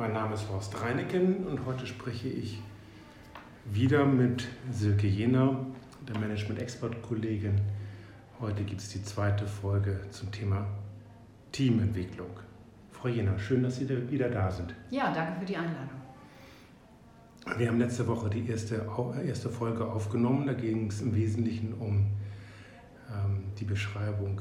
Mein 0.00 0.14
Name 0.14 0.32
ist 0.32 0.48
Horst 0.48 0.80
Reineken 0.80 1.46
und 1.46 1.66
heute 1.66 1.86
spreche 1.86 2.26
ich 2.26 2.62
wieder 3.66 4.06
mit 4.06 4.48
Silke 4.72 5.06
Jener, 5.06 5.66
der 6.08 6.18
Management-Expert-Kollegin. 6.18 7.60
Heute 8.40 8.64
gibt 8.64 8.80
es 8.80 8.88
die 8.88 9.04
zweite 9.04 9.46
Folge 9.46 10.00
zum 10.10 10.32
Thema 10.32 10.66
Teamentwicklung. 11.52 12.30
Frau 12.92 13.08
Jener, 13.08 13.38
schön, 13.38 13.62
dass 13.62 13.76
Sie 13.76 14.10
wieder 14.10 14.30
da 14.30 14.50
sind. 14.50 14.74
Ja, 14.88 15.12
danke 15.12 15.40
für 15.40 15.44
die 15.44 15.58
Einladung. 15.58 16.00
Wir 17.58 17.68
haben 17.68 17.78
letzte 17.78 18.06
Woche 18.06 18.30
die 18.30 18.48
erste, 18.48 18.86
erste 19.26 19.50
Folge 19.50 19.84
aufgenommen. 19.84 20.46
Da 20.46 20.54
ging 20.54 20.86
es 20.86 21.02
im 21.02 21.14
Wesentlichen 21.14 21.74
um 21.74 22.06
ähm, 23.10 23.42
die 23.58 23.66
Beschreibung 23.66 24.40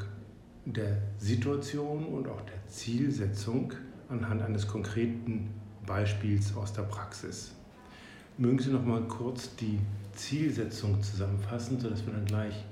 der 0.63 0.99
Situation 1.17 2.05
und 2.05 2.29
auch 2.29 2.41
der 2.43 2.65
Zielsetzung 2.67 3.73
anhand 4.09 4.41
eines 4.41 4.68
konkreten 4.68 5.49
Beispiels 5.86 6.55
aus 6.55 6.73
der 6.73 6.83
Praxis. 6.83 7.54
Mögen 8.37 8.59
Sie 8.59 8.71
noch 8.71 8.86
mal 8.86 9.01
kurz 9.04 9.55
die 9.55 9.79
Zielsetzung 10.13 11.01
zusammenfassen, 11.01 11.79
sodass 11.79 12.05
wir 12.05 12.14
dann 12.14 12.25
gleich 12.25 12.65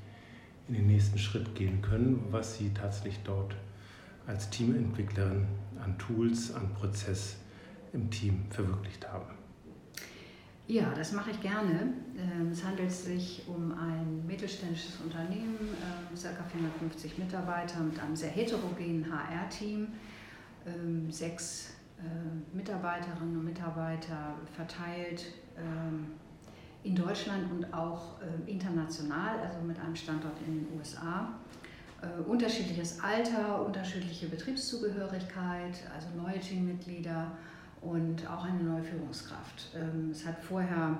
in 0.68 0.76
den 0.76 0.88
nächsten 0.88 1.18
Schritt 1.18 1.55
gehen 1.55 1.81
können, 1.81 2.26
was 2.31 2.58
Sie 2.58 2.72
tatsächlich 2.73 3.20
dort 3.23 3.55
als 4.26 4.50
Teamentwicklerin 4.50 5.45
an 5.84 5.98
Tools, 5.98 6.54
an 6.54 6.73
Prozess 6.73 7.38
im 7.94 8.09
Team 8.09 8.45
verwirklicht 8.50 9.08
haben. 9.08 9.38
Ja, 10.67 10.94
das 10.94 11.14
mache 11.14 11.31
ich 11.31 11.40
gerne. 11.40 11.94
Ähm, 12.17 12.50
es 12.52 12.64
handelt 12.64 12.92
sich 12.92 13.44
um 13.48 13.72
ein 13.72 14.26
mittelständisches 14.28 15.00
Unternehmen, 15.02 15.58
ca. 16.14 16.44
450 16.52 17.17
Mitarbeiter 17.17 17.80
mit 17.80 17.98
einem 18.00 18.17
sehr 18.17 18.31
heterogenen 18.31 19.06
HR-Team 19.09 19.80
ähm, 19.80 19.88
sechs 21.10 21.78
äh, 22.00 22.56
Mitarbeiterinnen 22.56 23.38
und 23.38 23.46
Mitarbeiter 23.46 24.36
verteilt 24.56 25.26
ähm, 25.58 26.06
in 26.84 26.96
Deutschland 26.96 27.52
und 27.52 27.74
auch 27.74 28.22
äh, 28.22 28.52
international, 28.52 29.40
also 29.40 29.59
mit 29.62 29.80
einem 29.80 29.96
Standort 29.96 30.36
in 30.46 30.64
den 30.64 30.78
USA. 30.78 31.30
Äh, 32.02 32.22
unterschiedliches 32.30 33.02
Alter, 33.02 33.66
unterschiedliche 33.66 34.28
Betriebszugehörigkeit, 34.28 35.80
also 35.94 36.09
neue 36.16 36.40
Teammitglieder 36.40 37.31
und 37.81 38.30
auch 38.30 38.46
eine 38.46 38.62
neue 38.62 38.84
Führungskraft. 38.84 39.72
Ähm, 39.76 40.12
es 40.12 40.24
hat 40.24 40.40
vorher 40.40 41.00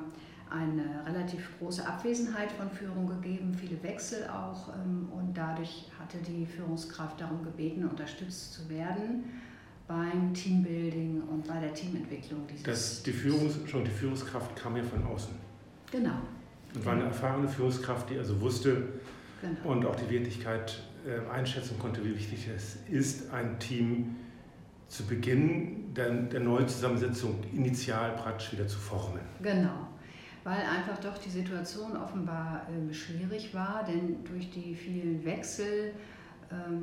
eine 0.50 1.06
relativ 1.06 1.60
große 1.60 1.86
Abwesenheit 1.86 2.52
von 2.54 2.72
Führung 2.72 3.08
gegeben, 3.08 3.54
viele 3.54 3.84
Wechsel 3.84 4.26
auch 4.30 4.70
und 4.70 5.34
dadurch 5.34 5.92
hatte 6.00 6.20
die 6.20 6.46
Führungskraft 6.46 7.20
darum 7.20 7.44
gebeten, 7.44 7.84
unterstützt 7.86 8.54
zu 8.54 8.70
werden 8.70 9.26
beim 9.88 10.34
Teambuilding 10.34 11.22
und 11.30 11.48
bei 11.48 11.60
der 11.60 11.74
Teamentwicklung. 11.74 12.42
Das, 12.64 13.04
die, 13.04 13.12
Führungs, 13.12 13.58
schon 13.66 13.86
die 13.86 13.92
Führungskraft 13.92 14.56
kam 14.56 14.76
ja 14.76 14.84
von 14.84 15.04
außen. 15.06 15.34
Genau. 15.92 16.20
Und 16.76 16.86
war 16.86 16.94
eine 16.94 17.06
erfahrene 17.06 17.48
Führungskraft, 17.48 18.10
die 18.10 18.18
also 18.18 18.40
wusste 18.42 18.90
genau. 19.42 19.72
und 19.72 19.86
auch 19.86 19.96
die 19.96 20.10
Wirklichkeit 20.10 20.84
äh, 21.06 21.30
einschätzen 21.32 21.80
konnte, 21.80 22.04
wie 22.04 22.16
wichtig 22.16 22.48
es 22.54 22.78
ist, 22.90 23.32
ein 23.32 23.58
Team 23.60 24.16
zu 24.90 25.06
Beginn 25.06 25.94
der, 25.94 26.12
der 26.12 26.42
neuen 26.42 26.68
Zusammensetzung 26.68 27.44
initial 27.54 28.16
praktisch 28.16 28.54
wieder 28.54 28.68
zu 28.68 28.78
formen. 28.78 29.22
Genau 29.42 29.88
weil 30.48 30.62
einfach 30.62 30.98
doch 31.00 31.18
die 31.18 31.30
Situation 31.30 31.98
offenbar 31.98 32.66
äh, 32.70 32.94
schwierig 32.94 33.54
war, 33.54 33.84
denn 33.86 34.24
durch 34.24 34.50
die 34.50 34.76
vielen 34.76 35.26
Wechsel 35.26 35.92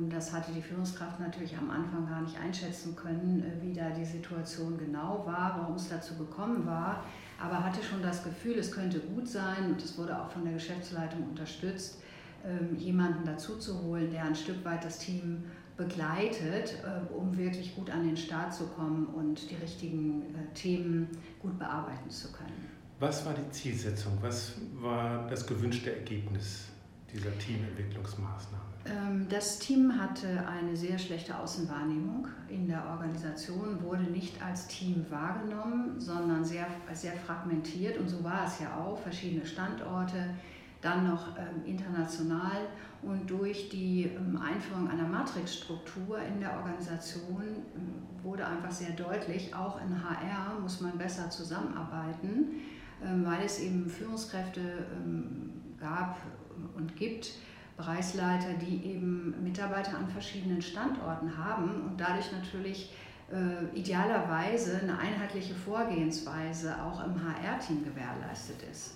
das 0.09 0.31
hatte 0.31 0.51
die 0.51 0.61
Führungskraft 0.61 1.19
natürlich 1.19 1.57
am 1.57 1.69
Anfang 1.69 2.07
gar 2.07 2.21
nicht 2.21 2.37
einschätzen 2.37 2.95
können, 2.95 3.43
äh, 3.43 3.61
wie 3.61 3.73
da 3.73 3.89
die 3.89 4.05
Situation 4.05 4.77
genau 4.77 5.23
war, 5.25 5.57
warum 5.59 5.75
es 5.75 5.89
dazu 5.89 6.15
gekommen 6.15 6.65
war, 6.65 7.03
aber 7.39 7.63
hatte 7.63 7.83
schon 7.83 8.01
das 8.01 8.23
Gefühl, 8.23 8.57
es 8.59 8.71
könnte 8.71 8.99
gut 8.99 9.27
sein 9.27 9.71
und 9.71 9.83
es 9.83 9.97
wurde 9.97 10.19
auch 10.19 10.29
von 10.29 10.43
der 10.43 10.53
Geschäftsleitung 10.53 11.23
unterstützt, 11.29 11.99
ähm, 12.45 12.75
jemanden 12.77 13.25
dazu 13.25 13.57
zu 13.57 13.81
holen, 13.81 14.11
der 14.11 14.23
ein 14.25 14.35
Stück 14.35 14.63
weit 14.63 14.85
das 14.85 14.99
Team 14.99 15.43
begleitet, 15.77 16.75
äh, 16.83 17.13
um 17.13 17.35
wirklich 17.35 17.75
gut 17.75 17.89
an 17.89 18.05
den 18.05 18.15
Start 18.15 18.53
zu 18.53 18.67
kommen 18.67 19.07
und 19.07 19.49
die 19.49 19.55
richtigen 19.55 20.21
äh, 20.21 20.53
Themen 20.53 21.09
gut 21.41 21.57
bearbeiten 21.57 22.09
zu 22.09 22.31
können. 22.31 22.69
Was 22.99 23.25
war 23.25 23.33
die 23.33 23.49
Zielsetzung? 23.51 24.17
Was 24.21 24.53
war 24.75 25.27
das 25.27 25.45
gewünschte 25.45 25.93
Ergebnis 25.93 26.69
dieser 27.15 27.37
Teamentwicklungsmaßnahme? 27.37 28.63
Ähm, 28.85 29.27
das 29.29 29.59
Team 29.59 29.99
hatte 29.99 30.47
eine 30.47 30.75
sehr 30.75 30.97
schlechte 30.99 31.37
Außenwahrnehmung 31.37 32.27
in 32.49 32.67
der 32.67 32.85
Organisation, 32.85 33.81
wurde 33.81 34.03
nicht 34.03 34.41
als 34.41 34.67
Team 34.67 35.05
wahrgenommen, 35.09 35.99
sondern 35.99 36.43
sehr, 36.43 36.67
sehr 36.93 37.13
fragmentiert. 37.13 37.97
Und 37.97 38.09
so 38.09 38.23
war 38.23 38.45
es 38.45 38.59
ja 38.59 38.77
auch, 38.77 38.99
verschiedene 38.99 39.45
Standorte, 39.45 40.29
dann 40.81 41.07
noch 41.07 41.35
ähm, 41.37 41.65
international. 41.65 42.67
Und 43.01 43.29
durch 43.29 43.69
die 43.69 44.03
ähm, 44.03 44.37
Einführung 44.37 44.87
einer 44.87 45.07
Matrixstruktur 45.07 46.19
in 46.19 46.39
der 46.39 46.55
Organisation 46.57 47.43
wurde 48.21 48.45
einfach 48.45 48.71
sehr 48.71 48.91
deutlich, 48.91 49.53
auch 49.55 49.79
in 49.81 50.03
HR 50.03 50.59
muss 50.59 50.81
man 50.81 50.97
besser 50.97 51.29
zusammenarbeiten, 51.29 52.55
weil 53.23 53.45
es 53.45 53.59
eben 53.59 53.87
Führungskräfte 53.87 54.87
gab 55.79 56.17
und 56.75 56.95
gibt, 56.95 57.33
Bereichsleiter, 57.77 58.53
die 58.53 58.85
eben 58.85 59.35
Mitarbeiter 59.43 59.97
an 59.97 60.07
verschiedenen 60.07 60.61
Standorten 60.61 61.37
haben 61.37 61.81
und 61.87 61.99
dadurch 61.99 62.31
natürlich 62.31 62.93
äh, 63.31 63.77
idealerweise 63.77 64.79
eine 64.81 64.97
einheitliche 64.97 65.55
Vorgehensweise 65.55 66.81
auch 66.81 67.03
im 67.05 67.15
HR-Team 67.15 67.83
gewährleistet 67.83 68.63
ist. 68.71 68.95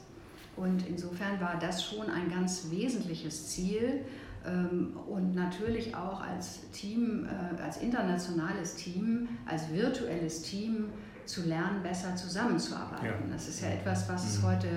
Und 0.56 0.88
insofern 0.88 1.40
war 1.40 1.58
das 1.60 1.84
schon 1.84 2.10
ein 2.10 2.30
ganz 2.30 2.70
wesentliches 2.70 3.48
Ziel 3.50 4.06
ähm, 4.46 4.98
und 5.08 5.36
natürlich 5.36 5.96
auch 5.96 6.22
als 6.22 6.70
Team, 6.72 7.28
äh, 7.28 7.62
als 7.62 7.78
internationales 7.78 8.76
Team, 8.76 9.30
als 9.46 9.72
virtuelles 9.72 10.42
Team 10.44 10.90
zu 11.26 11.44
lernen, 11.44 11.84
besser 11.84 12.16
zusammenzuarbeiten. 12.16 13.06
Ja. 13.06 13.34
Das 13.34 13.48
ist 13.48 13.62
ja 13.62 13.70
etwas, 13.70 14.10
was 14.10 14.26
es 14.26 14.42
mhm. 14.42 14.48
heute 14.48 14.68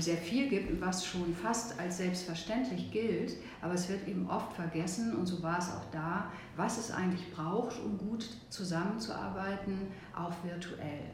sehr 0.00 0.16
viel 0.16 0.48
gibt 0.48 0.80
was 0.80 1.04
schon 1.04 1.34
fast 1.34 1.78
als 1.78 1.98
selbstverständlich 1.98 2.90
gilt, 2.90 3.36
aber 3.60 3.74
es 3.74 3.88
wird 3.88 4.06
eben 4.08 4.28
oft 4.28 4.52
vergessen 4.52 5.14
und 5.14 5.26
so 5.26 5.42
war 5.42 5.58
es 5.58 5.68
auch 5.68 5.84
da, 5.92 6.30
was 6.56 6.78
es 6.78 6.90
eigentlich 6.90 7.30
braucht, 7.32 7.78
um 7.84 7.98
gut 7.98 8.28
zusammenzuarbeiten, 8.48 9.88
auch 10.14 10.32
virtuell. 10.44 11.10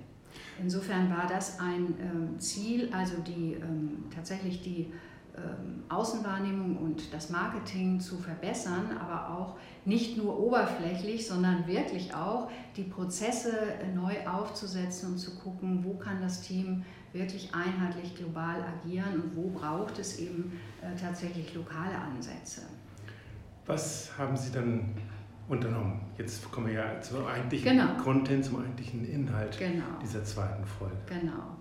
Insofern 0.60 1.10
war 1.10 1.27
das 1.28 1.59
ein 1.60 1.94
ähm, 2.00 2.41
Ziel, 2.41 2.91
also 2.93 3.16
die, 3.27 3.54
ähm, 3.54 4.04
tatsächlich 4.15 4.62
die 4.62 4.81
ähm, 4.81 4.93
Außenwahrnehmung 5.88 6.78
und 6.78 7.12
das 7.12 7.30
Marketing 7.30 8.00
zu 8.00 8.19
verbessern, 8.19 8.97
aber 8.98 9.30
auch 9.36 9.56
nicht 9.84 10.16
nur 10.16 10.38
oberflächlich, 10.38 11.26
sondern 11.26 11.66
wirklich 11.66 12.14
auch 12.14 12.50
die 12.76 12.82
Prozesse 12.82 13.52
neu 13.94 14.14
aufzusetzen 14.26 15.12
und 15.12 15.19
zu 15.19 15.36
gucken, 15.36 15.84
wo 15.84 15.94
kann 15.94 16.20
das 16.20 16.42
Team 16.42 16.84
wirklich 17.12 17.54
einheitlich 17.54 18.14
global 18.14 18.62
agieren 18.62 19.14
und 19.14 19.36
wo 19.36 19.48
braucht 19.50 19.98
es 19.98 20.19
eben 20.19 20.58
äh, 20.82 20.98
tatsächlich 20.98 21.54
lokale 21.54 21.97
Ansätze. 21.97 22.62
Was 23.64 24.16
haben 24.18 24.36
Sie 24.36 24.53
dann 24.53 24.94
unternommen? 25.48 26.00
Jetzt 26.18 26.50
kommen 26.50 26.68
wir 26.68 26.74
ja 26.74 27.00
zum 27.00 27.26
eigentlichen 27.26 27.78
genau. 27.78 27.94
Content, 28.03 28.44
zum 28.44 28.60
eigentlichen 28.60 29.04
Inhalt 29.04 29.58
genau. 29.58 29.84
dieser 30.03 30.24
zweiten 30.24 30.64
Folge. 30.64 30.97
Genau. 31.06 31.56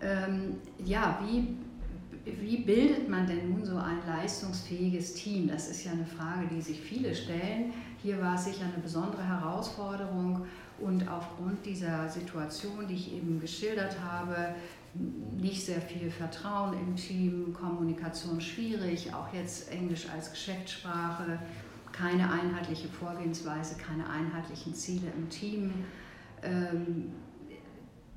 Ähm, 0.00 0.56
ja, 0.84 1.18
wie, 1.24 1.56
wie 2.26 2.58
bildet 2.58 3.08
man 3.08 3.26
denn 3.26 3.50
nun 3.50 3.64
so 3.64 3.76
ein 3.76 3.98
leistungsfähiges 4.04 5.14
Team? 5.14 5.46
Das 5.46 5.68
ist 5.68 5.84
ja 5.84 5.92
eine 5.92 6.06
Frage, 6.06 6.48
die 6.52 6.60
sich 6.60 6.80
viele 6.80 7.14
stellen. 7.14 7.72
Hier 8.02 8.20
war 8.20 8.34
es 8.34 8.44
sicher 8.44 8.64
eine 8.64 8.82
besondere 8.82 9.26
Herausforderung 9.26 10.44
und 10.80 11.08
aufgrund 11.08 11.64
dieser 11.64 12.08
Situation, 12.08 12.86
die 12.88 12.94
ich 12.94 13.14
eben 13.14 13.40
geschildert 13.40 13.96
habe, 14.00 14.54
nicht 15.40 15.64
sehr 15.64 15.80
viel 15.80 16.10
Vertrauen 16.10 16.74
im 16.74 16.96
Team, 16.96 17.54
Kommunikation 17.54 18.40
schwierig, 18.40 19.14
auch 19.14 19.32
jetzt 19.32 19.70
Englisch 19.70 20.08
als 20.12 20.30
Geschäftssprache, 20.30 21.38
keine 21.92 22.30
einheitliche 22.30 22.88
Vorgehensweise, 22.88 23.76
keine 23.76 24.08
einheitlichen 24.08 24.74
Ziele 24.74 25.12
im 25.16 25.28
Team. 25.28 25.72
Ähm, 26.42 27.12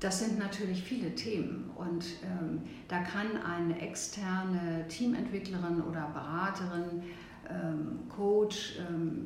das 0.00 0.18
sind 0.20 0.38
natürlich 0.38 0.82
viele 0.82 1.14
Themen 1.14 1.70
und 1.76 2.04
ähm, 2.24 2.62
da 2.88 3.00
kann 3.00 3.42
eine 3.42 3.80
externe 3.80 4.86
Teamentwicklerin 4.88 5.82
oder 5.82 6.08
Beraterin, 6.12 7.02
ähm, 7.48 8.08
Coach, 8.08 8.78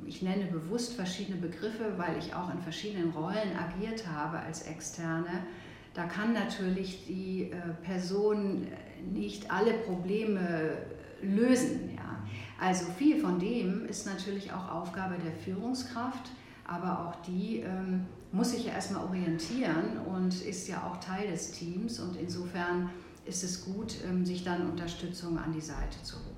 ich 0.06 0.23
nenne 0.23 0.47
bewusst 0.47 0.94
verschiedene 0.94 1.37
Begriffe, 1.37 1.94
weil 1.97 2.19
ich 2.19 2.35
auch 2.35 2.53
in 2.53 2.61
verschiedenen 2.61 3.11
Rollen 3.11 3.56
agiert 3.56 4.06
habe 4.06 4.38
als 4.41 4.62
externe, 4.62 5.47
da 5.94 6.06
kann 6.06 6.32
natürlich 6.32 7.06
die 7.06 7.50
äh, 7.53 7.56
Person 7.85 8.67
nicht 9.12 9.50
alle 9.50 9.75
Probleme 9.75 10.77
lösen. 11.23 11.91
Ja. 11.94 12.23
Also 12.61 12.87
viel 12.99 13.20
von 13.20 13.38
dem 13.38 13.87
ist 13.87 14.06
natürlich 14.06 14.53
auch 14.53 14.70
Aufgabe 14.70 15.17
der 15.25 15.32
Führungskraft, 15.32 16.31
aber 16.67 17.07
auch 17.07 17.23
die 17.27 17.61
ähm, 17.61 18.07
muss 18.33 18.51
sich 18.51 18.67
ja 18.67 18.73
erstmal 18.73 19.05
orientieren 19.05 19.99
und 20.07 20.43
ist 20.43 20.67
ja 20.69 20.83
auch 20.83 20.99
Teil 20.99 21.31
des 21.31 21.53
Teams 21.53 22.01
und 22.01 22.17
insofern 22.17 22.91
ist 23.25 23.45
es 23.45 23.65
gut, 23.65 23.97
ähm, 24.09 24.25
sich 24.25 24.45
dann 24.45 24.71
Unterstützung 24.71 25.39
an 25.39 25.53
die 25.53 25.61
Seite 25.61 26.03
zu 26.03 26.17
holen. 26.17 26.35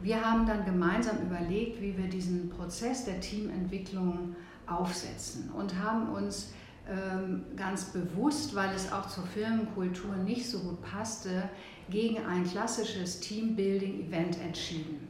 Wir 0.00 0.24
haben 0.24 0.46
dann 0.46 0.64
gemeinsam 0.64 1.18
überlegt, 1.18 1.80
wie 1.82 1.96
wir 1.96 2.08
diesen 2.08 2.48
Prozess 2.48 3.04
der 3.04 3.20
Teamentwicklung 3.20 4.34
aufsetzen 4.66 5.50
und 5.50 5.78
haben 5.78 6.08
uns 6.10 6.52
ähm, 6.88 7.44
ganz 7.56 7.86
bewusst, 7.86 8.54
weil 8.54 8.74
es 8.74 8.90
auch 8.92 9.08
zur 9.08 9.26
Firmenkultur 9.26 10.16
nicht 10.16 10.48
so 10.48 10.60
gut 10.60 10.80
passte, 10.82 11.48
gegen 11.90 12.24
ein 12.24 12.44
klassisches 12.44 13.20
Teambuilding-Event 13.20 14.40
entschieden. 14.40 15.09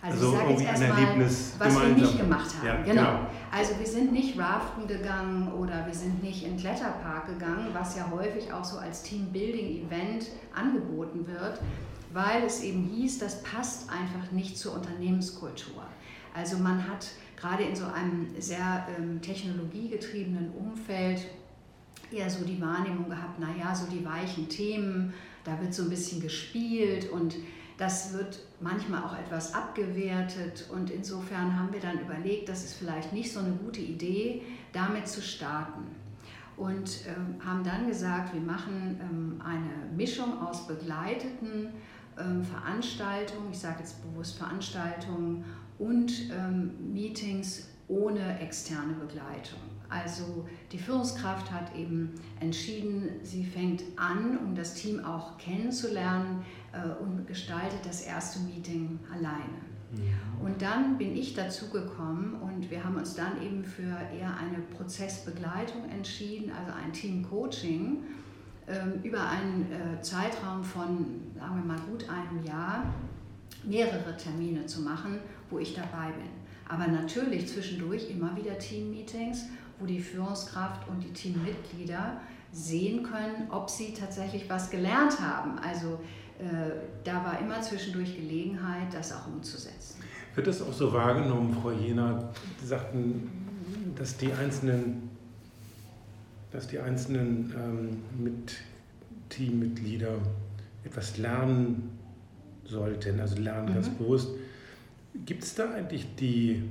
Also, 0.00 0.28
also 0.28 0.32
ich 0.32 0.38
sage 0.38 0.50
jetzt 0.50 0.80
erstmal, 0.80 1.20
was 1.20 1.58
gemeinsam. 1.58 1.82
wir 1.82 2.02
nicht 2.02 2.18
gemacht 2.18 2.54
haben. 2.56 2.66
Ja, 2.66 2.82
genau. 2.82 2.92
genau. 2.92 3.20
Also 3.50 3.78
wir 3.78 3.86
sind 3.86 4.12
nicht 4.12 4.38
raften 4.38 4.86
gegangen 4.86 5.52
oder 5.52 5.84
wir 5.86 5.94
sind 5.94 6.22
nicht 6.22 6.44
in 6.44 6.56
Kletterpark 6.56 7.26
gegangen, 7.26 7.68
was 7.72 7.96
ja 7.96 8.08
häufig 8.10 8.52
auch 8.52 8.64
so 8.64 8.78
als 8.78 9.02
Teambuilding-Event 9.02 10.26
angeboten 10.54 11.26
wird, 11.26 11.60
weil 12.12 12.44
es 12.44 12.62
eben 12.62 12.84
hieß, 12.84 13.18
das 13.18 13.42
passt 13.42 13.90
einfach 13.90 14.30
nicht 14.30 14.56
zur 14.56 14.74
Unternehmenskultur. 14.74 15.82
Also 16.34 16.58
man 16.58 16.86
hat 16.88 17.08
gerade 17.36 17.64
in 17.64 17.74
so 17.74 17.86
einem 17.86 18.28
sehr 18.38 18.86
ähm, 18.96 19.20
technologiegetriebenen 19.20 20.52
Umfeld 20.52 21.22
eher 22.10 22.30
so 22.30 22.44
die 22.44 22.60
Wahrnehmung 22.60 23.08
gehabt, 23.08 23.38
naja, 23.38 23.74
so 23.74 23.86
die 23.86 24.04
weichen 24.04 24.48
Themen, 24.48 25.12
da 25.44 25.60
wird 25.60 25.74
so 25.74 25.84
ein 25.84 25.90
bisschen 25.90 26.20
gespielt 26.20 27.10
und 27.10 27.34
das 27.78 28.12
wird 28.12 28.40
manchmal 28.60 29.04
auch 29.04 29.16
etwas 29.16 29.54
abgewertet 29.54 30.66
und 30.70 30.90
insofern 30.90 31.58
haben 31.58 31.72
wir 31.72 31.80
dann 31.80 32.00
überlegt, 32.00 32.48
das 32.48 32.64
ist 32.64 32.74
vielleicht 32.74 33.12
nicht 33.12 33.32
so 33.32 33.38
eine 33.38 33.52
gute 33.52 33.80
Idee, 33.80 34.42
damit 34.72 35.08
zu 35.08 35.22
starten. 35.22 35.86
Und 36.56 37.06
ähm, 37.06 37.36
haben 37.44 37.62
dann 37.62 37.86
gesagt, 37.86 38.34
wir 38.34 38.40
machen 38.40 39.00
ähm, 39.00 39.40
eine 39.40 39.96
Mischung 39.96 40.42
aus 40.42 40.66
begleiteten 40.66 41.68
ähm, 42.18 42.42
Veranstaltungen, 42.42 43.52
ich 43.52 43.60
sage 43.60 43.78
jetzt 43.78 44.02
bewusst 44.02 44.38
Veranstaltungen 44.38 45.44
und 45.78 46.30
ähm, 46.32 46.92
Meetings 46.92 47.68
ohne 47.86 48.40
externe 48.40 48.94
Begleitung. 48.94 49.60
Also 49.88 50.46
die 50.70 50.78
Führungskraft 50.78 51.50
hat 51.50 51.74
eben 51.74 52.14
entschieden, 52.40 53.08
sie 53.22 53.44
fängt 53.44 53.82
an, 53.96 54.38
um 54.38 54.54
das 54.54 54.74
Team 54.74 55.02
auch 55.04 55.38
kennenzulernen 55.38 56.44
äh, 56.72 57.02
und 57.02 57.26
gestaltet 57.26 57.80
das 57.84 58.02
erste 58.02 58.40
Meeting 58.40 58.98
alleine. 59.12 59.68
Ja. 59.96 60.44
Und 60.44 60.60
dann 60.60 60.98
bin 60.98 61.16
ich 61.16 61.34
dazu 61.34 61.70
gekommen 61.70 62.34
und 62.42 62.70
wir 62.70 62.84
haben 62.84 62.96
uns 62.96 63.14
dann 63.14 63.40
eben 63.42 63.64
für 63.64 63.96
eher 64.14 64.36
eine 64.36 64.58
Prozessbegleitung 64.76 65.88
entschieden, 65.88 66.52
also 66.52 66.72
ein 66.72 66.92
Team-Coaching 66.92 68.02
ähm, 68.68 69.00
über 69.02 69.26
einen 69.26 69.66
äh, 69.72 70.02
Zeitraum 70.02 70.62
von, 70.62 71.22
sagen 71.34 71.56
wir 71.56 71.64
mal, 71.64 71.80
gut 71.90 72.06
einem 72.10 72.44
Jahr 72.44 72.84
mehrere 73.64 74.14
Termine 74.16 74.66
zu 74.66 74.82
machen, 74.82 75.20
wo 75.48 75.58
ich 75.58 75.74
dabei 75.74 76.12
bin. 76.12 76.28
Aber 76.68 76.86
natürlich 76.86 77.48
zwischendurch 77.48 78.10
immer 78.10 78.36
wieder 78.36 78.58
Team-Meetings, 78.58 79.46
wo 79.78 79.86
die 79.86 80.00
Führungskraft 80.00 80.88
und 80.88 81.02
die 81.02 81.12
Teammitglieder 81.12 82.20
sehen 82.52 83.02
können, 83.02 83.50
ob 83.50 83.68
sie 83.68 83.92
tatsächlich 83.92 84.48
was 84.48 84.70
gelernt 84.70 85.20
haben. 85.20 85.58
Also 85.58 86.00
äh, 86.38 86.70
da 87.04 87.24
war 87.24 87.38
immer 87.40 87.60
zwischendurch 87.60 88.16
Gelegenheit, 88.16 88.92
das 88.92 89.12
auch 89.12 89.26
umzusetzen. 89.26 90.02
Wird 90.34 90.46
das 90.46 90.62
auch 90.62 90.72
so 90.72 90.92
wahrgenommen, 90.92 91.56
Frau 91.60 91.72
Jena? 91.72 92.30
Sie 92.60 92.66
sagten, 92.66 93.28
dass 93.96 94.16
die 94.16 94.32
einzelnen, 94.32 95.10
dass 96.52 96.68
die 96.68 96.78
einzelnen 96.78 97.52
ähm, 97.56 98.24
mit 98.24 98.56
Teammitglieder 99.28 100.14
etwas 100.84 101.18
lernen 101.18 101.98
sollten, 102.64 103.20
also 103.20 103.36
lernen 103.36 103.70
mhm. 103.70 103.74
ganz 103.74 103.88
bewusst. 103.88 104.30
Gibt 105.26 105.42
es 105.42 105.54
da 105.54 105.72
eigentlich 105.72 106.06
die 106.16 106.62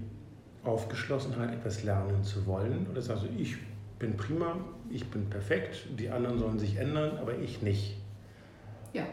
Aufgeschlossenheit, 0.67 1.53
etwas 1.53 1.83
lernen 1.83 2.23
zu 2.23 2.45
wollen? 2.45 2.87
Oder 2.91 3.01
sagst 3.01 3.23
du, 3.23 3.27
ich 3.37 3.57
bin 3.99 4.15
prima, 4.15 4.57
ich 4.89 5.09
bin 5.09 5.29
perfekt, 5.29 5.87
die 5.97 6.09
anderen 6.09 6.37
sollen 6.39 6.59
sich 6.59 6.77
ändern, 6.77 7.17
aber 7.17 7.37
ich 7.37 7.61
nicht? 7.61 7.97
Ja, 8.93 9.03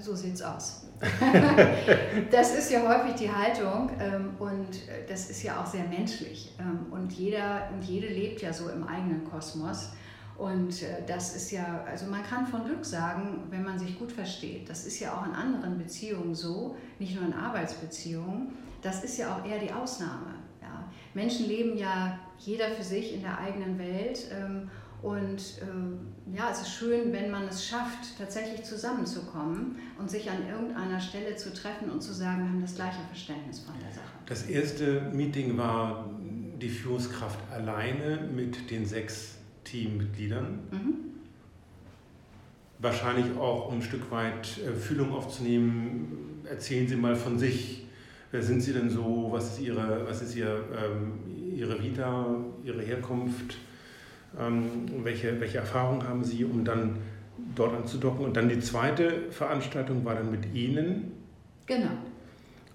so 0.00 0.14
sieht 0.14 0.34
es 0.34 0.42
aus. 0.42 0.86
das 2.30 2.54
ist 2.54 2.70
ja 2.70 2.86
häufig 2.86 3.16
die 3.16 3.30
Haltung 3.30 3.90
ähm, 3.98 4.30
und 4.38 4.68
das 5.08 5.30
ist 5.30 5.42
ja 5.42 5.60
auch 5.60 5.66
sehr 5.66 5.84
menschlich. 5.84 6.54
Ähm, 6.60 6.92
und 6.92 7.12
jeder 7.12 7.68
und 7.72 7.82
jede 7.82 8.06
lebt 8.06 8.42
ja 8.42 8.52
so 8.52 8.68
im 8.68 8.86
eigenen 8.86 9.24
Kosmos. 9.24 9.90
Und 10.38 10.82
äh, 10.82 11.02
das 11.06 11.36
ist 11.36 11.50
ja, 11.50 11.84
also 11.86 12.06
man 12.06 12.22
kann 12.22 12.46
von 12.46 12.64
Glück 12.64 12.84
sagen, 12.84 13.44
wenn 13.50 13.64
man 13.64 13.78
sich 13.78 13.98
gut 13.98 14.12
versteht. 14.12 14.68
Das 14.68 14.86
ist 14.86 15.00
ja 15.00 15.14
auch 15.14 15.26
in 15.26 15.32
anderen 15.32 15.78
Beziehungen 15.78 16.34
so, 16.34 16.76
nicht 16.98 17.14
nur 17.14 17.24
in 17.24 17.34
Arbeitsbeziehungen. 17.34 18.52
Das 18.80 19.04
ist 19.04 19.18
ja 19.18 19.36
auch 19.36 19.46
eher 19.46 19.58
die 19.58 19.72
Ausnahme. 19.72 20.34
Menschen 21.14 21.46
leben 21.46 21.76
ja 21.76 22.18
jeder 22.38 22.68
für 22.70 22.82
sich 22.82 23.14
in 23.14 23.22
der 23.22 23.38
eigenen 23.38 23.78
Welt. 23.78 24.26
Ähm, 24.32 24.70
und 25.02 25.38
äh, 25.38 26.36
ja, 26.36 26.50
es 26.52 26.60
ist 26.60 26.74
schön, 26.74 27.12
wenn 27.12 27.30
man 27.30 27.48
es 27.48 27.66
schafft, 27.66 28.16
tatsächlich 28.18 28.62
zusammenzukommen 28.62 29.76
und 29.98 30.08
sich 30.08 30.30
an 30.30 30.48
irgendeiner 30.48 31.00
Stelle 31.00 31.34
zu 31.34 31.52
treffen 31.52 31.90
und 31.90 32.00
zu 32.00 32.12
sagen, 32.12 32.42
wir 32.42 32.48
haben 32.50 32.60
das 32.60 32.76
gleiche 32.76 33.00
Verständnis 33.08 33.60
von 33.60 33.74
der 33.80 33.90
Sache. 33.90 34.12
Das 34.26 34.44
erste 34.44 35.10
Meeting 35.12 35.58
war 35.58 36.08
die 36.60 36.68
Führungskraft 36.68 37.40
alleine 37.50 38.28
mit 38.32 38.70
den 38.70 38.86
sechs 38.86 39.38
Teammitgliedern. 39.64 40.60
Mhm. 40.70 40.94
Wahrscheinlich 42.78 43.36
auch, 43.36 43.68
um 43.68 43.78
ein 43.78 43.82
Stück 43.82 44.10
weit 44.12 44.58
äh, 44.58 44.72
Fühlung 44.74 45.12
aufzunehmen. 45.12 46.44
Erzählen 46.48 46.86
Sie 46.86 46.96
mal 46.96 47.16
von 47.16 47.38
sich. 47.38 47.81
Wer 48.32 48.42
sind 48.42 48.62
Sie 48.62 48.72
denn 48.72 48.88
so? 48.88 49.28
Was 49.30 49.52
ist 49.52 49.60
Ihre, 49.60 50.06
was 50.06 50.22
ist 50.22 50.34
Ihr, 50.34 50.64
ähm, 50.74 51.54
Ihre 51.54 51.80
Vita, 51.82 52.34
Ihre 52.64 52.82
Herkunft? 52.82 53.58
Ähm, 54.40 54.64
welche, 55.04 55.38
welche 55.38 55.58
Erfahrungen 55.58 56.08
haben 56.08 56.24
Sie, 56.24 56.42
um 56.42 56.64
dann 56.64 56.96
dort 57.54 57.74
anzudocken? 57.74 58.24
Und 58.24 58.34
dann 58.34 58.48
die 58.48 58.58
zweite 58.60 59.30
Veranstaltung 59.30 60.02
war 60.06 60.14
dann 60.14 60.30
mit 60.30 60.54
Ihnen. 60.54 61.12
Genau. 61.66 61.90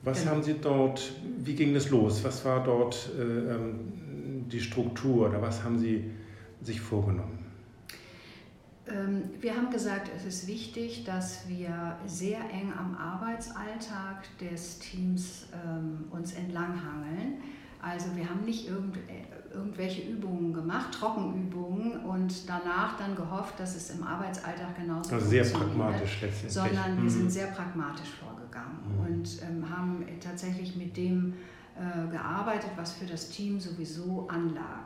Was 0.03 0.19
genau. 0.19 0.31
haben 0.31 0.43
Sie 0.43 0.55
dort, 0.61 1.11
wie 1.39 1.55
ging 1.55 1.73
das 1.73 1.89
los? 1.89 2.23
Was 2.23 2.45
war 2.45 2.63
dort 2.63 3.09
äh, 3.17 3.21
ähm, 3.23 4.45
die 4.51 4.61
Struktur 4.61 5.27
oder 5.27 5.41
was 5.41 5.63
haben 5.63 5.79
Sie 5.79 6.11
sich 6.61 6.79
vorgenommen? 6.79 7.36
Ähm, 8.89 9.23
wir 9.39 9.55
haben 9.55 9.69
gesagt, 9.69 10.09
es 10.15 10.25
ist 10.25 10.47
wichtig, 10.47 11.03
dass 11.03 11.47
wir 11.47 11.97
sehr 12.05 12.39
eng 12.51 12.73
am 12.77 12.95
Arbeitsalltag 12.95 14.23
des 14.39 14.79
Teams 14.79 15.47
ähm, 15.53 16.05
uns 16.11 16.33
entlanghangeln. 16.33 17.41
Also 17.81 18.15
wir 18.15 18.29
haben 18.29 18.43
nicht 18.43 18.67
äh, 18.67 18.71
irgendwelche 19.53 20.01
Übungen 20.01 20.53
gemacht, 20.53 20.93
Trockenübungen 20.93 22.01
und 22.01 22.49
danach 22.49 22.97
dann 22.97 23.15
gehofft, 23.15 23.59
dass 23.59 23.75
es 23.75 23.91
im 23.91 24.03
Arbeitsalltag 24.03 24.75
genauso 24.77 25.15
also 25.15 25.27
sehr 25.27 25.43
pragmatisch 25.43 26.21
letztendlich. 26.21 26.53
Sondern 26.53 26.97
mhm. 26.97 27.03
wir 27.03 27.09
sind 27.09 27.31
sehr 27.31 27.47
pragmatisch 27.47 28.09
vorgegangen 28.19 28.79
mhm. 28.87 29.05
und 29.05 29.41
ähm, 29.43 29.69
haben 29.69 30.05
tatsächlich 30.19 30.75
mit 30.75 30.97
dem 30.97 31.33
äh, 31.75 32.09
gearbeitet, 32.11 32.71
was 32.75 32.93
für 32.93 33.05
das 33.05 33.29
Team 33.29 33.59
sowieso 33.59 34.27
anlag. 34.27 34.85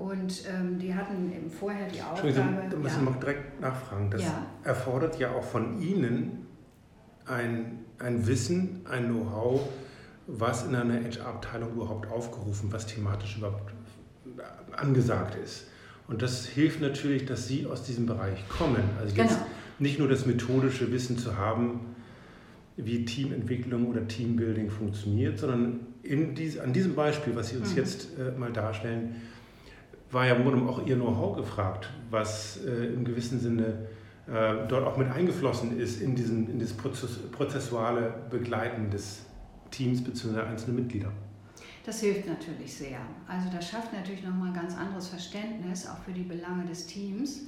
Und 0.00 0.44
ähm, 0.48 0.78
die 0.78 0.94
hatten 0.94 1.30
eben 1.30 1.50
vorher 1.50 1.86
die 1.86 2.00
Aufgabe. 2.00 2.32
Da 2.70 2.76
müssen 2.78 3.04
wir 3.04 3.10
ja. 3.10 3.18
direkt 3.18 3.60
nachfragen. 3.60 4.10
Das 4.10 4.22
ja. 4.22 4.46
erfordert 4.64 5.18
ja 5.18 5.30
auch 5.32 5.44
von 5.44 5.78
Ihnen 5.82 6.46
ein, 7.26 7.80
ein 7.98 8.26
Wissen, 8.26 8.80
ein 8.88 9.10
Know-how, 9.10 9.60
was 10.26 10.64
in 10.66 10.74
einer 10.74 10.94
HR-Abteilung 10.94 11.72
überhaupt 11.74 12.10
aufgerufen, 12.10 12.72
was 12.72 12.86
thematisch 12.86 13.36
überhaupt 13.36 13.74
angesagt 14.74 15.36
ist. 15.44 15.66
Und 16.08 16.22
das 16.22 16.46
hilft 16.46 16.80
natürlich, 16.80 17.26
dass 17.26 17.46
Sie 17.46 17.66
aus 17.66 17.82
diesem 17.82 18.06
Bereich 18.06 18.48
kommen. 18.48 18.82
Also 18.98 19.14
jetzt 19.14 19.34
genau. 19.34 19.46
nicht 19.80 19.98
nur 19.98 20.08
das 20.08 20.24
methodische 20.24 20.90
Wissen 20.92 21.18
zu 21.18 21.36
haben, 21.36 21.94
wie 22.78 23.04
Teamentwicklung 23.04 23.86
oder 23.86 24.08
Teambuilding 24.08 24.70
funktioniert, 24.70 25.38
sondern 25.38 25.80
in 26.02 26.34
dies, 26.34 26.58
an 26.58 26.72
diesem 26.72 26.94
Beispiel, 26.94 27.36
was 27.36 27.50
Sie 27.50 27.58
uns 27.58 27.72
mhm. 27.72 27.76
jetzt 27.76 28.08
äh, 28.18 28.38
mal 28.38 28.50
darstellen, 28.50 29.16
war 30.10 30.26
ja 30.26 30.34
im 30.34 30.68
auch 30.68 30.84
Ihr 30.86 30.96
Know-how 30.96 31.36
gefragt, 31.36 31.88
was 32.10 32.64
äh, 32.64 32.86
im 32.86 33.04
gewissen 33.04 33.38
Sinne 33.38 33.86
äh, 34.26 34.66
dort 34.68 34.86
auch 34.86 34.96
mit 34.96 35.10
eingeflossen 35.10 35.78
ist 35.78 36.00
in, 36.00 36.14
diesen, 36.14 36.50
in 36.50 36.58
das 36.58 36.72
Prozess, 36.72 37.18
prozessuale 37.30 38.14
Begleiten 38.30 38.90
des 38.90 39.22
Teams 39.70 40.02
bzw. 40.02 40.40
einzelne 40.40 40.80
Mitglieder. 40.80 41.10
Das 41.84 42.00
hilft 42.00 42.26
natürlich 42.26 42.74
sehr. 42.74 43.00
Also 43.26 43.48
das 43.50 43.70
schafft 43.70 43.92
natürlich 43.92 44.22
nochmal 44.22 44.48
ein 44.48 44.54
ganz 44.54 44.76
anderes 44.76 45.08
Verständnis 45.08 45.86
auch 45.86 45.98
für 46.04 46.12
die 46.12 46.22
Belange 46.22 46.66
des 46.66 46.86
Teams. 46.86 47.42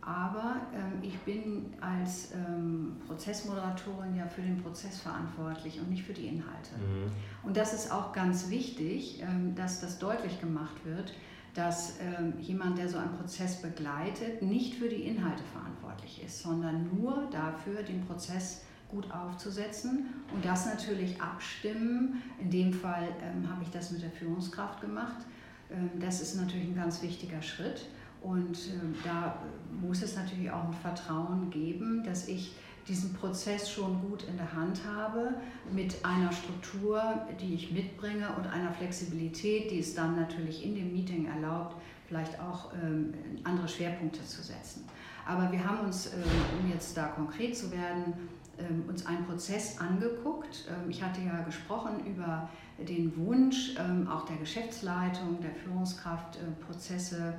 Aber 0.00 0.56
ähm, 0.74 1.02
ich 1.02 1.18
bin 1.20 1.72
als 1.80 2.32
ähm, 2.34 2.96
Prozessmoderatorin 3.06 4.14
ja 4.14 4.26
für 4.26 4.42
den 4.42 4.62
Prozess 4.62 5.00
verantwortlich 5.00 5.80
und 5.80 5.90
nicht 5.90 6.04
für 6.04 6.12
die 6.12 6.26
Inhalte. 6.26 6.74
Mhm. 6.76 7.10
Und 7.42 7.56
das 7.56 7.72
ist 7.72 7.90
auch 7.90 8.12
ganz 8.12 8.50
wichtig, 8.50 9.22
ähm, 9.22 9.54
dass 9.54 9.80
das 9.80 9.98
deutlich 9.98 10.40
gemacht 10.40 10.84
wird, 10.84 11.14
dass 11.54 11.94
ähm, 12.00 12.34
jemand, 12.40 12.78
der 12.78 12.88
so 12.88 12.98
einen 12.98 13.16
Prozess 13.16 13.62
begleitet, 13.62 14.42
nicht 14.42 14.74
für 14.74 14.88
die 14.88 15.02
Inhalte 15.02 15.42
verantwortlich 15.52 16.22
ist, 16.24 16.42
sondern 16.42 16.90
nur 16.94 17.28
dafür, 17.30 17.82
den 17.82 18.04
Prozess 18.04 18.62
gut 18.88 19.10
aufzusetzen 19.10 20.06
und 20.32 20.44
das 20.44 20.66
natürlich 20.66 21.20
abstimmen. 21.20 22.22
In 22.40 22.50
dem 22.50 22.72
Fall 22.72 23.08
ähm, 23.22 23.48
habe 23.48 23.62
ich 23.62 23.70
das 23.70 23.90
mit 23.92 24.02
der 24.02 24.10
Führungskraft 24.10 24.80
gemacht. 24.80 25.24
Ähm, 25.70 25.90
das 26.00 26.20
ist 26.20 26.36
natürlich 26.36 26.68
ein 26.68 26.76
ganz 26.76 27.02
wichtiger 27.02 27.40
Schritt. 27.40 27.86
Und 28.20 28.58
ähm, 28.72 28.94
da 29.04 29.38
muss 29.80 30.02
es 30.02 30.16
natürlich 30.16 30.50
auch 30.50 30.64
ein 30.64 30.72
Vertrauen 30.72 31.50
geben, 31.50 32.02
dass 32.04 32.26
ich 32.26 32.56
diesen 32.88 33.14
Prozess 33.14 33.70
schon 33.70 34.00
gut 34.00 34.24
in 34.24 34.36
der 34.36 34.52
Hand 34.52 34.80
habe, 34.86 35.34
mit 35.72 36.04
einer 36.04 36.32
Struktur, 36.32 37.02
die 37.40 37.54
ich 37.54 37.72
mitbringe 37.72 38.28
und 38.36 38.46
einer 38.46 38.72
Flexibilität, 38.72 39.70
die 39.70 39.78
es 39.78 39.94
dann 39.94 40.16
natürlich 40.16 40.64
in 40.64 40.74
dem 40.74 40.92
Meeting 40.92 41.26
erlaubt, 41.26 41.76
vielleicht 42.06 42.38
auch 42.40 42.72
ähm, 42.74 43.14
andere 43.44 43.68
Schwerpunkte 43.68 44.24
zu 44.24 44.42
setzen. 44.42 44.84
Aber 45.26 45.50
wir 45.50 45.66
haben 45.66 45.86
uns, 45.86 46.12
ähm, 46.12 46.22
um 46.60 46.70
jetzt 46.70 46.96
da 46.96 47.06
konkret 47.06 47.56
zu 47.56 47.72
werden, 47.72 48.14
ähm, 48.58 48.84
uns 48.88 49.06
einen 49.06 49.24
Prozess 49.24 49.78
angeguckt. 49.78 50.66
Ähm, 50.68 50.90
ich 50.90 51.02
hatte 51.02 51.20
ja 51.22 51.40
gesprochen 51.42 52.04
über 52.06 52.48
den 52.78 53.16
Wunsch 53.16 53.74
ähm, 53.78 54.06
auch 54.08 54.26
der 54.26 54.36
Geschäftsleitung, 54.36 55.40
der 55.40 55.52
Führungskraft, 55.52 56.36
äh, 56.36 56.64
Prozesse 56.64 57.34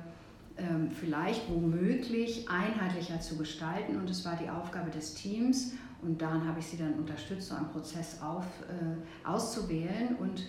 vielleicht 0.98 1.50
womöglich 1.50 2.48
einheitlicher 2.48 3.20
zu 3.20 3.36
gestalten. 3.36 3.96
Und 3.96 4.08
es 4.08 4.24
war 4.24 4.36
die 4.36 4.48
Aufgabe 4.48 4.90
des 4.90 5.14
Teams, 5.14 5.72
und 6.02 6.20
daran 6.20 6.46
habe 6.46 6.60
ich 6.60 6.66
sie 6.66 6.76
dann 6.76 6.94
unterstützt, 6.94 7.48
so 7.48 7.54
einen 7.54 7.68
Prozess 7.68 8.20
auf, 8.22 8.44
äh, 8.68 9.28
auszuwählen. 9.28 10.16
Und 10.20 10.40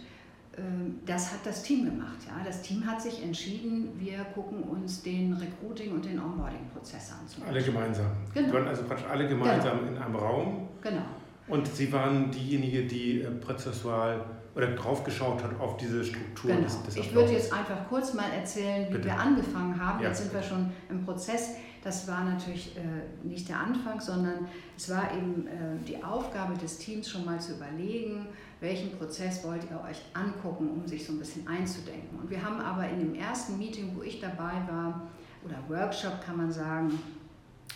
äh, 0.54 0.62
das 1.06 1.32
hat 1.32 1.46
das 1.46 1.64
Team 1.64 1.86
gemacht. 1.86 2.18
Ja. 2.28 2.44
Das 2.46 2.62
Team 2.62 2.86
hat 2.86 3.02
sich 3.02 3.24
entschieden, 3.24 3.90
wir 3.98 4.20
gucken 4.36 4.64
uns 4.64 5.02
den 5.04 5.34
Recruiting- 5.34 5.94
und 5.94 6.06
den 6.06 6.20
Onboarding-Prozess 6.20 7.14
an. 7.14 7.48
Alle 7.48 7.64
gemeinsam. 7.64 8.12
Genau. 8.34 8.54
waren 8.54 8.68
also 8.68 8.84
praktisch 8.84 9.08
alle 9.08 9.28
gemeinsam 9.28 9.80
genau. 9.80 9.92
in 9.92 9.98
einem 9.98 10.16
Raum. 10.16 10.68
Genau. 10.82 11.06
Und 11.48 11.68
Sie 11.68 11.92
waren 11.94 12.30
diejenige, 12.30 12.86
die 12.86 13.22
äh, 13.22 13.32
prozessual 13.32 14.26
oder 14.58 14.72
drauf 14.72 15.04
geschaut 15.04 15.44
hat 15.44 15.60
auf 15.60 15.78
diese 15.78 16.04
Struktur 16.04 16.50
genau. 16.50 16.64
des, 16.64 16.84
des 16.84 16.96
Ich 16.96 17.14
würde 17.14 17.32
jetzt 17.32 17.54
einfach 17.54 17.88
kurz 17.88 18.16
mal 18.16 18.32
erzählen, 18.32 18.88
wie 18.90 18.94
Bitte. 18.94 19.06
wir 19.06 19.20
angefangen 19.20 19.80
haben. 19.80 20.02
Ja. 20.02 20.10
Jetzt 20.10 20.24
sind 20.24 20.34
wir 20.34 20.42
schon 20.42 20.72
im 20.90 21.06
Prozess. 21.06 21.52
Das 21.84 22.08
war 22.08 22.26
natürlich 22.26 22.76
äh, 22.76 22.82
nicht 23.26 23.48
der 23.48 23.60
Anfang, 23.60 24.02
sondern 24.02 24.48
es 24.76 24.90
war 24.90 25.14
eben 25.16 25.46
äh, 25.46 25.86
die 25.88 26.04
Aufgabe 26.04 26.58
des 26.58 26.80
Teams, 26.80 27.08
schon 27.08 27.24
mal 27.24 27.40
zu 27.40 27.54
überlegen, 27.54 28.26
welchen 28.60 28.98
Prozess 28.98 29.44
wollt 29.44 29.62
ihr 29.70 29.80
euch 29.88 30.02
angucken, 30.16 30.72
um 30.72 30.88
sich 30.88 31.06
so 31.06 31.14
ein 31.14 31.20
bisschen 31.20 31.48
einzudenken. 31.48 32.18
Und 32.20 32.30
wir 32.32 32.44
haben 32.44 32.60
aber 32.60 32.90
in 32.90 33.00
dem 33.00 33.14
ersten 33.14 33.60
Meeting, 33.60 33.92
wo 33.96 34.02
ich 34.02 34.20
dabei 34.20 34.54
war, 34.68 35.08
oder 35.46 35.58
Workshop 35.70 36.20
kann 36.26 36.38
man 36.38 36.52
sagen, 36.52 37.00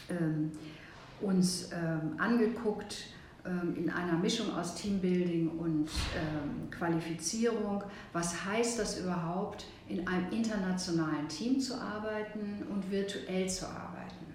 ähm, 0.09 0.51
uns 1.21 1.69
ähm, 1.71 2.15
angeguckt, 2.17 3.05
in 3.75 3.89
einer 3.89 4.17
Mischung 4.17 4.53
aus 4.53 4.75
Teambuilding 4.75 5.49
und 5.57 5.89
ähm, 6.15 6.69
Qualifizierung. 6.69 7.83
Was 8.13 8.45
heißt 8.45 8.79
das 8.79 8.99
überhaupt, 8.99 9.65
in 9.89 10.07
einem 10.07 10.29
internationalen 10.31 11.27
Team 11.27 11.59
zu 11.59 11.75
arbeiten 11.75 12.63
und 12.69 12.91
virtuell 12.91 13.49
zu 13.49 13.65
arbeiten? 13.65 14.25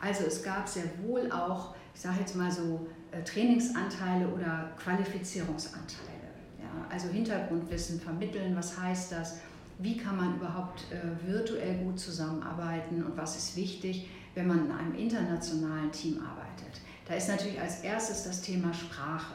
Also 0.00 0.24
es 0.24 0.42
gab 0.42 0.68
sehr 0.68 0.84
wohl 1.02 1.30
auch, 1.30 1.74
ich 1.94 2.00
sage 2.00 2.20
jetzt 2.20 2.36
mal 2.36 2.50
so, 2.50 2.86
äh, 3.10 3.22
Trainingsanteile 3.22 4.28
oder 4.28 4.70
Qualifizierungsanteile. 4.78 6.30
Ja? 6.58 6.86
Also 6.90 7.08
Hintergrundwissen 7.08 8.00
vermitteln, 8.00 8.56
was 8.56 8.78
heißt 8.78 9.12
das? 9.12 9.38
Wie 9.78 9.96
kann 9.96 10.16
man 10.16 10.36
überhaupt 10.36 10.86
äh, 10.90 11.26
virtuell 11.26 11.78
gut 11.84 11.98
zusammenarbeiten 11.98 13.04
und 13.04 13.16
was 13.16 13.36
ist 13.36 13.56
wichtig, 13.56 14.08
wenn 14.34 14.46
man 14.46 14.66
in 14.66 14.72
einem 14.72 14.94
internationalen 14.94 15.90
Team 15.90 16.20
arbeitet? 16.20 16.80
Da 17.06 17.14
ist 17.14 17.28
natürlich 17.28 17.60
als 17.60 17.82
erstes 17.82 18.24
das 18.24 18.40
Thema 18.40 18.72
Sprache. 18.72 19.34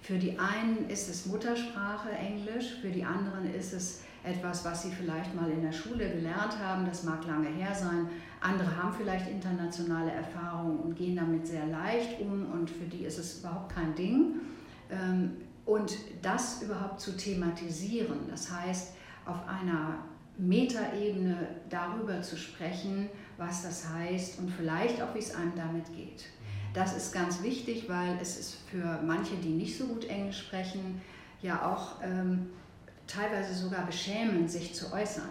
Für 0.00 0.18
die 0.18 0.38
einen 0.38 0.88
ist 0.88 1.08
es 1.08 1.26
Muttersprache 1.26 2.10
Englisch, 2.10 2.78
für 2.80 2.88
die 2.88 3.04
anderen 3.04 3.52
ist 3.54 3.72
es 3.72 4.00
etwas, 4.24 4.64
was 4.64 4.82
sie 4.82 4.90
vielleicht 4.90 5.34
mal 5.34 5.50
in 5.50 5.62
der 5.62 5.72
Schule 5.72 6.08
gelernt 6.10 6.58
haben, 6.58 6.86
das 6.86 7.02
mag 7.02 7.26
lange 7.26 7.48
her 7.48 7.74
sein. 7.74 8.08
Andere 8.40 8.76
haben 8.76 8.92
vielleicht 8.92 9.28
internationale 9.28 10.10
Erfahrungen 10.10 10.78
und 10.78 10.96
gehen 10.96 11.16
damit 11.16 11.46
sehr 11.46 11.66
leicht 11.66 12.20
um 12.20 12.50
und 12.52 12.70
für 12.70 12.84
die 12.84 13.04
ist 13.04 13.18
es 13.18 13.40
überhaupt 13.40 13.74
kein 13.74 13.94
Ding. 13.94 14.36
Ähm, 14.90 15.36
und 15.64 15.96
das 16.22 16.62
überhaupt 16.62 17.00
zu 17.00 17.16
thematisieren, 17.16 18.28
das 18.28 18.50
heißt 18.50 18.94
auf 19.26 19.46
einer 19.46 19.98
Metaebene 20.38 21.36
darüber 21.70 22.20
zu 22.22 22.36
sprechen, 22.36 23.08
was 23.38 23.62
das 23.62 23.88
heißt 23.88 24.40
und 24.40 24.50
vielleicht 24.50 25.00
auch, 25.00 25.14
wie 25.14 25.20
es 25.20 25.34
einem 25.34 25.54
damit 25.54 25.86
geht. 25.94 26.24
Das 26.74 26.96
ist 26.96 27.12
ganz 27.12 27.42
wichtig, 27.42 27.88
weil 27.88 28.18
es 28.20 28.38
ist 28.38 28.56
für 28.70 29.00
manche, 29.04 29.36
die 29.36 29.50
nicht 29.50 29.76
so 29.76 29.86
gut 29.86 30.06
Englisch 30.06 30.38
sprechen, 30.38 31.02
ja 31.42 31.70
auch 31.70 32.02
ähm, 32.02 32.50
teilweise 33.06 33.54
sogar 33.54 33.84
beschämend, 33.84 34.50
sich 34.50 34.74
zu 34.74 34.92
äußern. 34.92 35.28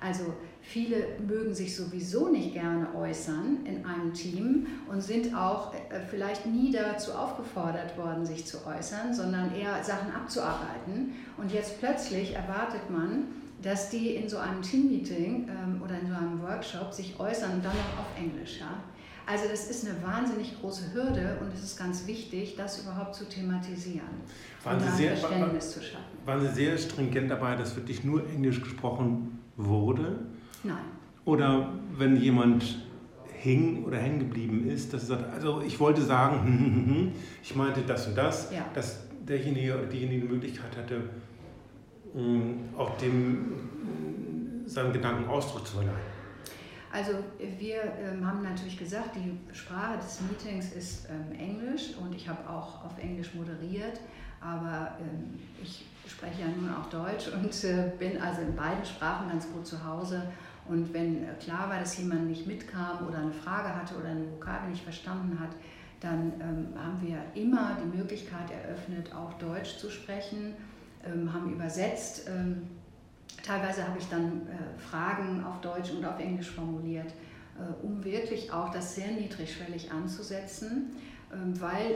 Also 0.00 0.32
viele 0.62 1.18
mögen 1.26 1.54
sich 1.54 1.76
sowieso 1.76 2.30
nicht 2.30 2.54
gerne 2.54 2.88
äußern 2.94 3.58
in 3.66 3.84
einem 3.84 4.14
Team 4.14 4.66
und 4.88 5.02
sind 5.02 5.34
auch 5.34 5.74
äh, 5.74 6.00
vielleicht 6.08 6.46
nie 6.46 6.72
dazu 6.72 7.12
aufgefordert 7.12 7.96
worden, 7.98 8.24
sich 8.24 8.46
zu 8.46 8.66
äußern, 8.66 9.12
sondern 9.12 9.54
eher 9.54 9.84
Sachen 9.84 10.12
abzuarbeiten. 10.12 11.12
Und 11.36 11.52
jetzt 11.52 11.78
plötzlich 11.78 12.34
erwartet 12.34 12.88
man, 12.90 13.24
dass 13.62 13.90
die 13.90 14.14
in 14.14 14.26
so 14.26 14.38
einem 14.38 14.62
Teammeeting 14.62 15.48
ähm, 15.48 15.82
oder 15.84 16.00
in 16.00 16.08
so 16.08 16.14
einem 16.14 16.42
Workshop 16.42 16.94
sich 16.94 17.20
äußern 17.20 17.52
und 17.52 17.64
dann 17.64 17.74
noch 17.74 18.00
auf 18.00 18.18
Englisch. 18.18 18.58
Ja? 18.58 18.82
Also 19.30 19.44
das 19.48 19.70
ist 19.70 19.86
eine 19.86 20.02
wahnsinnig 20.02 20.60
große 20.60 20.92
Hürde 20.92 21.38
und 21.40 21.54
es 21.54 21.62
ist 21.62 21.78
ganz 21.78 22.04
wichtig, 22.08 22.56
das 22.56 22.82
überhaupt 22.82 23.14
zu 23.14 23.28
thematisieren 23.28 24.08
waren 24.64 24.76
und 24.76 24.82
Sie 24.82 24.96
sehr, 24.96 25.16
Verständnis 25.16 25.70
zu 25.70 25.80
schaffen. 25.80 26.04
Waren 26.24 26.40
Sie 26.40 26.48
sehr 26.48 26.76
stringent 26.76 27.30
dabei, 27.30 27.54
dass 27.54 27.76
wirklich 27.76 28.02
nur 28.02 28.28
Englisch 28.28 28.60
gesprochen 28.60 29.38
wurde? 29.56 30.18
Nein. 30.64 30.78
Oder 31.24 31.72
wenn 31.96 32.16
jemand 32.16 32.84
hing 33.38 33.84
oder 33.84 33.98
hängen 33.98 34.18
geblieben 34.18 34.68
ist, 34.68 34.92
dass 34.92 35.02
er 35.02 35.18
sagt, 35.18 35.32
also 35.32 35.62
ich 35.62 35.78
wollte 35.78 36.02
sagen, 36.02 37.12
ich 37.42 37.54
meinte 37.54 37.82
das 37.86 38.08
und 38.08 38.18
das, 38.18 38.52
ja. 38.52 38.66
dass 38.74 38.98
derjenige 39.20 39.78
oder 39.78 39.86
diejenige 39.86 40.26
die 40.26 40.32
Möglichkeit 40.32 40.76
hatte, 40.76 41.02
auch 42.76 42.98
dem 42.98 43.52
seinen 44.66 44.92
Gedanken 44.92 45.28
Ausdruck 45.28 45.66
zu 45.66 45.74
verleihen. 45.74 46.09
Also 46.92 47.12
wir 47.58 47.82
ähm, 48.00 48.26
haben 48.26 48.42
natürlich 48.42 48.76
gesagt, 48.76 49.10
die 49.14 49.54
Sprache 49.54 49.96
des 49.98 50.20
Meetings 50.22 50.72
ist 50.72 51.08
ähm, 51.08 51.38
Englisch 51.38 51.94
und 52.00 52.14
ich 52.14 52.28
habe 52.28 52.48
auch 52.50 52.84
auf 52.84 52.98
Englisch 53.00 53.32
moderiert, 53.34 54.00
aber 54.40 54.96
ähm, 55.00 55.38
ich 55.62 55.86
spreche 56.06 56.42
ja 56.42 56.48
nun 56.48 56.68
auch 56.74 56.88
Deutsch 56.90 57.28
und 57.28 57.64
äh, 57.64 57.92
bin 57.96 58.20
also 58.20 58.42
in 58.42 58.56
beiden 58.56 58.84
Sprachen 58.84 59.28
ganz 59.28 59.46
gut 59.52 59.66
zu 59.66 59.84
Hause. 59.84 60.22
Und 60.68 60.92
wenn 60.92 61.24
äh, 61.24 61.34
klar 61.38 61.68
war, 61.68 61.78
dass 61.78 61.96
jemand 61.98 62.26
nicht 62.26 62.46
mitkam 62.46 63.06
oder 63.06 63.18
eine 63.18 63.32
Frage 63.32 63.74
hatte 63.74 63.94
oder 63.96 64.08
eine 64.08 64.28
Vokabel 64.32 64.70
nicht 64.70 64.82
verstanden 64.82 65.38
hat, 65.38 65.50
dann 66.00 66.32
ähm, 66.40 66.68
haben 66.76 67.00
wir 67.02 67.18
immer 67.40 67.76
die 67.84 67.96
Möglichkeit 67.96 68.50
eröffnet, 68.50 69.14
auch 69.14 69.34
Deutsch 69.34 69.76
zu 69.76 69.90
sprechen, 69.90 70.54
ähm, 71.04 71.32
haben 71.32 71.52
übersetzt 71.52 72.28
ähm, 72.28 72.62
Teilweise 73.42 73.86
habe 73.86 73.98
ich 73.98 74.08
dann 74.08 74.46
äh, 74.46 74.78
Fragen 74.78 75.44
auf 75.44 75.60
Deutsch 75.60 75.90
und 75.90 76.04
auf 76.04 76.18
Englisch 76.18 76.50
formuliert, 76.50 77.12
äh, 77.58 77.84
um 77.84 78.04
wirklich 78.04 78.52
auch 78.52 78.70
das 78.70 78.94
sehr 78.94 79.10
niedrigschwellig 79.12 79.90
anzusetzen, 79.90 80.96
äh, 81.30 81.60
weil 81.60 81.94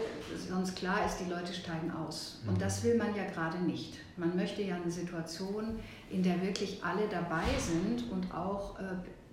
sonst 0.49 0.77
klar 0.77 1.05
ist, 1.07 1.19
die 1.19 1.31
Leute 1.31 1.53
steigen 1.53 1.91
aus. 1.91 2.43
Und 2.47 2.61
das 2.61 2.83
will 2.85 2.97
man 2.97 3.15
ja 3.15 3.25
gerade 3.25 3.59
nicht. 3.59 3.99
Man 4.17 4.37
möchte 4.37 4.63
ja 4.63 4.77
eine 4.77 4.91
Situation, 4.91 5.79
in 6.11 6.23
der 6.23 6.41
wirklich 6.43 6.83
alle 6.83 7.09
dabei 7.09 7.45
sind 7.59 8.11
und 8.11 8.33
auch 8.35 8.79
äh, 8.79 8.85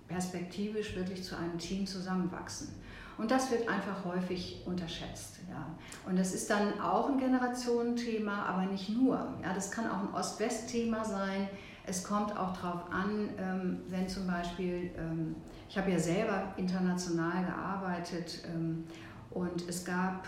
perspektivisch 0.08 0.96
wirklich 0.96 1.24
zu 1.24 1.38
einem 1.38 1.58
Team 1.58 1.88
zusammenwachsen. 1.88 2.70
Und 3.18 3.30
das 3.30 3.51
wird 3.51 3.68
einfach 3.70 4.03
häufig 4.03 4.63
unterschätzt. 4.65 5.39
Ja. 5.50 5.68
Und 6.08 6.18
das 6.18 6.34
ist 6.34 6.50
dann 6.50 6.80
auch 6.80 7.10
ein 7.10 7.20
Generationenthema, 7.20 8.46
aber 8.46 8.65
nicht 8.65 8.89
nur. 8.89 9.36
Ja, 9.44 9.53
das 9.53 9.70
kann 9.70 9.89
auch 9.89 10.00
ein 10.00 10.13
Ost-West-Thema 10.13 11.06
sein. 11.06 11.48
Es 11.86 12.04
kommt 12.04 12.38
auch 12.38 12.56
darauf 12.56 12.92
an, 12.92 13.30
ähm, 13.38 13.80
wenn 13.88 14.08
zum 14.08 14.28
Beispiel, 14.28 14.92
ähm, 14.98 15.36
ich 15.68 15.78
habe 15.78 15.92
ja 15.92 16.00
selber 16.00 16.54
international 16.58 17.46
gearbeitet 17.46 18.44
ähm, 18.54 18.86
und 19.32 19.68
es 19.68 19.84
gab 19.84 20.28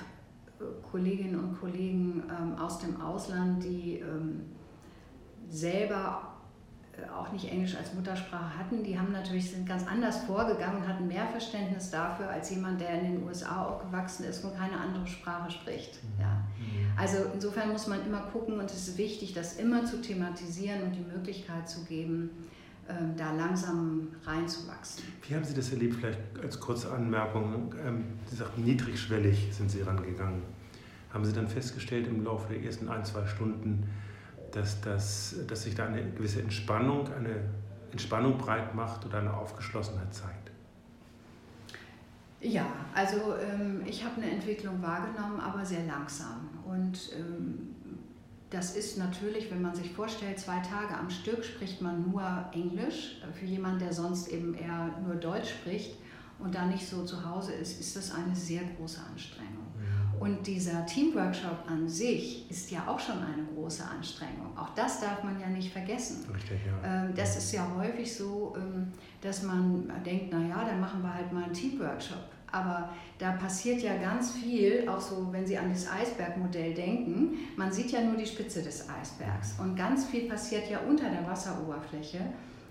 äh, 0.60 0.64
Kolleginnen 0.90 1.40
und 1.40 1.60
Kollegen 1.60 2.24
aus 2.58 2.80
dem 2.80 3.00
Ausland, 3.02 3.64
die 3.64 4.04
selber 5.50 6.33
auch 7.16 7.32
nicht 7.32 7.52
Englisch 7.52 7.76
als 7.76 7.94
Muttersprache 7.94 8.58
hatten, 8.58 8.84
die 8.84 8.98
haben 8.98 9.12
natürlich 9.12 9.52
sind 9.52 9.68
ganz 9.68 9.86
anders 9.88 10.24
vorgegangen 10.26 10.82
und 10.82 10.88
hatten 10.88 11.08
mehr 11.08 11.28
Verständnis 11.28 11.90
dafür 11.90 12.30
als 12.30 12.50
jemand, 12.52 12.82
der 12.82 13.02
in 13.02 13.14
den 13.14 13.24
USA 13.24 13.66
aufgewachsen 13.66 14.26
ist 14.26 14.44
und 14.44 14.56
keine 14.56 14.78
andere 14.78 15.08
Sprache 15.08 15.50
spricht. 15.50 16.04
Mhm. 16.04 16.22
Ja. 16.22 16.44
Mhm. 16.58 16.98
Also 16.98 17.18
insofern 17.34 17.72
muss 17.72 17.88
man 17.88 18.06
immer 18.06 18.22
gucken 18.22 18.60
und 18.60 18.66
es 18.66 18.88
ist 18.88 18.98
wichtig, 18.98 19.34
das 19.34 19.58
immer 19.58 19.86
zu 19.86 20.02
thematisieren 20.02 20.84
und 20.84 20.94
die 20.94 21.02
Möglichkeit 21.02 21.68
zu 21.68 21.84
geben, 21.86 22.30
ähm, 22.88 23.14
da 23.16 23.32
langsam 23.34 24.10
reinzuwachsen. 24.26 25.06
Wie 25.28 25.34
haben 25.34 25.44
Sie 25.46 25.54
das 25.54 25.72
erlebt, 25.72 25.96
vielleicht 25.96 26.20
als 26.42 26.60
kurze 26.60 26.92
Anmerkung? 26.92 27.74
Ähm, 27.84 28.04
Sie 28.26 28.36
sagten, 28.36 28.64
niedrigschwellig 28.64 29.50
sind 29.52 29.72
Sie 29.72 29.82
rangegangen. 29.82 30.42
Haben 31.12 31.26
Sie 31.26 31.34
dann 31.34 31.48
festgestellt 31.48 32.08
im 32.08 32.24
Laufe 32.24 32.54
der 32.54 32.62
ersten 32.64 32.90
ein, 32.90 33.06
zwei 33.06 33.26
Stunden, 33.26 33.88
dass, 34.56 34.82
das, 34.82 35.36
dass 35.48 35.64
sich 35.64 35.76
da 35.76 35.88
eine 35.88 36.04
gewisse 36.12 36.42
Entspannung, 36.42 37.12
eine 37.14 37.42
Entspannung 37.92 38.38
breit 38.38 38.74
macht 38.76 39.06
oder 39.06 39.20
eine 39.20 39.34
Aufgeschlossenheit 39.34 40.14
zeigt? 40.14 40.52
Ja, 42.42 42.66
also 42.94 43.36
ähm, 43.38 43.82
ich 43.86 44.04
habe 44.04 44.22
eine 44.22 44.32
Entwicklung 44.32 44.82
wahrgenommen, 44.82 45.40
aber 45.40 45.66
sehr 45.66 45.86
langsam. 45.86 46.50
Und 46.66 47.12
ähm, 47.18 47.74
das 48.50 48.76
ist 48.76 48.98
natürlich, 48.98 49.50
wenn 49.50 49.62
man 49.62 49.74
sich 49.74 49.92
vorstellt, 49.92 50.38
zwei 50.38 50.60
Tage 50.60 50.96
am 50.96 51.10
Stück 51.10 51.44
spricht 51.44 51.82
man 51.82 52.10
nur 52.12 52.22
Englisch. 52.52 53.22
Für 53.34 53.46
jemanden, 53.46 53.80
der 53.80 53.94
sonst 53.94 54.28
eben 54.28 54.54
eher 54.54 54.90
nur 55.06 55.16
Deutsch 55.16 55.50
spricht 55.50 55.96
und 56.38 56.54
da 56.54 56.66
nicht 56.66 56.88
so 56.88 57.04
zu 57.06 57.26
Hause 57.28 57.54
ist, 57.54 57.80
ist 57.80 57.96
das 57.96 58.14
eine 58.14 58.36
sehr 58.36 58.62
große 58.78 59.00
Anstrengung. 59.10 59.62
Und 60.24 60.48
dieser 60.48 60.86
Teamworkshop 60.86 61.65
an 61.68 61.89
sich 61.89 62.50
ist 62.50 62.72
ja 62.72 62.88
auch 62.88 62.98
schon 62.98 63.18
eine 63.18 63.44
große 63.53 63.84
Anstrengung. 63.84 64.58
Auch 64.58 64.70
das 64.74 65.01
darf 65.01 65.22
man 65.22 65.38
ja 65.38 65.48
nicht 65.48 65.74
vergessen. 65.74 66.25
Richtig, 66.34 66.60
ja. 66.65 67.08
Ähm, 67.08 67.13
das 67.13 67.36
ist 67.36 67.51
ja 67.51 67.70
häufig 67.75 68.15
so, 68.15 68.56
ähm, 68.56 68.88
dass 69.20 69.44
man 69.44 69.92
denkt, 70.06 70.32
naja, 70.32 70.63
dann 70.65 70.80
machen 70.80 71.01
wir 71.01 71.13
halt 71.13 71.34
mal 71.34 71.44
einen 71.44 71.51
Teamworkshop. 71.51 72.24
Aber 72.50 72.89
da 73.18 73.34
passiert 73.34 73.82
ja 73.82 73.98
ganz 73.98 74.32
viel, 74.32 74.88
auch 74.88 75.01
so, 75.01 75.27
wenn 75.34 75.46
Sie 75.46 75.58
an 75.58 75.70
das 75.70 75.92
Eisbergmodell 75.92 76.74
denken. 76.74 77.39
Man 77.58 77.70
sieht 77.74 77.92
ja 77.92 78.00
nur 78.00 78.15
die 78.15 78.25
Spitze 78.25 78.63
des 78.63 78.88
Eisbergs. 78.89 79.56
Und 79.60 79.75
ganz 79.75 80.06
viel 80.06 80.30
passiert 80.30 80.70
ja 80.70 80.80
unter 80.88 81.10
der 81.10 81.27
Wasseroberfläche. 81.27 82.22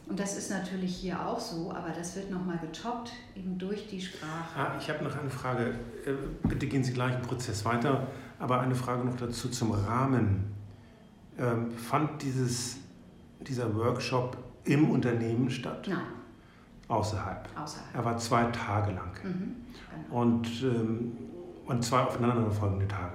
Und 0.09 0.18
das 0.18 0.37
ist 0.37 0.50
natürlich 0.50 0.97
hier 0.97 1.25
auch 1.26 1.38
so, 1.38 1.71
aber 1.71 1.90
das 1.97 2.16
wird 2.16 2.30
nochmal 2.30 2.59
getoppt, 2.59 3.12
eben 3.37 3.56
durch 3.56 3.88
die 3.88 4.00
Sprache. 4.00 4.59
Ah, 4.59 4.76
ich 4.78 4.88
habe 4.90 5.04
noch 5.04 5.16
eine 5.16 5.30
Frage. 5.30 5.75
Äh, 6.04 6.12
bitte 6.49 6.66
gehen 6.66 6.82
Sie 6.82 6.92
gleich 6.92 7.14
im 7.14 7.23
Prozess 7.23 7.64
weiter, 7.64 8.09
aber 8.38 8.61
eine 8.61 8.75
Frage 8.75 9.04
noch 9.04 9.16
dazu 9.16 9.49
zum 9.49 9.73
Rahmen. 9.73 10.52
Ähm, 11.38 11.71
fand 11.71 12.21
dieses, 12.23 12.78
dieser 13.40 13.75
Workshop 13.75 14.37
im 14.64 14.90
Unternehmen 14.90 15.50
statt? 15.50 15.87
Nein. 15.88 15.99
Außerhalb? 16.88 17.49
Außerhalb. 17.56 17.94
Er 17.94 18.04
war 18.04 18.18
zwei 18.18 18.44
Tage 18.47 18.92
lang. 18.92 19.12
Mhm, 19.23 19.56
genau. 20.09 20.21
und, 20.21 20.62
ähm, 20.62 21.12
und 21.66 21.85
zwei 21.85 22.00
aufeinanderfolgende 22.00 22.87
Tage. 22.87 23.14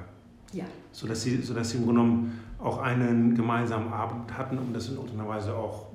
Ja. 0.54 0.66
Sodass 0.92 1.22
Sie, 1.22 1.42
sodass 1.42 1.70
Sie 1.70 1.78
im 1.78 1.86
Grunde 1.86 2.02
genommen 2.02 2.40
auch 2.60 2.80
einen 2.80 3.36
gemeinsamen 3.36 3.92
Abend 3.94 4.36
hatten, 4.36 4.58
um 4.58 4.74
das 4.74 4.90
in 4.90 4.96
irgendeiner 4.96 5.28
Weise 5.30 5.56
auch 5.56 5.87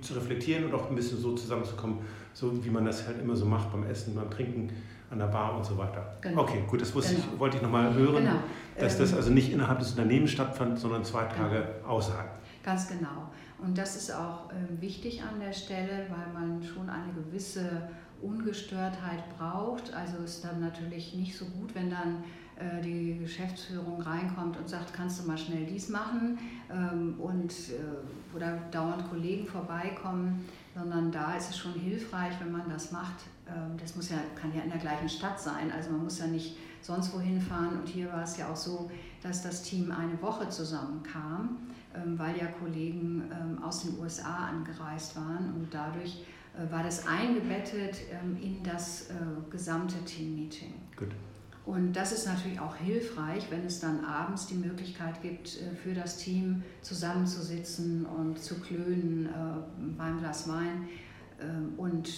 zu 0.00 0.14
reflektieren 0.14 0.64
und 0.64 0.74
auch 0.74 0.88
ein 0.88 0.96
bisschen 0.96 1.18
so 1.18 1.34
zusammenzukommen, 1.34 1.98
so 2.32 2.64
wie 2.64 2.70
man 2.70 2.84
das 2.84 3.06
halt 3.06 3.20
immer 3.20 3.36
so 3.36 3.44
macht 3.44 3.72
beim 3.72 3.84
Essen, 3.84 4.14
beim 4.14 4.30
Trinken 4.30 4.70
an 5.10 5.18
der 5.18 5.26
Bar 5.26 5.56
und 5.56 5.64
so 5.64 5.76
weiter. 5.78 6.16
Genau. 6.20 6.42
Okay, 6.42 6.64
gut, 6.66 6.80
das 6.80 6.94
wusste 6.94 7.14
genau. 7.14 7.26
ich, 7.32 7.38
wollte 7.38 7.56
ich 7.56 7.62
nochmal 7.62 7.94
hören, 7.94 8.24
genau. 8.24 8.36
dass 8.78 8.98
das 8.98 9.12
ähm, 9.12 9.16
also 9.16 9.30
nicht 9.30 9.52
innerhalb 9.52 9.78
des 9.78 9.92
Unternehmens 9.92 10.30
stattfand, 10.30 10.78
sondern 10.78 11.04
zwei. 11.04 11.24
Tage 11.24 11.66
außerhalb. 11.86 12.28
Ganz 12.62 12.88
genau. 12.88 13.30
Und 13.58 13.76
das 13.76 13.96
ist 13.96 14.14
auch 14.14 14.50
ähm, 14.52 14.80
wichtig 14.80 15.22
an 15.22 15.40
der 15.40 15.52
Stelle, 15.52 16.06
weil 16.08 16.32
man 16.32 16.62
schon 16.62 16.88
eine 16.88 17.12
gewisse 17.12 17.88
Ungestörtheit 18.22 19.24
braucht. 19.36 19.92
Also 19.92 20.18
ist 20.18 20.44
dann 20.44 20.60
natürlich 20.60 21.14
nicht 21.14 21.36
so 21.36 21.46
gut, 21.46 21.74
wenn 21.74 21.90
dann 21.90 22.22
äh, 22.22 22.26
die 22.82 23.18
Geschäftsführung 23.18 24.00
reinkommt 24.02 24.56
und 24.56 24.68
sagt, 24.68 24.92
kannst 24.92 25.22
du 25.22 25.28
mal 25.28 25.38
schnell 25.38 25.64
dies 25.64 25.88
machen 25.88 26.38
ähm, 26.70 27.14
und 27.18 27.52
äh, 27.52 28.36
oder 28.36 28.58
dauernd 28.70 29.08
Kollegen 29.08 29.46
vorbeikommen, 29.46 30.44
sondern 30.74 31.12
da 31.12 31.34
ist 31.36 31.50
es 31.50 31.58
schon 31.58 31.74
hilfreich, 31.74 32.32
wenn 32.40 32.50
man 32.50 32.68
das 32.68 32.90
macht. 32.90 33.14
Ähm, 33.46 33.76
das 33.80 33.94
muss 33.94 34.10
ja, 34.10 34.16
kann 34.34 34.52
ja 34.54 34.62
in 34.62 34.70
der 34.70 34.78
gleichen 34.78 35.08
Stadt 35.08 35.40
sein, 35.40 35.70
also 35.70 35.90
man 35.90 36.04
muss 36.04 36.18
ja 36.18 36.26
nicht 36.26 36.56
sonst 36.82 37.14
wohin 37.14 37.40
fahren 37.40 37.80
und 37.80 37.88
hier 37.88 38.12
war 38.12 38.22
es 38.22 38.36
ja 38.36 38.48
auch 38.48 38.56
so, 38.56 38.90
dass 39.22 39.42
das 39.42 39.62
Team 39.62 39.92
eine 39.92 40.20
Woche 40.20 40.48
zusammenkam, 40.48 41.58
ähm, 41.94 42.18
weil 42.18 42.36
ja 42.36 42.46
Kollegen 42.46 43.22
aus 43.62 43.82
den 43.82 43.98
USA 43.98 44.48
angereist 44.48 45.16
waren 45.16 45.54
und 45.54 45.68
dadurch 45.72 46.24
äh, 46.54 46.72
war 46.72 46.82
das 46.82 47.06
eingebettet 47.06 47.98
in 48.40 48.62
das 48.62 49.06
gesamte 49.50 50.02
Team-Meeting. 50.04 50.74
Gut. 50.96 51.10
Und 51.68 51.92
das 51.92 52.12
ist 52.12 52.26
natürlich 52.26 52.58
auch 52.60 52.76
hilfreich, 52.76 53.50
wenn 53.50 53.66
es 53.66 53.78
dann 53.78 54.02
abends 54.02 54.46
die 54.46 54.54
Möglichkeit 54.54 55.20
gibt, 55.20 55.48
äh, 55.48 55.76
für 55.76 55.92
das 55.92 56.16
Team 56.16 56.62
zusammenzusitzen 56.80 58.06
und 58.06 58.38
zu 58.38 58.58
klönen 58.58 59.26
äh, 59.26 59.30
beim 59.98 60.18
Glas 60.18 60.48
Wein. 60.48 60.88
Ähm, 61.38 61.74
und 61.76 62.08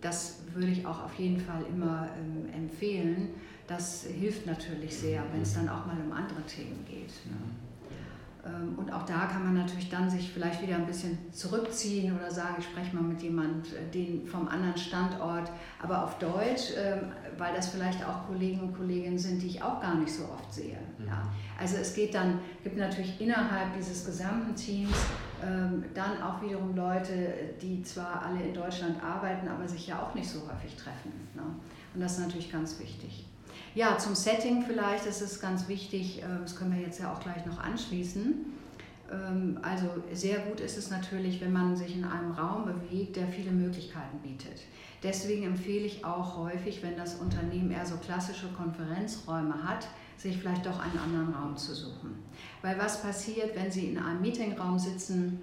das 0.00 0.38
würde 0.54 0.68
ich 0.68 0.86
auch 0.86 1.04
auf 1.04 1.14
jeden 1.18 1.38
Fall 1.38 1.62
immer 1.68 2.08
ähm, 2.18 2.48
empfehlen. 2.50 3.34
Das 3.66 4.04
hilft 4.04 4.46
natürlich 4.46 4.96
sehr, 4.96 5.22
wenn 5.34 5.42
es 5.42 5.52
dann 5.52 5.68
auch 5.68 5.84
mal 5.84 5.98
um 6.02 6.10
andere 6.10 6.40
Themen 6.46 6.82
geht. 6.88 7.12
Ähm, 8.44 8.74
und 8.78 8.90
auch 8.90 9.04
da 9.04 9.26
kann 9.26 9.44
man 9.44 9.54
natürlich 9.54 9.90
dann 9.90 10.08
sich 10.08 10.32
vielleicht 10.32 10.62
wieder 10.62 10.76
ein 10.76 10.86
bisschen 10.86 11.18
zurückziehen 11.30 12.16
oder 12.16 12.30
sagen, 12.30 12.56
ich 12.58 12.64
spreche 12.64 12.96
mal 12.96 13.02
mit 13.02 13.22
jemand 13.22 13.72
äh, 13.74 13.90
den 13.92 14.26
vom 14.26 14.48
anderen 14.48 14.78
Standort, 14.78 15.52
aber 15.80 16.04
auf 16.04 16.18
Deutsch, 16.18 16.72
weil 17.38 17.54
das 17.54 17.68
vielleicht 17.68 18.04
auch 18.06 18.26
Kollegen 18.26 18.60
und 18.60 18.76
Kolleginnen 18.76 19.18
sind, 19.18 19.42
die 19.42 19.48
ich 19.48 19.62
auch 19.62 19.80
gar 19.80 19.94
nicht 19.94 20.12
so 20.12 20.24
oft 20.24 20.52
sehe. 20.52 20.78
Mhm. 20.98 21.06
Ja. 21.06 21.28
Also 21.58 21.76
es 21.76 21.94
geht 21.94 22.14
dann, 22.14 22.40
gibt 22.62 22.76
natürlich 22.76 23.20
innerhalb 23.20 23.74
dieses 23.76 24.04
gesamten 24.04 24.54
Teams 24.54 24.96
ähm, 25.44 25.84
dann 25.94 26.22
auch 26.22 26.42
wiederum 26.42 26.74
Leute, 26.74 27.54
die 27.60 27.82
zwar 27.82 28.22
alle 28.22 28.42
in 28.42 28.54
Deutschland 28.54 29.02
arbeiten, 29.02 29.48
aber 29.48 29.66
sich 29.66 29.86
ja 29.86 30.02
auch 30.02 30.14
nicht 30.14 30.28
so 30.28 30.40
häufig 30.40 30.76
treffen. 30.76 31.12
Ne? 31.34 31.42
Und 31.94 32.00
das 32.00 32.12
ist 32.12 32.20
natürlich 32.20 32.50
ganz 32.50 32.78
wichtig. 32.80 33.26
Ja, 33.74 33.96
zum 33.96 34.14
Setting 34.14 34.62
vielleicht, 34.62 35.06
das 35.06 35.22
ist 35.22 35.40
ganz 35.40 35.68
wichtig, 35.68 36.22
ähm, 36.22 36.40
das 36.42 36.56
können 36.56 36.74
wir 36.74 36.82
jetzt 36.82 37.00
ja 37.00 37.12
auch 37.12 37.20
gleich 37.20 37.44
noch 37.46 37.58
anschließen. 37.58 38.51
Ähm, 39.12 39.58
also 39.62 39.86
sehr 40.12 40.38
gut 40.40 40.60
ist 40.60 40.78
es 40.78 40.90
natürlich, 40.90 41.40
wenn 41.40 41.52
man 41.52 41.76
sich 41.76 41.96
in 41.96 42.04
einem 42.04 42.32
Raum 42.32 42.64
bewegt, 42.64 43.16
der 43.16 43.26
viele 43.26 43.50
Möglichkeiten 43.50 44.18
bietet. 44.22 44.62
Deswegen 45.02 45.44
empfehle 45.44 45.84
ich 45.84 46.04
auch 46.04 46.36
häufig, 46.36 46.82
wenn 46.82 46.96
das 46.96 47.16
Unternehmen 47.16 47.70
eher 47.70 47.84
so 47.84 47.96
klassische 47.96 48.48
Konferenzräume 48.48 49.62
hat, 49.64 49.88
sich 50.16 50.38
vielleicht 50.38 50.64
doch 50.64 50.78
einen 50.78 50.98
anderen 50.98 51.34
Raum 51.34 51.56
zu 51.56 51.74
suchen. 51.74 52.14
Weil 52.62 52.78
was 52.78 53.02
passiert, 53.02 53.56
wenn 53.56 53.70
Sie 53.70 53.86
in 53.86 53.98
einem 53.98 54.20
Meetingraum 54.20 54.78
sitzen, 54.78 55.42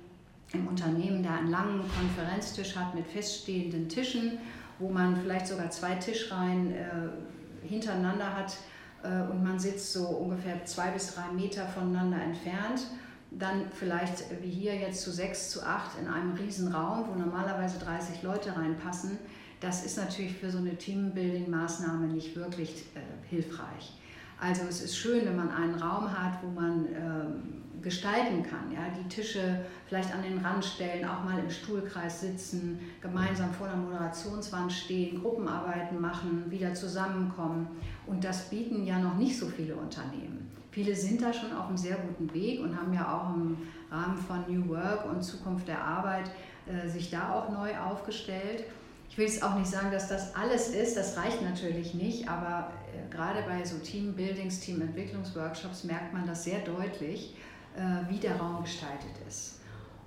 im 0.53 0.67
Unternehmen, 0.67 1.21
der 1.21 1.34
einen 1.34 1.51
langen 1.51 1.82
Konferenztisch 1.82 2.75
hat 2.75 2.95
mit 2.95 3.05
feststehenden 3.05 3.88
Tischen, 3.88 4.39
wo 4.79 4.89
man 4.89 5.15
vielleicht 5.17 5.47
sogar 5.47 5.69
zwei 5.69 5.95
Tischreihen 5.95 6.71
äh, 6.71 7.67
hintereinander 7.67 8.36
hat 8.36 8.58
äh, 9.03 9.29
und 9.29 9.43
man 9.43 9.60
sitzt 9.60 9.93
so 9.93 10.08
ungefähr 10.08 10.65
zwei 10.65 10.89
bis 10.91 11.13
drei 11.13 11.32
Meter 11.34 11.67
voneinander 11.67 12.21
entfernt, 12.21 12.88
dann 13.32 13.65
vielleicht 13.72 14.24
wie 14.42 14.50
hier 14.50 14.76
jetzt 14.76 15.02
zu 15.02 15.12
sechs, 15.12 15.50
zu 15.50 15.63
acht 15.63 16.00
in 16.00 16.08
einem 16.08 16.34
riesen 16.34 16.74
Raum, 16.74 17.06
wo 17.10 17.20
normalerweise 17.20 17.80
30 17.80 18.24
Leute 18.24 18.56
reinpassen, 18.56 19.20
das 19.60 19.86
ist 19.86 19.98
natürlich 19.98 20.36
für 20.36 20.50
so 20.50 20.58
eine 20.60 20.76
Teambuilding-Maßnahme 20.78 22.08
nicht 22.08 22.36
wirklich 22.36 22.86
äh, 22.96 23.28
hilfreich. 23.30 23.94
Also 24.39 24.63
es 24.70 24.82
ist 24.82 24.98
schön, 24.98 25.26
wenn 25.26 25.36
man 25.36 25.52
einen 25.52 25.76
Raum 25.76 26.10
hat, 26.18 26.42
wo 26.42 26.48
man 26.48 26.86
ähm, 26.86 27.60
gestalten 27.82 28.42
kann. 28.44 28.72
Ja? 28.72 28.88
Die 28.98 29.08
Tische 29.10 29.65
vielleicht 29.86 30.13
an 30.13 30.24
den 30.24 30.38
Rand 30.38 30.63
stellen, 30.63 31.06
auch 31.06 31.26
mal 31.26 31.38
im 31.39 31.50
Stuhlkreis 31.50 32.22
sitzen, 32.22 32.80
gemeinsam 33.02 33.54
vor 33.54 33.68
der 33.68 33.76
Moderationswand 33.76 34.72
stehen, 34.72 35.22
Gruppenarbeiten 35.22 36.00
machen, 36.00 36.46
wieder 36.50 36.74
zusammenkommen. 36.74 37.68
Und 38.08 38.24
das 38.24 38.50
bieten 38.50 38.86
ja 38.86 38.98
noch 39.00 39.18
nicht 39.18 39.38
so 39.38 39.48
viele 39.48 39.76
Unternehmen. 39.76 40.50
Viele 40.80 40.96
sind 40.96 41.22
da 41.22 41.34
schon 41.34 41.52
auf 41.52 41.68
einem 41.68 41.76
sehr 41.76 41.98
guten 41.98 42.34
Weg 42.34 42.62
und 42.62 42.74
haben 42.74 42.94
ja 42.94 43.13
auch 43.13 43.36
im 43.36 43.58
Rahmen 43.92 44.18
von 44.18 44.46
New 44.48 44.70
Work 44.70 45.12
und 45.12 45.22
Zukunft 45.22 45.68
der 45.68 45.84
Arbeit 45.84 46.32
äh, 46.68 46.88
sich 46.88 47.10
da 47.10 47.34
auch 47.34 47.50
neu 47.50 47.78
aufgestellt. 47.78 48.63
Ich 49.10 49.18
will 49.18 49.26
jetzt 49.26 49.44
auch 49.44 49.56
nicht 49.56 49.70
sagen, 49.70 49.92
dass 49.92 50.08
das 50.08 50.34
alles 50.36 50.70
ist, 50.70 50.96
das 50.96 51.18
reicht 51.18 51.42
natürlich 51.42 51.96
nicht, 51.96 52.30
aber 52.30 52.72
äh, 52.96 53.13
gerade 53.13 53.42
bei 53.42 53.65
so 53.65 53.78
Teambuildings, 53.80 54.62
Teamentwicklungsworkshops 54.62 55.84
merkt 55.84 56.13
man 56.13 56.26
das 56.26 56.46
sehr 56.46 56.60
deutlich, 56.60 57.36
äh, 57.76 58.10
wie 58.10 58.20
der 58.20 58.38
Raum 58.38 58.63
gestaltet 58.63 59.12
ist. 59.28 59.60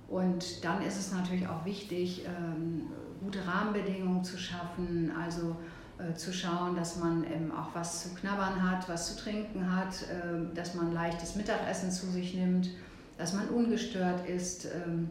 Und 0.07 0.65
dann 0.65 0.81
ist 0.81 0.97
es 0.97 1.11
natürlich 1.11 1.47
auch 1.47 1.65
wichtig, 1.65 2.25
ähm, 2.25 2.87
gute 3.21 3.45
Rahmenbedingungen 3.45 4.23
zu 4.23 4.39
schaffen, 4.39 5.11
also 5.23 5.55
zu 6.15 6.33
schauen, 6.33 6.75
dass 6.75 6.97
man 6.97 7.25
auch 7.51 7.73
was 7.73 8.03
zu 8.03 8.15
knabbern 8.15 8.69
hat, 8.69 8.87
was 8.89 9.15
zu 9.15 9.23
trinken 9.23 9.75
hat, 9.75 9.95
ähm, 10.11 10.51
dass 10.53 10.75
man 10.75 10.93
leichtes 10.93 11.35
Mittagessen 11.35 11.91
zu 11.91 12.07
sich 12.07 12.33
nimmt, 12.33 12.69
dass 13.17 13.33
man 13.33 13.47
ungestört 13.49 14.27
ist. 14.27 14.65
Ähm, 14.65 15.09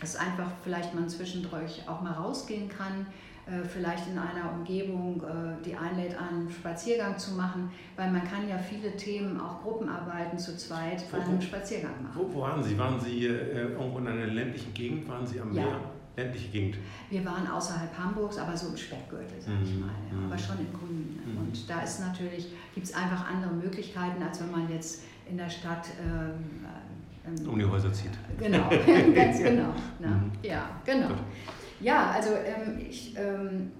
dass 0.00 0.16
einfach 0.16 0.50
vielleicht 0.62 0.94
man 0.94 1.08
zwischendurch 1.08 1.82
auch 1.88 2.00
mal 2.02 2.12
rausgehen 2.12 2.68
kann, 2.68 3.06
äh, 3.46 3.66
vielleicht 3.66 4.06
in 4.08 4.18
einer 4.18 4.52
Umgebung, 4.52 5.22
äh, 5.22 5.64
die 5.64 5.74
einlädt, 5.74 6.16
einen 6.18 6.50
Spaziergang 6.50 7.18
zu 7.18 7.34
machen, 7.34 7.70
weil 7.96 8.10
man 8.10 8.24
kann 8.24 8.48
ja 8.48 8.58
viele 8.58 8.96
Themen, 8.96 9.40
auch 9.40 9.62
Gruppenarbeiten 9.62 10.38
zu 10.38 10.56
zweit 10.56 11.10
bei 11.10 11.18
einem 11.18 11.40
Spaziergang 11.40 12.02
machen. 12.02 12.14
Wo, 12.14 12.34
wo, 12.34 12.40
waren 12.42 12.62
Sie? 12.62 12.78
Waren 12.78 13.00
Sie 13.00 13.26
äh, 13.26 13.72
irgendwo 13.72 13.98
in 13.98 14.08
einer 14.08 14.26
ländlichen 14.26 14.72
Gegend? 14.74 15.08
Waren 15.08 15.26
Sie 15.26 15.40
am 15.40 15.52
ja. 15.52 15.62
Meer? 15.62 15.80
Ländliche 16.18 16.48
Gegend? 16.48 16.78
Wir 17.10 17.24
waren 17.24 17.46
außerhalb 17.46 17.96
Hamburgs, 17.96 18.38
aber 18.38 18.56
so 18.56 18.68
im 18.68 18.76
Speckgürtel, 18.76 19.40
sag 19.40 19.54
ich 19.62 19.74
mhm. 19.74 19.80
mal, 19.80 19.90
ja, 20.10 20.26
aber 20.26 20.34
mhm. 20.34 20.38
schon 20.38 20.58
im 20.58 20.72
Grünen. 20.72 21.20
Mhm. 21.24 21.38
Und 21.38 21.70
da 21.70 21.80
ist 21.82 22.00
natürlich, 22.00 22.48
gibt 22.74 22.86
es 22.86 22.94
einfach 22.94 23.30
andere 23.30 23.52
Möglichkeiten, 23.52 24.20
als 24.22 24.40
wenn 24.40 24.50
man 24.50 24.68
jetzt 24.68 25.04
in 25.30 25.36
der 25.36 25.48
Stadt 25.48 25.86
ähm, 26.02 26.66
ähm, 27.24 27.48
um 27.48 27.58
die 27.58 27.64
Häuser 27.64 27.92
zieht. 27.92 28.10
Genau, 28.38 28.68
ganz 29.14 29.38
genau. 29.38 29.72
Ne? 30.00 30.22
Ja, 30.42 30.68
genau. 30.84 31.08
Gut. 31.08 31.18
Ja, 31.80 32.10
also 32.10 32.30
ähm, 32.30 32.78
ich 32.80 33.14
ähm, 33.16 33.70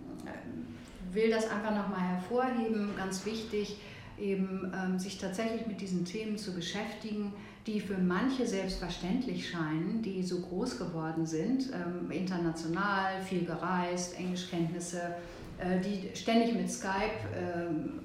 will 1.13 1.31
das 1.31 1.51
einfach 1.51 1.75
nochmal 1.75 2.01
hervorheben, 2.01 2.91
ganz 2.97 3.27
wichtig, 3.27 3.79
eben 4.17 4.73
ähm, 4.75 4.99
sich 4.99 5.19
tatsächlich 5.19 5.67
mit 5.67 5.81
diesen 5.81 6.05
Themen 6.05 6.37
zu 6.37 6.55
beschäftigen, 6.55 7.33
die 7.69 7.81
für 7.81 7.99
manche 7.99 8.47
selbstverständlich 8.47 9.51
scheinen, 9.51 10.01
die 10.01 10.23
so 10.23 10.41
groß 10.41 10.79
geworden 10.79 11.27
sind, 11.27 11.71
ähm, 11.75 12.11
international, 12.11 13.23
viel 13.23 13.45
gereist, 13.45 14.19
Englischkenntnisse, 14.19 15.03
äh, 15.59 15.79
die 15.79 16.09
ständig 16.17 16.55
mit 16.55 16.71
Skype 16.71 17.21
ähm, 17.37 18.01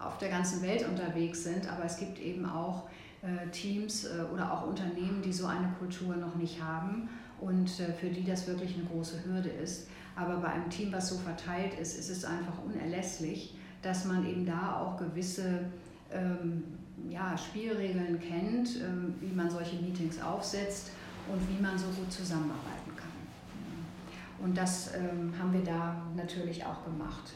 auf 0.00 0.18
der 0.18 0.30
ganzen 0.30 0.60
Welt 0.62 0.86
unterwegs 0.88 1.44
sind, 1.44 1.70
aber 1.70 1.84
es 1.84 1.98
gibt 1.98 2.18
eben 2.18 2.44
auch 2.44 2.88
äh, 3.22 3.48
Teams 3.50 4.06
äh, 4.06 4.22
oder 4.34 4.52
auch 4.52 4.66
Unternehmen, 4.66 5.22
die 5.22 5.32
so 5.32 5.46
eine 5.46 5.72
Kultur 5.78 6.16
noch 6.16 6.34
nicht 6.34 6.60
haben 6.60 7.08
und 7.40 7.70
für 7.70 8.08
die 8.08 8.24
das 8.24 8.48
wirklich 8.48 8.74
eine 8.74 8.84
große 8.86 9.24
Hürde 9.24 9.50
ist. 9.50 9.88
Aber 10.16 10.38
bei 10.38 10.48
einem 10.48 10.68
Team, 10.68 10.92
was 10.92 11.08
so 11.08 11.16
verteilt 11.16 11.78
ist, 11.80 11.98
ist 11.98 12.10
es 12.10 12.24
einfach 12.24 12.54
unerlässlich, 12.64 13.54
dass 13.82 14.04
man 14.04 14.26
eben 14.26 14.44
da 14.44 14.76
auch 14.80 14.98
gewisse 14.98 15.60
ähm, 16.12 16.64
ja, 17.08 17.36
Spielregeln 17.36 18.20
kennt, 18.20 18.76
ähm, 18.76 19.14
wie 19.20 19.34
man 19.34 19.50
solche 19.50 19.76
Meetings 19.76 20.20
aufsetzt 20.20 20.90
und 21.32 21.40
wie 21.48 21.62
man 21.62 21.78
so 21.78 21.86
gut 21.86 22.12
zusammenarbeiten 22.12 22.96
kann. 22.96 23.08
Und 24.42 24.56
das 24.56 24.94
ähm, 24.94 25.32
haben 25.38 25.52
wir 25.52 25.62
da 25.62 26.02
natürlich 26.16 26.64
auch 26.64 26.84
gemacht. 26.84 27.32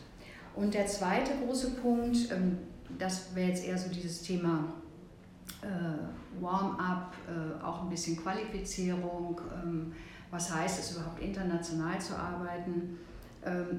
Und 0.55 0.73
der 0.73 0.87
zweite 0.87 1.33
große 1.45 1.73
Punkt, 1.73 2.31
ähm, 2.31 2.59
das 2.99 3.35
wäre 3.35 3.49
jetzt 3.49 3.65
eher 3.65 3.77
so 3.77 3.91
dieses 3.91 4.23
Thema 4.23 4.65
äh, 5.63 6.41
Warm-up, 6.41 7.15
äh, 7.29 7.63
auch 7.63 7.83
ein 7.83 7.89
bisschen 7.89 8.17
Qualifizierung, 8.17 9.41
was 10.31 10.55
heißt 10.55 10.81
es 10.81 10.97
überhaupt 10.97 11.21
international 11.21 12.01
zu 12.01 12.17
arbeiten. 12.17 12.99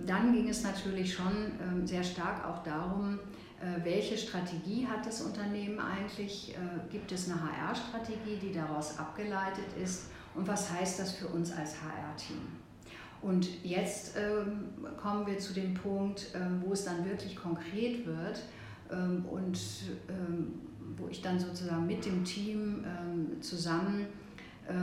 Dann 0.05 0.31
ging 0.31 0.47
es 0.47 0.63
natürlich 0.63 1.13
schon 1.13 1.33
sehr 1.85 2.03
stark 2.03 2.45
auch 2.45 2.63
darum, 2.63 3.19
welche 3.83 4.17
Strategie 4.17 4.85
hat 4.85 5.05
das 5.05 5.21
Unternehmen 5.21 5.79
eigentlich? 5.79 6.55
Gibt 6.91 7.11
es 7.11 7.29
eine 7.29 7.41
HR-Strategie, 7.41 8.37
die 8.41 8.51
daraus 8.51 8.99
abgeleitet 8.99 9.65
ist? 9.81 10.07
Und 10.33 10.47
was 10.47 10.71
heißt 10.71 10.99
das 10.99 11.13
für 11.13 11.27
uns 11.27 11.51
als 11.51 11.75
HR-Team? 11.81 12.37
Und 13.21 13.63
jetzt 13.63 14.17
ähm, 14.17 14.69
kommen 14.97 15.25
wir 15.25 15.39
zu 15.39 15.53
dem 15.53 15.73
Punkt, 15.73 16.27
ähm, 16.35 16.61
wo 16.63 16.73
es 16.73 16.83
dann 16.83 17.05
wirklich 17.05 17.35
konkret 17.35 18.05
wird 18.05 18.41
ähm, 18.91 19.25
und 19.25 19.57
wo 20.97 21.07
ich 21.07 21.21
dann 21.21 21.39
sozusagen 21.39 21.85
mit 21.85 22.05
dem 22.05 22.23
Team 22.23 22.85
ähm, 22.85 23.41
zusammen 23.41 24.07
äh, 24.67 24.73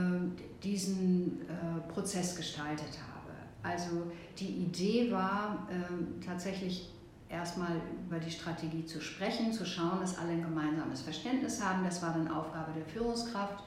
diesen 0.63 1.41
äh, 1.41 1.91
Prozess 1.91 2.35
gestaltet 2.35 2.99
habe. 2.99 3.31
Also 3.61 4.11
die 4.37 4.63
Idee 4.63 5.11
war 5.11 5.67
äh, 5.69 6.25
tatsächlich 6.25 6.89
erstmal 7.33 7.71
über 8.05 8.19
die 8.19 8.31
Strategie 8.31 8.85
zu 8.85 9.01
sprechen, 9.01 9.51
zu 9.51 9.65
schauen, 9.65 9.99
dass 9.99 10.17
alle 10.17 10.31
ein 10.31 10.43
gemeinsames 10.43 11.01
Verständnis 11.01 11.61
haben. 11.61 11.83
Das 11.83 12.01
war 12.01 12.13
dann 12.13 12.29
Aufgabe 12.29 12.71
der 12.75 12.85
Führungskraft, 12.85 13.63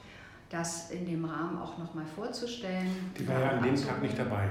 das 0.49 0.89
in 0.91 1.05
dem 1.05 1.25
Rahmen 1.25 1.59
auch 1.61 1.77
nochmal 1.77 2.05
vorzustellen. 2.15 3.11
Die 3.17 3.27
war 3.27 3.39
ja 3.39 3.49
an 3.51 3.63
dem 3.63 3.75
Tag 3.75 4.01
nicht 4.01 4.17
dabei. 4.17 4.49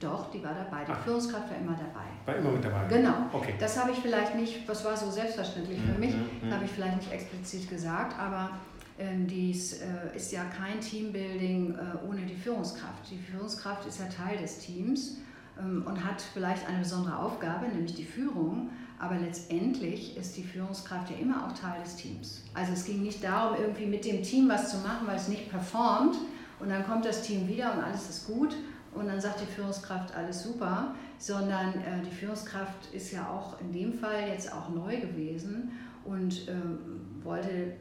Doch, 0.00 0.30
die 0.30 0.42
war 0.42 0.54
dabei. 0.54 0.84
Die 0.84 0.92
Ach. 0.92 1.04
Führungskraft 1.04 1.50
war 1.50 1.56
immer 1.56 1.76
dabei. 1.76 2.06
War 2.24 2.36
immer 2.36 2.50
mit 2.50 2.64
dabei? 2.64 2.86
Genau. 2.88 3.14
Okay. 3.32 3.54
Das 3.58 3.80
habe 3.80 3.92
ich 3.92 3.98
vielleicht 3.98 4.34
nicht, 4.34 4.68
das 4.68 4.84
war 4.84 4.96
so 4.96 5.10
selbstverständlich 5.10 5.78
für 5.80 5.92
mhm, 5.92 6.00
mich, 6.00 6.14
mhm, 6.14 6.52
habe 6.52 6.64
ich 6.64 6.70
vielleicht 6.70 6.96
nicht 6.96 7.12
explizit 7.12 7.70
gesagt, 7.70 8.18
aber 8.18 8.50
ähm, 8.98 9.26
dies 9.26 9.80
äh, 9.82 10.16
ist 10.16 10.32
ja 10.32 10.44
kein 10.44 10.80
Teambuilding 10.80 11.74
äh, 11.74 12.08
ohne 12.08 12.22
die 12.22 12.34
Führungskraft. 12.34 13.10
Die 13.10 13.18
Führungskraft 13.18 13.86
ist 13.86 14.00
ja 14.00 14.06
Teil 14.06 14.38
des 14.38 14.58
Teams 14.58 15.18
und 15.56 16.04
hat 16.04 16.20
vielleicht 16.20 16.66
eine 16.68 16.78
besondere 16.78 17.16
Aufgabe, 17.16 17.68
nämlich 17.68 17.94
die 17.94 18.04
Führung, 18.04 18.70
aber 18.98 19.16
letztendlich 19.16 20.16
ist 20.16 20.36
die 20.36 20.42
Führungskraft 20.42 21.10
ja 21.10 21.16
immer 21.16 21.46
auch 21.46 21.52
Teil 21.52 21.82
des 21.82 21.96
Teams. 21.96 22.42
Also 22.54 22.72
es 22.72 22.84
ging 22.84 23.02
nicht 23.02 23.22
darum, 23.22 23.56
irgendwie 23.60 23.86
mit 23.86 24.04
dem 24.04 24.22
Team 24.22 24.48
was 24.48 24.70
zu 24.70 24.78
machen, 24.78 25.06
weil 25.06 25.16
es 25.16 25.28
nicht 25.28 25.50
performt. 25.50 26.16
Und 26.60 26.70
dann 26.70 26.86
kommt 26.86 27.04
das 27.04 27.22
Team 27.22 27.48
wieder 27.48 27.74
und 27.74 27.82
alles 27.82 28.08
ist 28.08 28.26
gut. 28.26 28.56
Und 28.94 29.08
dann 29.08 29.20
sagt 29.20 29.40
die 29.40 29.46
Führungskraft 29.46 30.14
alles 30.14 30.44
super, 30.44 30.94
sondern 31.18 31.74
äh, 31.74 32.02
die 32.08 32.14
Führungskraft 32.14 32.92
ist 32.92 33.10
ja 33.12 33.28
auch 33.28 33.60
in 33.60 33.72
dem 33.72 33.92
Fall 33.92 34.28
jetzt 34.28 34.52
auch 34.52 34.68
neu 34.68 35.00
gewesen 35.00 35.72
und 36.04 36.48
ähm, 36.48 36.78
wollte 37.22 37.74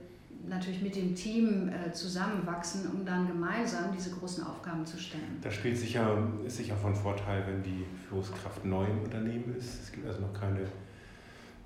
natürlich 0.48 0.82
mit 0.82 0.96
dem 0.96 1.16
Team 1.16 1.70
äh, 1.70 1.92
zusammenwachsen, 1.92 2.90
um 2.92 3.06
dann 3.06 3.28
gemeinsam 3.28 3.92
diese 3.96 4.12
großen 4.12 4.44
Aufgaben 4.44 4.86
zu 4.86 4.98
stellen. 4.98 5.40
Das 5.42 5.54
spielt 5.54 5.78
sicher, 5.78 6.28
ist 6.46 6.58
sicher 6.58 6.76
von 6.76 6.96
Vorteil, 6.96 7.44
wenn 7.48 7.64
die 7.64 7.86
Führungskraft 8.08 8.66
neu 8.66 8.86
im 8.86 9.04
Unternehmen 9.04 9.56
ist. 9.58 9.84
Es 9.84 9.92
gibt 9.92 10.06
also 10.08 10.22
noch 10.22 10.34
keine, 10.34 10.62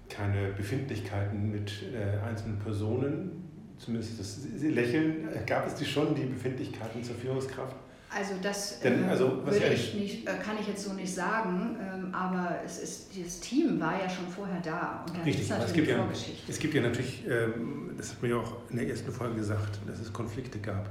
keine 0.10 0.52
Befindlichkeiten 0.52 1.52
mit 1.52 1.72
äh, 1.94 2.20
einzelnen 2.20 2.60
Personen. 2.60 3.44
Zumindest 3.78 4.20
das, 4.20 4.40
lächeln. 4.62 5.28
Gab 5.46 5.68
es 5.68 5.76
die 5.76 5.86
schon, 5.86 6.16
die 6.16 6.26
Befindlichkeiten 6.26 7.04
zur 7.04 7.16
Führungskraft? 7.16 7.76
Also 8.10 8.36
das 8.42 8.80
Denn, 8.80 9.04
ähm, 9.04 9.10
also, 9.10 9.46
würde 9.46 9.74
ich 9.74 9.94
nicht, 9.94 10.28
äh, 10.28 10.34
kann 10.44 10.56
ich 10.60 10.68
jetzt 10.68 10.84
so 10.84 10.94
nicht 10.94 11.14
sagen, 11.14 11.78
ähm, 11.82 12.14
aber 12.14 12.60
es 12.66 12.80
ist, 12.80 13.14
dieses 13.14 13.42
Team 13.42 13.80
war 13.80 14.00
ja 14.02 14.10
schon 14.10 14.28
vorher 14.28 14.62
da. 14.62 15.06
Und 15.08 15.26
Richtig, 15.26 15.50
es 15.50 15.74
gibt, 15.74 15.88
ja, 15.90 16.08
es 16.48 16.60
gibt 16.60 16.74
ja 16.74 16.82
natürlich, 16.82 17.26
ähm, 17.28 17.92
das 17.98 18.12
hat 18.12 18.22
man 18.22 18.32
ja 18.32 18.38
auch 18.38 18.54
in 18.70 18.78
der 18.78 18.88
ersten 18.88 19.12
Folge 19.12 19.36
gesagt, 19.36 19.80
dass 19.86 20.00
es 20.00 20.14
Konflikte 20.14 20.60
gab. 20.60 20.90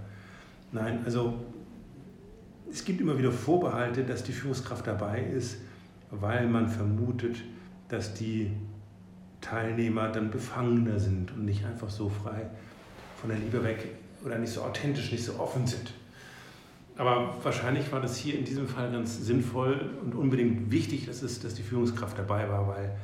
Nein, 0.72 1.00
also 1.06 1.40
es 2.70 2.84
gibt 2.84 3.00
immer 3.00 3.16
wieder 3.16 3.32
Vorbehalte, 3.32 4.04
dass 4.04 4.22
die 4.22 4.32
Führungskraft 4.32 4.86
dabei 4.86 5.22
ist, 5.22 5.56
weil 6.10 6.46
man 6.46 6.68
vermutet, 6.68 7.38
dass 7.88 8.12
die 8.12 8.50
Teilnehmer 9.40 10.08
dann 10.08 10.30
befangener 10.30 10.98
sind 10.98 11.32
und 11.32 11.44
nicht 11.46 11.64
einfach 11.64 11.88
so 11.88 12.10
frei 12.10 12.50
von 13.20 13.30
der 13.30 13.38
Liebe 13.38 13.62
weg 13.64 13.86
oder 14.24 14.38
nicht 14.38 14.52
so 14.52 14.62
authentisch, 14.62 15.12
nicht 15.12 15.24
so 15.24 15.38
offen 15.38 15.66
sind. 15.66 15.92
Aber 16.98 17.34
wahrscheinlich 17.42 17.92
war 17.92 18.00
das 18.00 18.16
hier 18.16 18.38
in 18.38 18.44
diesem 18.44 18.66
Fall 18.66 18.90
ganz 18.90 19.24
sinnvoll 19.24 19.90
und 20.02 20.14
unbedingt 20.14 20.70
wichtig, 20.70 21.06
dass, 21.06 21.22
es, 21.22 21.40
dass 21.40 21.54
die 21.54 21.62
Führungskraft 21.62 22.18
dabei 22.18 22.48
war, 22.48 22.66
weil 22.68 22.96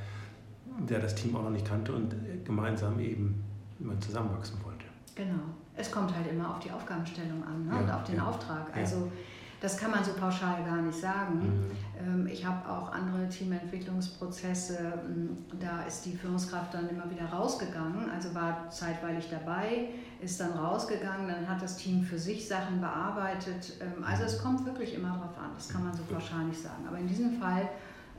der 0.88 0.98
das 0.98 1.14
Team 1.14 1.36
auch 1.36 1.42
noch 1.42 1.50
nicht 1.50 1.66
kannte 1.66 1.92
und 1.92 2.14
gemeinsam 2.44 2.98
eben 3.00 3.44
immer 3.78 3.98
zusammenwachsen 4.00 4.56
wollte. 4.64 4.86
Genau. 5.14 5.42
Es 5.76 5.90
kommt 5.90 6.14
halt 6.14 6.30
immer 6.30 6.50
auf 6.50 6.58
die 6.60 6.70
Aufgabenstellung 6.70 7.42
an 7.44 7.66
ne? 7.66 7.74
ja, 7.74 7.80
und 7.80 7.90
auf 7.90 8.04
den 8.04 8.16
ja. 8.16 8.26
Auftrag. 8.26 8.74
Also 8.74 8.96
ja. 8.96 9.12
das 9.60 9.76
kann 9.76 9.90
man 9.90 10.02
so 10.02 10.12
pauschal 10.12 10.64
gar 10.64 10.80
nicht 10.80 10.98
sagen. 10.98 11.40
Mhm. 11.40 11.70
Ähm, 11.98 12.26
ich 12.26 12.44
habe 12.44 12.68
auch 12.70 12.92
andere 12.92 13.28
Teamentwicklungsprozesse, 13.28 14.78
ähm, 15.06 15.38
da 15.60 15.82
ist 15.82 16.04
die 16.06 16.12
Führungskraft 16.12 16.72
dann 16.74 16.88
immer 16.88 17.10
wieder 17.10 17.26
rausgegangen, 17.26 18.10
also 18.10 18.34
war 18.34 18.70
zeitweilig 18.70 19.28
dabei, 19.30 19.88
ist 20.22 20.40
dann 20.40 20.52
rausgegangen, 20.52 21.28
dann 21.28 21.48
hat 21.48 21.60
das 21.62 21.76
Team 21.76 22.02
für 22.02 22.18
sich 22.18 22.46
Sachen 22.46 22.80
bearbeitet. 22.80 23.74
Ähm, 23.80 24.04
also 24.04 24.24
es 24.24 24.42
kommt 24.42 24.64
wirklich 24.64 24.94
immer 24.94 25.08
darauf 25.08 25.36
an, 25.38 25.50
das 25.54 25.68
kann 25.68 25.84
man 25.84 25.94
so 25.94 26.02
pauschal 26.04 26.44
nicht 26.44 26.60
sagen. 26.60 26.86
Aber 26.86 26.98
in 26.98 27.08
diesem 27.08 27.40
Fall 27.40 27.68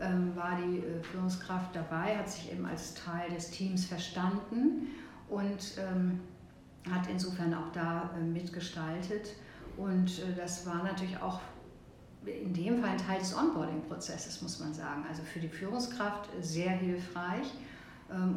ähm, 0.02 0.36
war 0.36 0.58
die 0.58 0.80
äh, 0.80 1.02
Führungskraft 1.02 1.76
dabei, 1.76 2.18
hat 2.18 2.30
sich 2.30 2.52
eben 2.52 2.66
als 2.66 2.94
Teil 2.94 3.30
des 3.30 3.52
Teams 3.52 3.86
verstanden 3.86 4.88
und 5.30 5.78
ähm, 5.78 6.20
hat 6.92 7.08
insofern 7.10 7.54
auch 7.54 7.72
da 7.72 8.10
äh, 8.18 8.22
mitgestaltet. 8.22 9.30
Und 9.78 10.20
äh, 10.20 10.36
das 10.36 10.66
war 10.66 10.84
natürlich 10.84 11.18
auch 11.22 11.40
in 12.26 12.54
dem 12.54 12.82
Fall 12.82 12.92
ein 12.92 12.98
Teil 12.98 13.20
des 13.20 13.36
Onboarding-Prozesses, 13.36 14.42
muss 14.42 14.60
man 14.60 14.74
sagen. 14.74 15.06
Also 15.10 15.24
für 15.24 15.40
die 15.40 15.50
Führungskraft 15.50 16.30
sehr 16.40 16.70
hilfreich. 16.70 17.52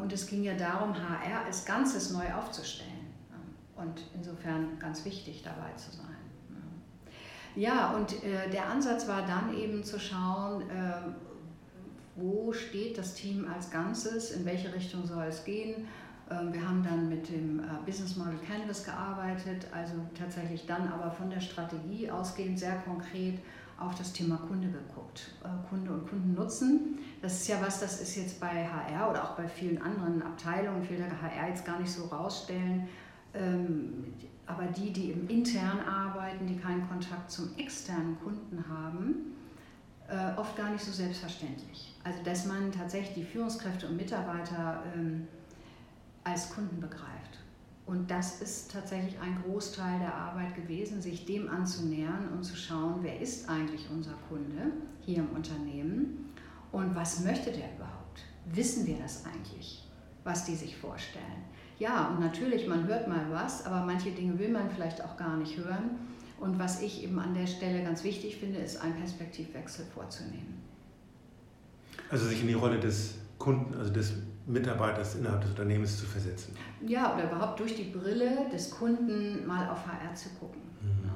Und 0.03 0.13
es 0.13 0.27
ging 0.27 0.43
ja 0.43 0.55
darum, 0.55 0.93
HR 0.93 1.45
als 1.45 1.65
Ganzes 1.65 2.11
neu 2.11 2.25
aufzustellen 2.35 2.96
und 3.77 4.03
insofern 4.15 4.79
ganz 4.79 5.05
wichtig 5.05 5.43
dabei 5.43 5.73
zu 5.77 5.91
sein. 5.91 6.17
Ja, 7.55 7.95
und 7.95 8.23
äh, 8.23 8.51
der 8.51 8.69
Ansatz 8.69 9.09
war 9.09 9.23
dann 9.27 9.57
eben 9.57 9.83
zu 9.83 9.99
schauen, 9.99 10.63
äh, 10.63 10.93
wo 12.15 12.53
steht 12.53 12.99
das 12.99 13.15
Team 13.15 13.47
als 13.49 13.71
Ganzes, 13.71 14.31
in 14.31 14.45
welche 14.45 14.73
Richtung 14.75 15.07
soll 15.07 15.25
es 15.25 15.45
gehen, 15.45 15.87
Ähm, 16.31 16.53
wir 16.53 16.69
haben 16.69 16.83
dann 16.83 17.09
mit 17.09 17.29
dem 17.29 17.61
äh, 17.61 17.63
Business 17.85 18.17
Model 18.17 18.39
Canvas 18.47 18.85
gearbeitet, 18.85 19.67
also 19.73 19.95
tatsächlich 20.19 20.67
dann 20.67 20.89
aber 20.93 21.11
von 21.11 21.31
der 21.31 21.41
Strategie 21.41 22.11
ausgehend 22.11 22.59
sehr 22.59 22.77
konkret 22.79 23.39
auf 23.79 23.95
das 23.95 24.13
Thema 24.13 24.37
Kunde 24.49 24.69
geguckt. 24.69 25.31
Äh, 25.45 25.69
Kunde 25.69 25.93
und 25.93 26.09
Kundennutzen. 26.09 26.99
Das 27.23 27.35
ist 27.35 27.49
ja 27.49 27.59
was, 27.61 27.81
das 27.81 28.01
ist 28.01 28.17
jetzt 28.17 28.41
bei 28.41 28.67
HR 28.67 29.11
oder 29.11 29.23
auch 29.23 29.37
bei 29.37 29.47
vielen 29.47 29.81
anderen 29.81 30.23
Abteilungen, 30.23 30.83
ich 30.83 30.91
will 30.91 30.99
da 30.99 31.07
HR 31.07 31.49
jetzt 31.49 31.65
gar 31.65 31.79
nicht 31.79 31.93
so 31.93 32.07
rausstellen, 32.07 32.89
aber 34.47 34.67
die, 34.67 34.93
die 34.93 35.11
eben 35.11 35.29
intern 35.29 35.81
arbeiten, 35.81 36.47
die 36.47 36.57
keinen 36.57 36.89
Kontakt 36.89 37.31
zum 37.31 37.57
externen 37.57 38.19
Kunden 38.21 38.65
haben, 38.69 39.37
äh, 40.09 40.39
oft 40.39 40.57
gar 40.57 40.71
nicht 40.71 40.85
so 40.85 40.93
selbstverständlich. 40.93 41.95
Also 42.05 42.23
dass 42.23 42.47
man 42.47 42.71
tatsächlich 42.71 43.15
die 43.15 43.25
Führungskräfte 43.25 43.89
und 43.89 43.97
Mitarbeiter 43.97 44.83
ähm, 44.95 45.27
als 46.23 46.51
Kunden 46.51 46.81
begreift. 46.81 47.41
Und 47.87 48.11
das 48.11 48.41
ist 48.41 48.73
tatsächlich 48.73 49.19
ein 49.21 49.41
Großteil 49.45 50.01
der 50.01 50.13
Arbeit 50.13 50.57
gewesen, 50.57 51.01
sich 51.01 51.25
dem 51.25 51.49
anzunähern 51.49 52.29
und 52.33 52.43
zu 52.43 52.57
schauen, 52.57 52.97
wer 53.03 53.21
ist 53.21 53.49
eigentlich 53.49 53.89
unser 53.91 54.15
Kunde 54.29 54.73
hier 55.05 55.19
im 55.19 55.31
Unternehmen 55.31 56.33
und 56.73 56.95
was 56.97 57.21
möchte 57.21 57.53
der 57.53 57.75
überhaupt? 57.77 58.25
Wissen 58.47 58.87
wir 58.87 58.99
das 58.99 59.25
eigentlich, 59.25 59.89
was 60.25 60.45
die 60.45 60.57
sich 60.57 60.77
vorstellen? 60.77 61.45
Ja, 61.79 62.09
und 62.09 62.21
natürlich, 62.21 62.67
man 62.67 62.87
hört 62.87 63.07
mal 63.07 63.27
was, 63.31 63.67
aber 63.67 63.85
manche 63.85 64.11
Dinge 64.11 64.39
will 64.39 64.51
man 64.51 64.71
vielleicht 64.71 65.03
auch 65.05 65.17
gar 65.17 65.37
nicht 65.37 65.59
hören. 65.59 65.91
Und 66.41 66.59
was 66.59 66.83
ich 66.83 67.03
eben 67.03 67.19
an 67.19 67.35
der 67.35 67.47
Stelle 67.47 67.83
ganz 67.83 68.05
wichtig 68.05 68.37
finde, 68.37 68.59
ist 68.59 68.81
einen 68.81 68.97
Perspektivwechsel 68.97 69.87
vorzunehmen. 69.95 70.63
Also 72.11 72.27
sich 72.27 72.43
in 72.43 72.49
die 72.49 72.55
Rolle 72.55 72.79
des 72.79 73.17
Kunden, 73.39 73.75
also 73.75 73.93
des 73.93 74.15
Mitarbeiters 74.47 75.17
innerhalb 75.17 75.41
des 75.41 75.51
Unternehmens 75.51 75.99
zu 75.99 76.07
versetzen. 76.07 76.57
Ja, 76.87 77.15
oder 77.15 77.25
überhaupt 77.25 77.59
durch 77.61 77.75
die 77.75 77.91
Brille 77.91 78.49
des 78.53 78.71
Kunden 78.71 79.47
mal 79.47 79.69
auf 79.69 79.87
HR 79.87 80.15
zu 80.15 80.31
gucken. 80.31 80.63
Mhm. 80.81 81.11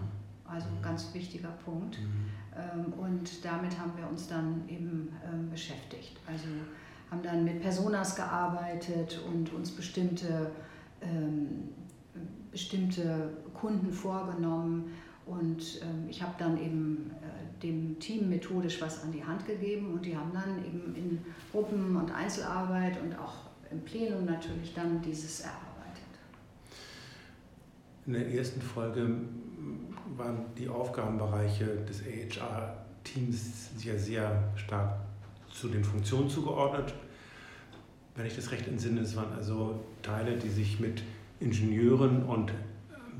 Also 0.44 0.66
ein 0.66 0.82
ganz 0.82 1.14
wichtiger 1.14 1.50
Punkt. 1.64 1.98
Mhm. 2.00 2.26
Ähm, 2.56 2.92
und 2.94 3.44
damit 3.44 3.78
haben 3.78 3.92
wir 3.96 4.08
uns 4.08 4.26
dann 4.26 4.62
eben 4.68 5.12
ähm, 5.24 5.48
beschäftigt. 5.50 6.18
Also 6.26 6.46
haben 7.10 7.22
dann 7.22 7.44
mit 7.44 7.60
Personas 7.60 8.14
gearbeitet 8.14 9.20
und 9.26 9.52
uns 9.52 9.70
bestimmte, 9.70 10.50
ähm, 11.00 11.70
bestimmte 12.50 13.30
Kunden 13.54 13.92
vorgenommen. 13.92 14.92
Und 15.26 15.80
ich 16.08 16.22
habe 16.22 16.34
dann 16.38 16.60
eben 16.60 17.12
dem 17.62 17.98
Team 17.98 18.28
methodisch 18.28 18.80
was 18.80 19.02
an 19.04 19.12
die 19.12 19.24
Hand 19.24 19.46
gegeben 19.46 19.92
und 19.92 20.04
die 20.04 20.16
haben 20.16 20.32
dann 20.32 20.64
eben 20.64 20.94
in 20.94 21.18
Gruppen- 21.52 21.96
und 21.96 22.10
Einzelarbeit 22.10 23.00
und 23.02 23.16
auch 23.18 23.34
im 23.70 23.80
Plenum 23.80 24.24
natürlich 24.24 24.74
dann 24.74 25.00
dieses 25.02 25.40
erarbeitet. 25.40 25.60
In 28.06 28.14
der 28.14 28.28
ersten 28.28 28.60
Folge 28.60 29.20
waren 30.16 30.44
die 30.58 30.68
Aufgabenbereiche 30.68 31.84
des 31.84 32.02
AHR-Teams 32.02 33.70
ja 33.84 33.96
sehr 33.96 34.52
stark 34.56 35.00
zu 35.50 35.68
den 35.68 35.84
Funktionen 35.84 36.28
zugeordnet. 36.28 36.94
Wenn 38.14 38.26
ich 38.26 38.36
das 38.36 38.50
recht 38.50 38.66
entsinne, 38.68 39.00
es 39.00 39.16
waren 39.16 39.32
also 39.32 39.84
Teile, 40.02 40.36
die 40.36 40.48
sich 40.48 40.80
mit 40.80 41.02
Ingenieuren 41.40 42.22
und 42.24 42.52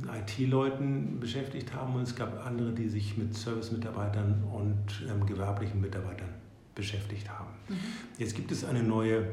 IT-Leuten 0.09 1.21
beschäftigt 1.21 1.75
haben 1.75 1.95
und 1.95 2.03
es 2.03 2.17
gab 2.17 2.45
andere, 2.47 2.73
die 2.73 2.89
sich 2.89 3.17
mit 3.17 3.35
Service-Mitarbeitern 3.37 4.43
und 4.53 5.07
ähm, 5.09 5.27
gewerblichen 5.27 5.81
Mitarbeitern 5.81 6.29
beschäftigt 6.75 7.29
haben. 7.29 7.51
Mhm. 7.69 7.77
Jetzt 8.19 8.35
gibt 8.35 8.51
es 8.53 8.65
eine 8.65 8.83
neue, 8.83 9.27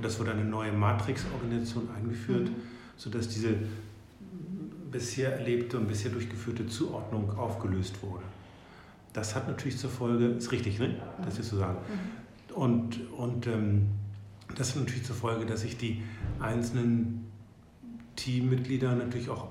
das 0.00 0.18
wurde 0.18 0.32
eine 0.32 0.44
neue 0.44 0.72
Matrix-Organisation 0.72 1.88
eingeführt, 1.96 2.48
mhm. 2.48 2.54
sodass 2.96 3.28
diese 3.28 3.54
bisher 4.90 5.38
erlebte 5.38 5.78
und 5.78 5.88
bisher 5.88 6.10
durchgeführte 6.10 6.66
Zuordnung 6.66 7.30
aufgelöst 7.38 8.02
wurde. 8.02 8.24
Das 9.12 9.34
hat 9.34 9.46
natürlich 9.46 9.78
zur 9.78 9.90
Folge, 9.90 10.26
ist 10.26 10.52
richtig, 10.52 10.78
ne? 10.78 10.96
das 11.24 11.38
ist 11.38 11.48
zu 11.48 11.56
sagen. 11.56 11.78
Mhm. 11.78 12.21
Und, 12.54 13.10
und 13.16 13.46
ähm, 13.46 13.88
das 14.56 14.70
hat 14.70 14.80
natürlich 14.80 15.04
zur 15.04 15.16
Folge, 15.16 15.46
dass 15.46 15.62
sich 15.62 15.76
die 15.76 16.02
einzelnen 16.40 17.30
Teammitglieder 18.16 18.94
natürlich 18.94 19.30
auch 19.30 19.48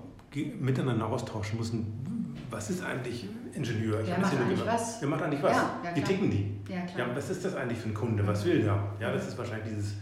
miteinander 0.60 1.08
austauschen 1.08 1.58
müssen. 1.58 2.36
Was 2.50 2.70
ist 2.70 2.84
eigentlich 2.84 3.28
Ingenieur? 3.54 4.02
Ich 4.02 4.08
Wer 4.08 4.20
macht 4.20 4.38
eigentlich 4.38 4.66
was? 4.66 5.02
Wer 5.02 5.10
macht 5.10 5.24
eigentlich 5.24 5.44
was? 5.44 5.56
Ja, 5.56 5.80
ja, 5.84 5.96
Wie 5.96 6.02
ticken 6.02 6.30
die? 6.30 6.52
Ja, 6.72 6.82
klar. 6.82 7.08
ja, 7.08 7.16
was 7.16 7.30
ist 7.30 7.44
das 7.44 7.56
eigentlich 7.56 7.80
für 7.80 7.90
ein 7.90 7.94
Kunde? 7.94 8.26
Was 8.26 8.46
will 8.46 8.62
der? 8.62 8.94
Ja, 9.00 9.12
das 9.12 9.28
ist 9.28 9.38
wahrscheinlich 9.38 9.74
dieses, 9.74 9.94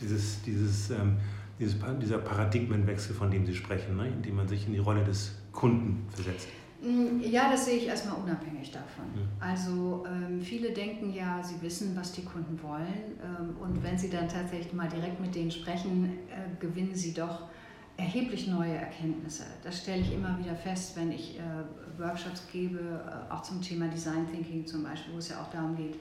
dieses, 0.00 0.42
dieses, 0.42 0.90
ähm, 0.90 1.16
dieses, 1.58 1.76
dieser 2.00 2.18
Paradigmenwechsel, 2.18 3.14
von 3.14 3.30
dem 3.30 3.46
Sie 3.46 3.54
sprechen, 3.54 3.96
ne? 3.96 4.08
indem 4.08 4.36
man 4.36 4.48
sich 4.48 4.66
in 4.66 4.72
die 4.72 4.78
Rolle 4.78 5.04
des 5.04 5.38
Kunden 5.52 6.06
versetzt. 6.10 6.48
Mm, 6.82 7.20
ja, 7.20 7.50
das 7.50 7.66
sehe 7.66 7.76
ich 7.76 7.86
erstmal 7.86 8.16
unabhängig 8.16 8.70
davon. 8.70 9.04
Hm. 9.14 9.28
Also 9.38 10.06
ähm, 10.06 10.40
viele 10.40 10.72
denken 10.72 11.12
ja, 11.12 11.42
sie 11.42 11.60
wissen, 11.60 11.94
was 11.94 12.12
die 12.12 12.24
Kunden 12.24 12.58
wollen. 12.62 13.18
Ähm, 13.22 13.56
und 13.60 13.82
wenn 13.82 13.98
sie 13.98 14.08
dann 14.08 14.28
tatsächlich 14.28 14.72
mal 14.72 14.88
direkt 14.88 15.20
mit 15.20 15.34
denen 15.34 15.50
sprechen, 15.50 16.18
äh, 16.30 16.58
gewinnen 16.58 16.94
sie 16.94 17.12
doch 17.12 17.48
erheblich 17.96 18.48
neue 18.48 18.74
Erkenntnisse. 18.74 19.44
Das 19.62 19.82
stelle 19.82 20.00
ich 20.00 20.14
immer 20.14 20.38
wieder 20.38 20.54
fest, 20.54 20.96
wenn 20.96 21.12
ich 21.12 21.38
äh, 21.38 22.00
Workshops 22.00 22.46
gebe, 22.50 22.78
äh, 22.78 23.32
auch 23.32 23.42
zum 23.42 23.60
Thema 23.60 23.88
Design 23.88 24.26
Thinking 24.30 24.66
zum 24.66 24.82
Beispiel, 24.82 25.12
wo 25.14 25.18
es 25.18 25.28
ja 25.28 25.42
auch 25.42 25.50
darum 25.50 25.76
geht, 25.76 25.96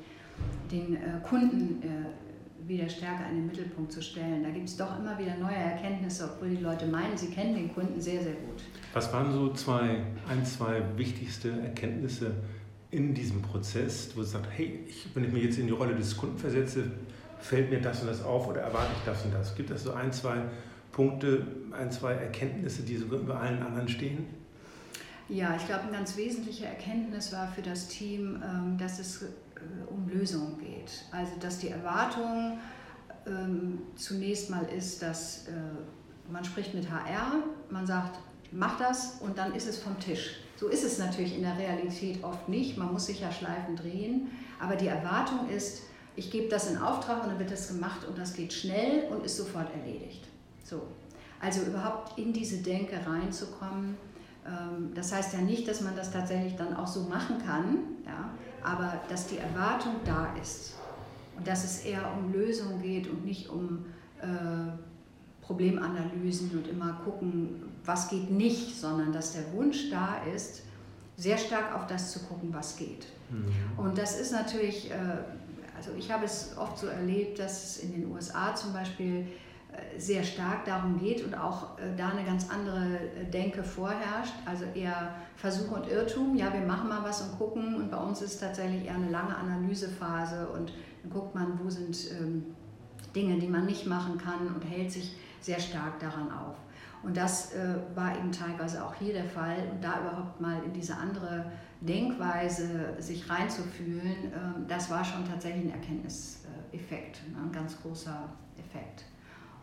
den 0.71 0.95
äh, 0.95 1.19
Kunden 1.27 1.81
äh, 1.83 2.67
wieder 2.67 2.87
stärker 2.87 3.29
in 3.29 3.35
den 3.35 3.47
Mittelpunkt 3.47 3.91
zu 3.91 4.01
stellen. 4.01 4.43
Da 4.43 4.49
gibt 4.49 4.69
es 4.69 4.77
doch 4.77 4.97
immer 4.97 5.17
wieder 5.17 5.35
neue 5.37 5.55
Erkenntnisse, 5.55 6.31
obwohl 6.31 6.49
die 6.49 6.63
Leute 6.63 6.87
meinen, 6.87 7.17
sie 7.17 7.31
kennen 7.31 7.55
den 7.55 7.73
Kunden 7.73 7.99
sehr, 7.99 8.21
sehr 8.21 8.33
gut. 8.33 8.63
Was 8.93 9.13
waren 9.13 9.31
so 9.31 9.53
zwei, 9.53 10.01
ein, 10.27 10.45
zwei 10.45 10.81
wichtigste 10.95 11.51
Erkenntnisse 11.51 12.31
in 12.91 13.13
diesem 13.13 13.41
Prozess, 13.41 14.11
wo 14.15 14.21
du 14.21 14.25
sagst, 14.25 14.49
hey, 14.55 14.83
ich, 14.87 15.07
wenn 15.13 15.23
ich 15.23 15.31
mich 15.31 15.43
jetzt 15.43 15.59
in 15.59 15.67
die 15.67 15.73
Rolle 15.73 15.95
des 15.95 16.17
Kunden 16.17 16.37
versetze, 16.37 16.91
fällt 17.39 17.69
mir 17.69 17.81
das 17.81 18.01
und 18.01 18.07
das 18.07 18.23
auf 18.23 18.47
oder 18.47 18.61
erwarte 18.61 18.91
ich 18.97 19.05
das 19.05 19.23
und 19.25 19.33
das? 19.33 19.55
Gibt 19.55 19.69
es 19.69 19.83
so 19.83 19.93
ein, 19.93 20.11
zwei 20.11 20.37
Punkte, 20.91 21.45
ein, 21.71 21.91
zwei 21.91 22.13
Erkenntnisse, 22.13 22.81
die 22.81 22.97
sogar 22.97 23.19
über 23.19 23.39
allen 23.39 23.61
anderen 23.61 23.87
stehen? 23.87 24.25
Ja, 25.29 25.55
ich 25.55 25.65
glaube, 25.67 25.83
eine 25.83 25.91
ganz 25.91 26.17
wesentliche 26.17 26.65
Erkenntnis 26.65 27.31
war 27.31 27.47
für 27.47 27.61
das 27.61 27.87
Team, 27.87 28.41
ähm, 28.43 28.77
dass 28.79 28.97
es 28.97 29.21
äh, 29.21 29.27
um 29.87 30.09
Lösungen 30.09 30.57
geht. 30.57 31.05
Also, 31.11 31.33
dass 31.39 31.59
die 31.59 31.69
Erwartung 31.69 32.57
ähm, 33.27 33.79
zunächst 33.95 34.49
mal 34.49 34.65
ist, 34.75 35.03
dass 35.03 35.47
äh, 35.47 35.51
man 36.31 36.43
spricht 36.43 36.73
mit 36.73 36.89
HR, 36.89 37.43
man 37.69 37.85
sagt, 37.85 38.19
mach 38.51 38.77
das 38.77 39.17
und 39.21 39.37
dann 39.37 39.53
ist 39.53 39.67
es 39.67 39.77
vom 39.77 39.99
Tisch. 39.99 40.37
So 40.55 40.67
ist 40.67 40.83
es 40.83 40.97
natürlich 40.97 41.35
in 41.35 41.43
der 41.43 41.57
Realität 41.57 42.23
oft 42.23 42.49
nicht. 42.49 42.77
Man 42.77 42.91
muss 42.91 43.05
sich 43.05 43.21
ja 43.21 43.31
Schleifen 43.31 43.75
drehen. 43.75 44.29
Aber 44.59 44.75
die 44.75 44.87
Erwartung 44.87 45.49
ist, 45.49 45.83
ich 46.15 46.31
gebe 46.31 46.49
das 46.49 46.69
in 46.69 46.77
Auftrag 46.77 47.23
und 47.23 47.29
dann 47.29 47.39
wird 47.39 47.51
das 47.51 47.69
gemacht 47.69 48.05
und 48.05 48.17
das 48.17 48.33
geht 48.33 48.51
schnell 48.51 49.07
und 49.09 49.23
ist 49.23 49.37
sofort 49.37 49.73
erledigt. 49.73 50.27
So. 50.63 50.81
Also 51.39 51.61
überhaupt 51.61 52.17
in 52.19 52.33
diese 52.33 52.57
Denke 52.57 52.99
reinzukommen. 53.05 53.97
Ähm, 54.45 54.91
das 54.93 55.13
heißt 55.13 55.33
ja 55.33 55.39
nicht, 55.39 55.67
dass 55.67 55.81
man 55.81 55.95
das 55.95 56.11
tatsächlich 56.11 56.55
dann 56.55 56.75
auch 56.75 56.87
so 56.87 57.03
machen 57.03 57.37
kann, 57.45 57.79
ja, 58.05 58.29
aber 58.61 58.99
dass 59.07 59.27
die 59.27 59.37
Erwartung 59.37 59.95
da 60.03 60.35
ist 60.41 60.73
und 61.37 61.47
dass 61.47 61.63
es 61.63 61.85
eher 61.85 62.01
um 62.17 62.33
Lösungen 62.33 62.81
geht 62.81 63.07
und 63.07 63.23
nicht 63.23 63.49
um 63.49 63.85
äh, 64.21 64.25
Problemanalysen 65.49 66.51
und 66.51 66.67
immer 66.67 67.01
gucken, 67.03 67.63
was 67.83 68.09
geht 68.09 68.29
nicht, 68.29 68.79
sondern 68.79 69.11
dass 69.11 69.33
der 69.33 69.51
Wunsch 69.53 69.89
da 69.89 70.21
ist, 70.35 70.61
sehr 71.17 71.39
stark 71.39 71.75
auf 71.75 71.87
das 71.87 72.11
zu 72.11 72.19
gucken, 72.19 72.53
was 72.53 72.77
geht. 72.77 73.07
Mhm. 73.31 73.51
Und 73.77 73.97
das 73.97 74.19
ist 74.19 74.31
natürlich, 74.31 74.91
äh, 74.91 74.93
also 75.75 75.91
ich 75.97 76.11
habe 76.11 76.25
es 76.25 76.55
oft 76.55 76.77
so 76.77 76.85
erlebt, 76.87 77.39
dass 77.39 77.63
es 77.63 77.83
in 77.83 77.93
den 77.93 78.11
USA 78.11 78.55
zum 78.55 78.73
Beispiel 78.73 79.25
sehr 79.97 80.23
stark 80.23 80.65
darum 80.65 80.99
geht 80.99 81.23
und 81.23 81.35
auch 81.35 81.77
äh, 81.77 81.95
da 81.95 82.09
eine 82.09 82.23
ganz 82.23 82.49
andere 82.49 82.99
äh, 82.99 83.25
Denke 83.25 83.63
vorherrscht, 83.63 84.33
also 84.45 84.65
eher 84.73 85.15
Versuch 85.35 85.71
und 85.71 85.87
Irrtum, 85.87 86.35
ja, 86.35 86.51
wir 86.53 86.61
machen 86.61 86.89
mal 86.89 87.03
was 87.03 87.21
und 87.21 87.37
gucken 87.37 87.75
und 87.75 87.91
bei 87.91 87.97
uns 87.97 88.21
ist 88.21 88.39
tatsächlich 88.39 88.85
eher 88.85 88.95
eine 88.95 89.09
lange 89.09 89.35
Analysephase 89.35 90.47
und 90.49 90.73
dann 91.03 91.11
guckt 91.11 91.35
man, 91.35 91.59
wo 91.61 91.69
sind 91.69 91.97
ähm, 92.11 92.45
Dinge, 93.15 93.39
die 93.39 93.47
man 93.47 93.65
nicht 93.65 93.85
machen 93.85 94.17
kann 94.17 94.47
und 94.47 94.61
hält 94.63 94.91
sich 94.91 95.15
sehr 95.41 95.59
stark 95.59 95.99
daran 95.99 96.31
auf. 96.31 96.55
Und 97.01 97.15
das 97.15 97.53
äh, 97.53 97.75
war 97.95 98.17
eben 98.17 98.31
teilweise 98.31 98.83
auch 98.83 98.93
hier 98.95 99.13
der 99.13 99.25
Fall 99.25 99.57
und 99.71 99.81
da 99.81 100.01
überhaupt 100.01 100.41
mal 100.41 100.61
in 100.65 100.73
diese 100.73 100.95
andere 100.95 101.45
Denkweise 101.81 102.95
sich 102.99 103.29
reinzufühlen, 103.29 104.33
äh, 104.33 104.67
das 104.67 104.89
war 104.89 105.03
schon 105.03 105.25
tatsächlich 105.25 105.65
ein 105.65 105.71
Erkenntniseffekt, 105.71 107.21
ne, 107.31 107.37
ein 107.41 107.51
ganz 107.51 107.81
großer 107.81 108.29
Effekt. 108.57 109.05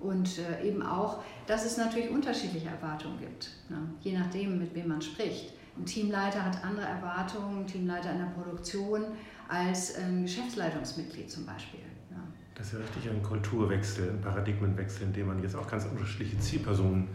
Und 0.00 0.38
äh, 0.38 0.66
eben 0.66 0.82
auch, 0.82 1.22
dass 1.46 1.64
es 1.64 1.76
natürlich 1.76 2.10
unterschiedliche 2.10 2.68
Erwartungen 2.68 3.18
gibt, 3.18 3.50
ne? 3.68 3.78
je 4.00 4.18
nachdem, 4.18 4.58
mit 4.58 4.74
wem 4.74 4.88
man 4.88 5.00
spricht. 5.00 5.54
Ein 5.78 5.86
Teamleiter 5.86 6.44
hat 6.44 6.62
andere 6.64 6.86
Erwartungen, 6.86 7.60
ein 7.60 7.66
Teamleiter 7.66 8.12
in 8.12 8.18
der 8.18 8.26
Produktion, 8.26 9.04
als 9.48 9.94
ein 9.96 10.22
Geschäftsleitungsmitglied 10.22 11.30
zum 11.30 11.46
Beispiel. 11.46 11.80
Ne? 12.10 12.18
Das 12.56 12.68
ist 12.68 12.72
ja 12.72 12.78
richtig 12.78 13.10
ein 13.10 13.22
Kulturwechsel, 13.22 14.10
ein 14.10 14.20
Paradigmenwechsel, 14.20 15.02
in 15.02 15.12
dem 15.12 15.26
man 15.26 15.42
jetzt 15.42 15.54
auch 15.54 15.68
ganz 15.68 15.84
unterschiedliche 15.84 16.38
Zielpersonen 16.38 17.06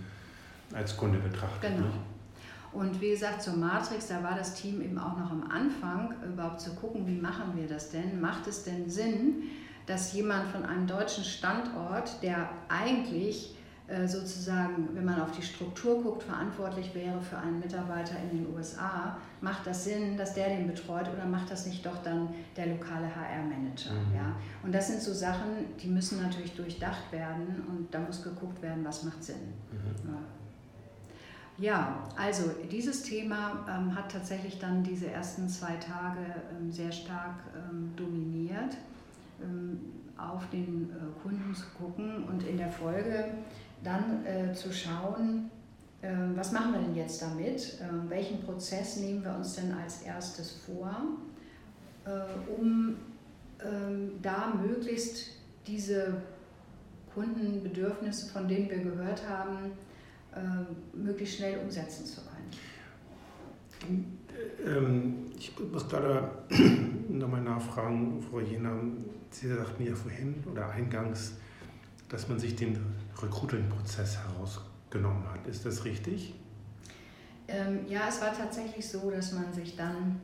als 0.74 0.96
Kunde 0.96 1.18
betrachtet. 1.20 1.72
Genau. 1.72 1.88
Nicht? 1.88 2.00
Und 2.74 3.02
wie 3.02 3.10
gesagt, 3.10 3.42
zur 3.42 3.56
Matrix, 3.56 4.08
da 4.08 4.24
war 4.24 4.36
das 4.36 4.54
Team 4.54 4.82
eben 4.82 4.98
auch 4.98 5.18
noch 5.18 5.32
am 5.32 5.44
Anfang, 5.52 6.14
überhaupt 6.26 6.62
zu 6.62 6.74
gucken, 6.76 7.06
wie 7.06 7.20
machen 7.20 7.56
wir 7.56 7.68
das 7.68 7.90
denn? 7.90 8.22
Macht 8.22 8.48
es 8.48 8.64
denn 8.64 8.90
Sinn, 8.90 9.44
dass 9.88 10.14
jemand 10.14 10.48
von 10.48 10.64
einem 10.64 10.88
deutschen 10.88 11.24
Standort, 11.24 12.22
der 12.24 12.50
eigentlich 12.70 13.56
sozusagen, 14.06 14.90
wenn 14.94 15.06
man 15.06 15.22
auf 15.22 15.32
die 15.32 15.42
Struktur 15.42 16.02
guckt, 16.02 16.24
verantwortlich 16.24 16.94
wäre 16.96 17.20
für 17.20 17.38
einen 17.38 17.60
Mitarbeiter 17.60 18.16
in 18.24 18.38
den 18.38 18.56
USA, 18.56 19.18
macht 19.42 19.66
das 19.68 19.84
Sinn, 19.84 20.18
dass 20.18 20.34
der 20.34 20.50
den 20.50 20.68
betreut 20.68 21.10
oder 21.14 21.26
macht 21.26 21.52
das 21.52 21.66
nicht 21.66 21.86
doch 21.86 21.98
dann 22.04 22.30
der 22.56 22.68
lokale 22.68 23.08
HR-Manager? 23.08 23.94
Mhm. 23.94 24.16
Ja? 24.16 24.36
Und 24.64 24.74
das 24.74 24.88
sind 24.88 25.02
so 25.02 25.14
Sachen, 25.14 25.66
die 25.82 25.88
müssen 25.88 26.22
natürlich 26.22 26.56
durchdacht 26.56 27.12
werden 27.12 27.64
und 27.68 27.94
da 27.94 28.00
muss 28.00 28.24
geguckt 28.24 28.62
werden, 28.62 28.86
was 28.86 29.04
macht 29.04 29.24
Sinn. 29.24 29.54
Mhm. 29.72 30.10
Ja. 30.10 30.18
Ja, 31.58 32.04
also 32.16 32.50
dieses 32.72 33.04
Thema 33.04 33.66
ähm, 33.70 33.96
hat 33.96 34.12
tatsächlich 34.12 34.58
dann 34.58 34.84
diese 34.84 35.12
ersten 35.12 35.48
zwei 35.48 35.76
Tage 35.76 36.20
ähm, 36.60 36.72
sehr 36.72 36.92
stark 36.92 37.36
ähm, 37.56 37.92
dominiert, 37.96 38.78
ähm, 39.44 39.80
auf 40.18 40.50
den 40.50 40.90
äh, 40.90 41.22
Kunden 41.22 41.54
zu 41.54 41.66
gucken 41.78 42.24
und 42.24 42.42
in 42.48 42.58
der 42.58 42.72
Folge 42.72 43.26
dann 43.84 44.26
äh, 44.26 44.54
zu 44.54 44.72
schauen, 44.72 45.50
äh, 46.02 46.10
was 46.36 46.52
machen 46.52 46.74
wir 46.74 46.82
denn 46.82 46.96
jetzt 46.96 47.22
damit, 47.22 47.80
ähm, 47.82 48.10
welchen 48.10 48.42
Prozess 48.42 48.98
nehmen 48.98 49.24
wir 49.24 49.36
uns 49.36 49.56
denn 49.56 49.72
als 49.72 50.02
erstes 50.02 50.64
vor, 50.66 50.96
äh, 52.06 52.10
um 52.60 52.96
ähm, 53.64 54.12
da 54.22 54.54
möglichst 54.56 55.32
diese 55.68 56.22
Kundenbedürfnisse, 57.14 58.32
von 58.32 58.48
denen 58.48 58.70
wir 58.70 58.80
gehört 58.80 59.28
haben, 59.28 59.72
äh, 60.34 60.98
möglichst 60.98 61.38
schnell 61.38 61.60
umsetzen 61.60 62.06
zu 62.06 62.22
können. 62.22 64.18
Ähm, 64.66 65.26
ich 65.38 65.54
muss 65.72 65.88
gerade 65.88 66.30
nochmal 67.10 67.42
nachfragen, 67.42 68.22
Frau 68.22 68.40
Jena. 68.40 68.72
Sie 69.30 69.48
sagten 69.48 69.86
ja 69.86 69.96
vorhin 69.96 70.36
oder 70.50 70.70
eingangs, 70.70 71.34
dass 72.10 72.28
man 72.28 72.40
sich 72.40 72.56
den 72.56 72.78
Recruiting-Prozess 73.24 74.18
herausgenommen 74.18 75.24
hat. 75.32 75.48
Ist 75.48 75.66
das 75.66 75.86
richtig? 75.86 76.36
Ähm, 77.48 77.82
ja, 77.88 78.02
es 78.08 78.22
war 78.22 78.34
tatsächlich 78.34 78.88
so, 78.88 79.10
dass 79.12 79.34
man 79.34 79.52
sich 79.54 79.76
dann 79.76 80.22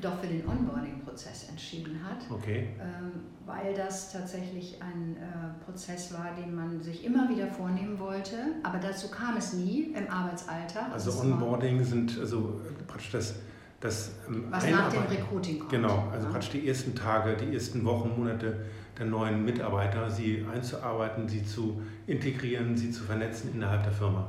doch 0.00 0.20
für 0.20 0.26
den 0.26 0.46
Onboarding-Prozess 0.46 1.48
entschieden 1.48 2.00
hat, 2.04 2.30
okay. 2.30 2.68
ähm, 2.80 3.12
weil 3.46 3.74
das 3.74 4.12
tatsächlich 4.12 4.82
ein 4.82 5.16
äh, 5.16 5.64
Prozess 5.64 6.12
war, 6.12 6.34
den 6.34 6.54
man 6.54 6.82
sich 6.82 7.04
immer 7.04 7.28
wieder 7.28 7.46
vornehmen 7.46 7.98
wollte, 7.98 8.36
aber 8.62 8.78
dazu 8.78 9.08
kam 9.08 9.36
es 9.36 9.54
nie 9.54 9.94
im 9.94 10.08
Arbeitsalter. 10.10 10.92
Also, 10.92 11.10
also 11.10 11.22
Onboarding 11.22 11.82
sind 11.84 12.18
also 12.18 12.60
praktisch 12.86 13.12
das, 13.12 13.34
das 13.80 14.10
ähm, 14.28 14.46
Was 14.50 14.68
nach 14.68 14.92
dem 14.92 15.04
Recruiting 15.04 15.60
kommt. 15.60 15.70
Genau, 15.70 16.08
also 16.12 16.26
ja. 16.26 16.32
praktisch 16.32 16.50
die 16.50 16.68
ersten 16.68 16.94
Tage, 16.94 17.36
die 17.36 17.54
ersten 17.54 17.84
Wochen, 17.84 18.12
Monate 18.16 18.66
der 18.98 19.06
neuen 19.06 19.44
Mitarbeiter, 19.44 20.10
sie 20.10 20.44
einzuarbeiten, 20.52 21.28
sie 21.28 21.44
zu 21.44 21.80
integrieren, 22.06 22.76
sie 22.76 22.90
zu 22.90 23.04
vernetzen 23.04 23.52
innerhalb 23.54 23.82
der 23.84 23.92
Firma. 23.92 24.28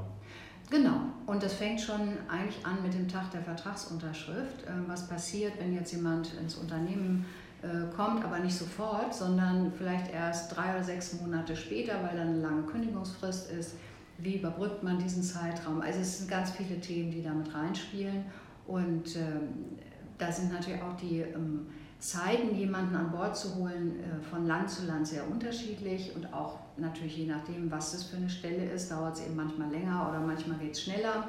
Genau, 0.70 1.02
und 1.26 1.42
das 1.42 1.54
fängt 1.54 1.82
schon 1.82 2.18
eigentlich 2.28 2.64
an 2.64 2.84
mit 2.84 2.94
dem 2.94 3.08
Tag 3.08 3.32
der 3.32 3.42
Vertragsunterschrift. 3.42 4.66
Ähm, 4.68 4.86
was 4.88 5.08
passiert, 5.08 5.54
wenn 5.60 5.74
jetzt 5.74 5.92
jemand 5.92 6.34
ins 6.36 6.56
Unternehmen 6.56 7.26
äh, 7.64 7.94
kommt, 7.96 8.24
aber 8.24 8.40
nicht 8.40 8.56
sofort, 8.56 9.14
sondern 9.14 9.72
vielleicht 9.72 10.14
erst 10.14 10.56
drei 10.56 10.76
oder 10.76 10.84
sechs 10.84 11.20
Monate 11.20 11.56
später, 11.56 11.94
weil 12.04 12.16
dann 12.16 12.30
eine 12.30 12.42
lange 12.42 12.62
Kündigungsfrist 12.64 13.52
ist. 13.52 13.76
Wie 14.20 14.36
überbrückt 14.36 14.84
man 14.84 15.00
diesen 15.00 15.24
Zeitraum? 15.24 15.82
Also 15.82 16.02
es 16.02 16.20
sind 16.20 16.30
ganz 16.30 16.52
viele 16.52 16.80
Themen, 16.80 17.10
die 17.10 17.24
damit 17.24 17.54
reinspielen. 17.54 18.26
Und 18.68 19.16
ähm, 19.16 19.78
da 20.20 20.32
sind 20.32 20.54
natürlich 20.54 20.82
auch 20.84 20.96
die 20.98 21.22
ähm, 21.22 21.66
Zeiten, 22.00 22.56
jemanden 22.56 22.96
an 22.96 23.12
Bord 23.12 23.36
zu 23.36 23.56
holen, 23.56 24.00
äh, 24.00 24.22
von 24.24 24.48
Land 24.48 24.70
zu 24.70 24.86
Land 24.86 25.06
sehr 25.06 25.30
unterschiedlich 25.30 26.16
und 26.16 26.34
auch 26.34 26.60
natürlich 26.78 27.18
je 27.18 27.28
nachdem, 27.28 27.70
was 27.70 27.92
das 27.92 28.04
für 28.04 28.16
eine 28.16 28.30
Stelle 28.30 28.72
ist, 28.72 28.90
dauert 28.90 29.18
es 29.18 29.26
eben 29.26 29.36
manchmal 29.36 29.70
länger 29.70 30.08
oder 30.10 30.20
manchmal 30.22 30.58
geht 30.60 30.72
es 30.72 30.84
schneller. 30.84 31.28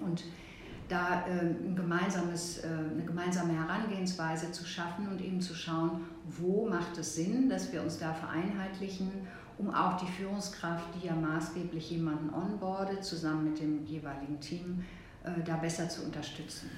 Und 0.00 0.22
da 0.88 1.26
äh, 1.26 1.40
ein 1.40 1.74
gemeinsames, 1.74 2.58
äh, 2.58 2.68
eine 2.68 3.02
gemeinsame 3.04 3.54
Herangehensweise 3.54 4.52
zu 4.52 4.64
schaffen 4.64 5.08
und 5.08 5.20
eben 5.20 5.40
zu 5.40 5.54
schauen, 5.54 6.02
wo 6.24 6.68
macht 6.68 6.96
es 6.96 7.16
Sinn, 7.16 7.48
dass 7.48 7.72
wir 7.72 7.82
uns 7.82 7.98
da 7.98 8.14
vereinheitlichen, 8.14 9.10
um 9.58 9.74
auch 9.74 9.96
die 9.96 10.06
Führungskraft, 10.06 10.86
die 10.94 11.08
ja 11.08 11.14
maßgeblich 11.16 11.90
jemanden 11.90 12.32
onboardet, 12.32 13.04
zusammen 13.04 13.50
mit 13.50 13.58
dem 13.58 13.84
jeweiligen 13.84 14.38
Team, 14.38 14.84
da 15.44 15.56
besser 15.56 15.88
zu 15.88 16.04
unterstützen. 16.04 16.70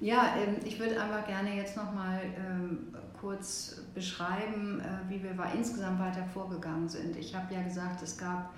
Ja, 0.00 0.36
ähm, 0.36 0.56
ich 0.64 0.78
würde 0.78 1.00
einfach 1.00 1.26
gerne 1.26 1.56
jetzt 1.56 1.76
nochmal 1.76 2.20
ähm, 2.36 2.94
kurz 3.20 3.82
beschreiben, 3.94 4.80
äh, 4.80 5.10
wie 5.10 5.22
wir 5.22 5.34
insgesamt 5.54 5.98
weiter 5.98 6.24
vorgegangen 6.32 6.88
sind. 6.88 7.16
Ich 7.16 7.34
habe 7.34 7.52
ja 7.52 7.62
gesagt, 7.62 8.02
es 8.02 8.16
gab 8.16 8.54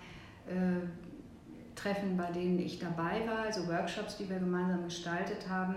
äh, 0.47 0.87
Treffen, 1.75 2.17
bei 2.17 2.31
denen 2.31 2.59
ich 2.59 2.79
dabei 2.79 3.27
war, 3.27 3.45
also 3.47 3.67
Workshops, 3.69 4.19
die 4.19 4.29
wir 4.29 4.39
gemeinsam 4.39 4.85
gestaltet 4.85 5.49
haben 5.49 5.75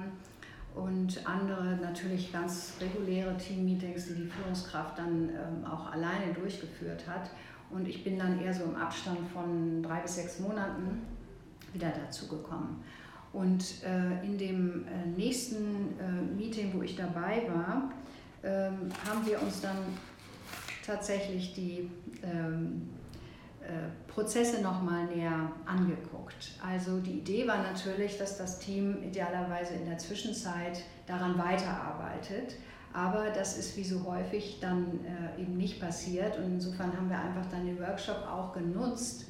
und 0.75 1.25
andere 1.25 1.77
natürlich 1.81 2.33
ganz 2.33 2.73
reguläre 2.81 3.37
Team-Meetings, 3.37 4.07
die 4.07 4.15
die 4.15 4.25
Führungskraft 4.25 4.97
dann 4.97 5.29
ähm, 5.29 5.65
auch 5.65 5.91
alleine 5.91 6.33
durchgeführt 6.33 7.07
hat. 7.07 7.29
Und 7.69 7.87
ich 7.87 8.03
bin 8.03 8.19
dann 8.19 8.39
eher 8.41 8.53
so 8.53 8.65
im 8.65 8.75
Abstand 8.75 9.19
von 9.31 9.81
drei 9.81 10.01
bis 10.01 10.15
sechs 10.15 10.39
Monaten 10.39 11.01
wieder 11.71 11.91
dazu 12.05 12.27
gekommen. 12.27 12.83
Und 13.33 13.83
äh, 13.83 14.23
in 14.23 14.37
dem 14.37 14.85
äh, 14.85 15.07
nächsten 15.17 15.99
äh, 15.99 16.35
Meeting, 16.35 16.71
wo 16.73 16.83
ich 16.83 16.95
dabei 16.95 17.47
war, 17.51 17.91
ähm, 18.43 18.89
haben 19.07 19.25
wir 19.25 19.41
uns 19.41 19.59
dann 19.59 19.77
tatsächlich 20.85 21.53
die 21.53 21.89
ähm, 22.21 22.89
äh, 23.61 24.11
Prozesse 24.11 24.61
nochmal 24.61 25.07
näher 25.07 25.51
angeguckt. 25.65 26.51
Also 26.63 26.99
die 26.99 27.19
Idee 27.19 27.47
war 27.47 27.63
natürlich, 27.63 28.17
dass 28.17 28.37
das 28.37 28.59
Team 28.59 29.01
idealerweise 29.01 29.73
in 29.73 29.85
der 29.85 29.97
Zwischenzeit 29.97 30.83
daran 31.07 31.37
weiterarbeitet. 31.37 32.55
Aber 32.93 33.31
das 33.31 33.57
ist 33.57 33.75
wie 33.75 33.83
so 33.83 34.05
häufig 34.05 34.59
dann 34.61 34.99
äh, 35.05 35.41
eben 35.41 35.57
nicht 35.57 35.79
passiert. 35.79 36.37
Und 36.37 36.43
insofern 36.43 36.95
haben 36.95 37.09
wir 37.09 37.17
einfach 37.17 37.45
dann 37.49 37.65
den 37.65 37.79
Workshop 37.79 38.27
auch 38.29 38.53
genutzt, 38.53 39.25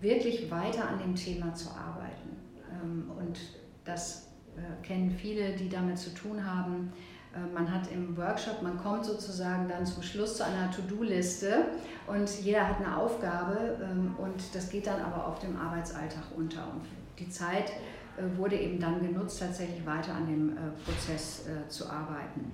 wirklich 0.00 0.50
weiter 0.50 0.88
an 0.88 0.98
dem 0.98 1.14
Thema 1.14 1.54
zu 1.54 1.70
arbeiten. 1.70 2.43
Ähm, 2.84 3.10
und 3.18 3.40
das 3.84 4.28
äh, 4.56 4.86
kennen 4.86 5.10
viele, 5.10 5.52
die 5.52 5.68
damit 5.68 5.98
zu 5.98 6.14
tun 6.14 6.44
haben. 6.44 6.92
Äh, 7.34 7.52
man 7.52 7.72
hat 7.72 7.90
im 7.90 8.16
Workshop, 8.16 8.62
man 8.62 8.78
kommt 8.78 9.04
sozusagen 9.04 9.68
dann 9.68 9.84
zum 9.84 10.02
Schluss 10.02 10.36
zu 10.36 10.44
einer 10.44 10.70
To-Do-Liste 10.70 11.66
und 12.06 12.28
jeder 12.40 12.68
hat 12.68 12.78
eine 12.78 12.96
Aufgabe 12.96 13.78
ähm, 13.82 14.14
und 14.18 14.54
das 14.54 14.70
geht 14.70 14.86
dann 14.86 15.00
aber 15.00 15.26
auf 15.26 15.38
dem 15.38 15.56
Arbeitsalltag 15.56 16.24
unter. 16.36 16.62
Und 16.72 16.82
die 17.18 17.28
Zeit 17.28 17.70
äh, 18.16 18.36
wurde 18.36 18.56
eben 18.56 18.78
dann 18.78 19.00
genutzt, 19.00 19.40
tatsächlich 19.40 19.84
weiter 19.86 20.14
an 20.14 20.26
dem 20.26 20.56
Prozess 20.84 21.44
zu 21.68 21.88
arbeiten. 21.88 22.52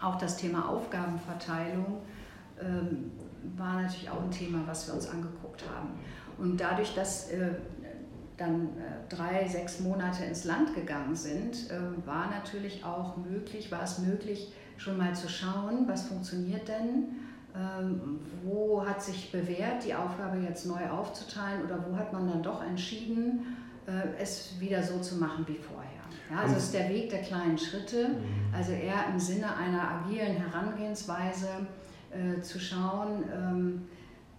Auch 0.00 0.16
das 0.16 0.36
Thema 0.36 0.68
Aufgabenverteilung 0.68 2.00
ähm, 2.60 3.12
war 3.56 3.82
natürlich 3.82 4.10
auch 4.10 4.22
ein 4.22 4.30
Thema, 4.30 4.62
was 4.66 4.86
wir 4.86 4.94
uns 4.94 5.08
angeguckt 5.08 5.64
haben. 5.74 5.90
Und 6.38 6.60
dadurch, 6.60 6.94
dass 6.94 7.30
dann 8.36 8.64
äh, 8.64 9.08
drei, 9.08 9.48
sechs 9.48 9.80
Monate 9.80 10.24
ins 10.24 10.44
Land 10.44 10.74
gegangen 10.74 11.14
sind, 11.14 11.70
äh, 11.70 12.06
war 12.06 12.30
natürlich 12.30 12.84
auch 12.84 13.16
möglich, 13.16 13.70
war 13.72 13.82
es 13.82 13.98
möglich, 13.98 14.52
schon 14.76 14.98
mal 14.98 15.14
zu 15.14 15.28
schauen, 15.28 15.88
was 15.88 16.06
funktioniert 16.06 16.68
denn, 16.68 17.16
ähm, 17.54 18.20
wo 18.44 18.86
hat 18.86 19.02
sich 19.02 19.32
bewährt, 19.32 19.84
die 19.84 19.94
Aufgabe 19.94 20.38
jetzt 20.38 20.66
neu 20.66 20.90
aufzuteilen 20.90 21.64
oder 21.64 21.82
wo 21.88 21.96
hat 21.96 22.12
man 22.12 22.28
dann 22.28 22.42
doch 22.42 22.62
entschieden, 22.62 23.56
äh, 23.86 24.20
es 24.20 24.60
wieder 24.60 24.82
so 24.82 25.00
zu 25.00 25.16
machen 25.16 25.46
wie 25.48 25.54
vorher. 25.56 25.90
Ja, 26.30 26.42
also 26.42 26.56
es 26.56 26.64
ist 26.64 26.74
der 26.74 26.90
Weg 26.90 27.08
der 27.10 27.22
kleinen 27.22 27.56
Schritte, 27.56 28.08
mhm. 28.08 28.54
also 28.54 28.72
eher 28.72 29.06
im 29.10 29.18
Sinne 29.18 29.56
einer 29.56 29.90
agilen 29.90 30.36
Herangehensweise 30.36 31.48
äh, 32.10 32.40
zu 32.42 32.58
schauen, 32.58 33.24
ähm, 33.32 33.82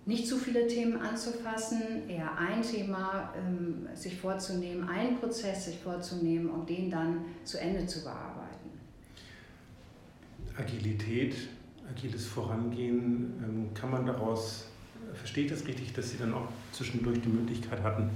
nicht 0.07 0.25
zu 0.25 0.37
viele 0.37 0.65
Themen 0.67 0.99
anzufassen, 0.99 2.09
eher 2.09 2.35
ein 2.37 2.61
Thema 2.61 3.33
ähm, 3.37 3.87
sich 3.93 4.17
vorzunehmen, 4.17 4.87
einen 4.87 5.17
Prozess 5.17 5.65
sich 5.65 5.77
vorzunehmen 5.77 6.49
und 6.49 6.69
den 6.69 6.89
dann 6.89 7.25
zu 7.43 7.59
Ende 7.59 7.85
zu 7.85 8.03
bearbeiten. 8.03 8.69
Agilität, 10.57 11.35
agiles 11.89 12.25
Vorangehen, 12.25 13.33
ähm, 13.43 13.73
kann 13.73 13.91
man 13.91 14.05
daraus, 14.05 14.69
verstehe 15.13 15.43
ich 15.43 15.51
das 15.51 15.67
richtig, 15.67 15.93
dass 15.93 16.09
Sie 16.09 16.17
dann 16.17 16.33
auch 16.33 16.47
zwischendurch 16.71 17.21
die 17.21 17.29
Möglichkeit 17.29 17.83
hatten, 17.83 18.09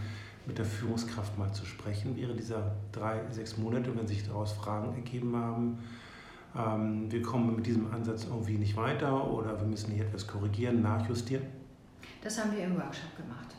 mit 0.48 0.58
der 0.58 0.66
Führungskraft 0.66 1.38
mal 1.38 1.52
zu 1.52 1.66
sprechen 1.66 2.16
während 2.16 2.40
dieser 2.40 2.74
drei, 2.94 3.22
sechs 3.32 3.58
Monate, 3.58 3.96
wenn 3.96 4.08
sich 4.08 4.26
daraus 4.26 4.54
Fragen 4.54 4.96
ergeben 4.96 5.36
haben? 5.36 5.78
ähm, 6.58 7.12
wir 7.12 7.22
kommen 7.22 7.56
mit 7.56 7.66
diesem 7.66 7.92
Ansatz 7.94 8.26
irgendwie 8.26 8.58
nicht 8.58 8.76
weiter 8.76 9.30
oder 9.32 9.60
wir 9.60 9.68
müssen 9.68 9.92
hier 9.92 10.06
etwas 10.06 10.28
korrigieren, 10.28 10.82
nachjustieren? 10.82 11.61
Das 12.22 12.40
haben 12.40 12.56
wir 12.56 12.64
im 12.64 12.76
Workshop 12.76 13.16
gemacht. 13.18 13.56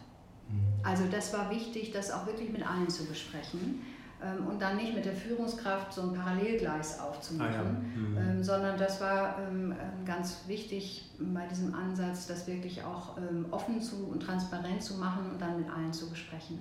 Mhm. 0.48 0.84
Also 0.84 1.04
das 1.10 1.32
war 1.32 1.50
wichtig, 1.50 1.92
das 1.92 2.10
auch 2.10 2.26
wirklich 2.26 2.50
mit 2.50 2.66
allen 2.66 2.88
zu 2.88 3.04
besprechen 3.06 3.82
ähm, 4.22 4.46
und 4.46 4.62
dann 4.62 4.76
nicht 4.76 4.94
mit 4.94 5.04
der 5.04 5.14
Führungskraft 5.14 5.92
so 5.92 6.02
ein 6.02 6.12
Parallelgleis 6.12 7.00
aufzumachen, 7.00 7.52
ah 7.52 7.54
ja. 7.54 7.64
mhm. 7.64 8.18
ähm, 8.18 8.44
sondern 8.44 8.78
das 8.78 9.00
war 9.00 9.38
ähm, 9.40 9.74
ganz 10.04 10.44
wichtig 10.46 11.10
bei 11.18 11.46
diesem 11.46 11.74
Ansatz, 11.74 12.26
das 12.26 12.46
wirklich 12.46 12.82
auch 12.84 13.16
offen 13.50 13.80
zu 13.80 14.06
und 14.06 14.20
transparent 14.20 14.82
zu 14.82 14.94
machen 14.94 15.30
und 15.32 15.40
dann 15.40 15.58
mit 15.58 15.68
allen 15.68 15.92
zu 15.92 16.08
besprechen. 16.08 16.60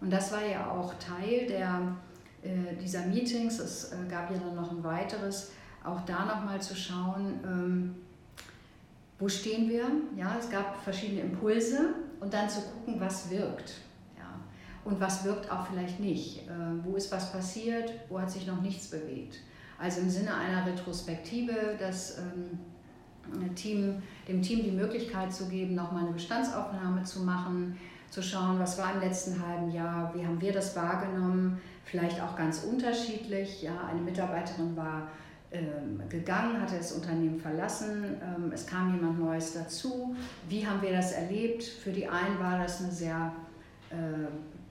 Und 0.00 0.10
das 0.10 0.32
war 0.32 0.44
ja 0.44 0.70
auch 0.70 0.94
Teil 0.94 1.46
der, 1.46 1.96
äh, 2.42 2.76
dieser 2.76 3.06
Meetings. 3.06 3.58
Es 3.58 3.92
äh, 3.92 3.96
gab 4.08 4.30
ja 4.30 4.38
dann 4.38 4.54
noch 4.54 4.70
ein 4.70 4.82
weiteres, 4.82 5.52
auch 5.84 6.00
da 6.04 6.24
nochmal 6.24 6.60
zu 6.60 6.74
schauen, 6.74 7.96
wo 9.20 9.28
stehen 9.28 9.68
wir? 9.68 9.84
Ja, 10.16 10.36
es 10.38 10.50
gab 10.50 10.82
verschiedene 10.82 11.20
Impulse 11.20 11.94
und 12.18 12.34
dann 12.34 12.48
zu 12.48 12.62
gucken, 12.62 12.98
was 12.98 13.30
wirkt 13.30 13.74
und 14.84 15.00
was 15.00 15.24
wirkt 15.24 15.50
auch 15.50 15.66
vielleicht 15.66 16.00
nicht. 16.00 16.48
Äh, 16.48 16.52
wo 16.84 16.96
ist 16.96 17.12
was 17.12 17.32
passiert, 17.32 17.92
wo 18.08 18.20
hat 18.20 18.30
sich 18.30 18.46
noch 18.46 18.60
nichts 18.60 18.88
bewegt. 18.88 19.38
Also 19.78 20.00
im 20.00 20.10
Sinne 20.10 20.34
einer 20.34 20.66
Retrospektive, 20.66 21.76
das 21.78 22.18
ähm, 22.18 23.54
Team, 23.54 24.02
dem 24.28 24.42
Team 24.42 24.64
die 24.64 24.72
Möglichkeit 24.72 25.32
zu 25.32 25.48
geben, 25.48 25.74
nochmal 25.74 26.04
eine 26.04 26.12
Bestandsaufnahme 26.12 27.04
zu 27.04 27.20
machen, 27.20 27.78
zu 28.10 28.22
schauen, 28.22 28.58
was 28.58 28.76
war 28.78 28.94
im 28.94 29.00
letzten 29.00 29.40
halben 29.46 29.70
Jahr, 29.70 30.12
wie 30.14 30.26
haben 30.26 30.40
wir 30.40 30.52
das 30.52 30.74
wahrgenommen, 30.74 31.60
vielleicht 31.84 32.20
auch 32.20 32.36
ganz 32.36 32.64
unterschiedlich. 32.64 33.62
Ja, 33.62 33.86
eine 33.88 34.00
Mitarbeiterin 34.00 34.76
war 34.76 35.08
gegangen, 36.08 36.60
hatte 36.60 36.76
das 36.76 36.92
Unternehmen 36.92 37.40
verlassen, 37.40 38.16
ähm, 38.22 38.52
es 38.52 38.66
kam 38.66 38.94
jemand 38.94 39.18
Neues 39.18 39.54
dazu. 39.54 40.14
Wie 40.48 40.64
haben 40.64 40.80
wir 40.80 40.92
das 40.92 41.12
erlebt? 41.12 41.64
Für 41.64 41.90
die 41.90 42.06
einen 42.06 42.38
war 42.38 42.58
das 42.58 42.80
eine 42.80 42.92
sehr 42.92 43.32
äh, 43.90 43.94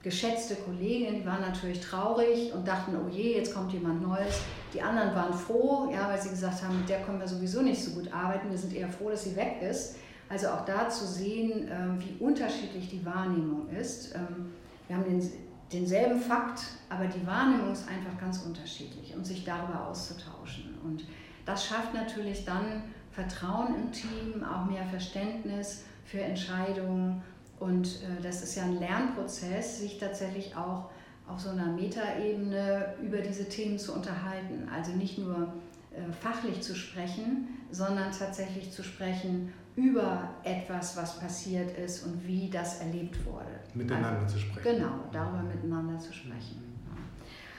geschätzte 0.02 0.54
Kollegin, 0.54 1.16
die 1.16 1.26
waren 1.26 1.42
natürlich 1.42 1.80
traurig 1.80 2.54
und 2.54 2.66
dachten, 2.66 2.96
oh 2.96 3.08
je, 3.10 3.36
jetzt 3.36 3.54
kommt 3.54 3.72
jemand 3.72 4.00
Neues. 4.00 4.40
Die 4.72 4.80
anderen 4.80 5.14
waren 5.14 5.34
froh, 5.34 5.90
ja, 5.92 6.08
weil 6.08 6.20
sie 6.20 6.30
gesagt 6.30 6.62
haben, 6.62 6.78
mit 6.78 6.88
der 6.88 7.00
können 7.00 7.20
wir 7.20 7.28
sowieso 7.28 7.60
nicht 7.60 7.82
so 7.82 7.90
gut 7.90 8.10
arbeiten. 8.12 8.50
Wir 8.50 8.56
sind 8.56 8.74
eher 8.74 8.88
froh, 8.88 9.10
dass 9.10 9.24
sie 9.24 9.36
weg 9.36 9.56
ist. 9.60 9.96
Also 10.30 10.48
auch 10.48 10.64
da 10.64 10.88
zu 10.88 11.04
sehen, 11.04 11.68
ähm, 11.70 11.98
wie 11.98 12.24
unterschiedlich 12.24 12.88
die 12.88 13.04
Wahrnehmung 13.04 13.68
ist. 13.68 14.14
Ähm, 14.14 14.52
wir 14.86 14.96
haben 14.96 15.04
den, 15.04 15.30
denselben 15.72 16.20
Fakt, 16.20 16.62
aber 16.88 17.06
die 17.06 17.26
Wahrnehmung 17.26 17.72
ist 17.72 17.88
einfach 17.88 18.18
ganz 18.18 18.38
unterschiedlich 18.42 19.14
und 19.14 19.24
sich 19.24 19.44
darüber 19.44 19.86
auszutauschen. 19.86 20.78
Und 20.84 21.04
das 21.46 21.66
schafft 21.66 21.94
natürlich 21.94 22.44
dann 22.44 22.82
Vertrauen 23.10 23.74
im 23.74 23.92
Team, 23.92 24.44
auch 24.44 24.66
mehr 24.66 24.86
Verständnis 24.86 25.84
für 26.04 26.20
Entscheidungen 26.20 27.22
und 27.60 27.86
äh, 27.86 28.22
das 28.22 28.42
ist 28.42 28.56
ja 28.56 28.64
ein 28.64 28.80
Lernprozess, 28.80 29.80
sich 29.80 29.98
tatsächlich 29.98 30.56
auch 30.56 30.90
auf 31.28 31.38
so 31.38 31.50
einer 31.50 31.66
Metaebene 31.66 32.94
über 33.02 33.18
diese 33.18 33.48
Themen 33.48 33.78
zu 33.78 33.92
unterhalten. 33.94 34.68
Also 34.74 34.92
nicht 34.92 35.18
nur 35.18 35.52
äh, 35.92 36.10
fachlich 36.20 36.62
zu 36.62 36.74
sprechen, 36.74 37.48
sondern 37.70 38.10
tatsächlich 38.10 38.72
zu 38.72 38.82
sprechen 38.82 39.52
über 39.76 40.28
etwas, 40.42 40.96
was 40.96 41.18
passiert 41.18 41.76
ist 41.78 42.04
und 42.04 42.26
wie 42.26 42.50
das 42.50 42.80
erlebt 42.80 43.24
wurde. 43.24 43.60
Miteinander 43.74 44.20
also, 44.20 44.34
zu 44.34 44.40
sprechen. 44.40 44.76
Genau, 44.76 44.92
darüber 45.12 45.42
miteinander 45.42 45.98
zu 45.98 46.12
sprechen. 46.12 46.70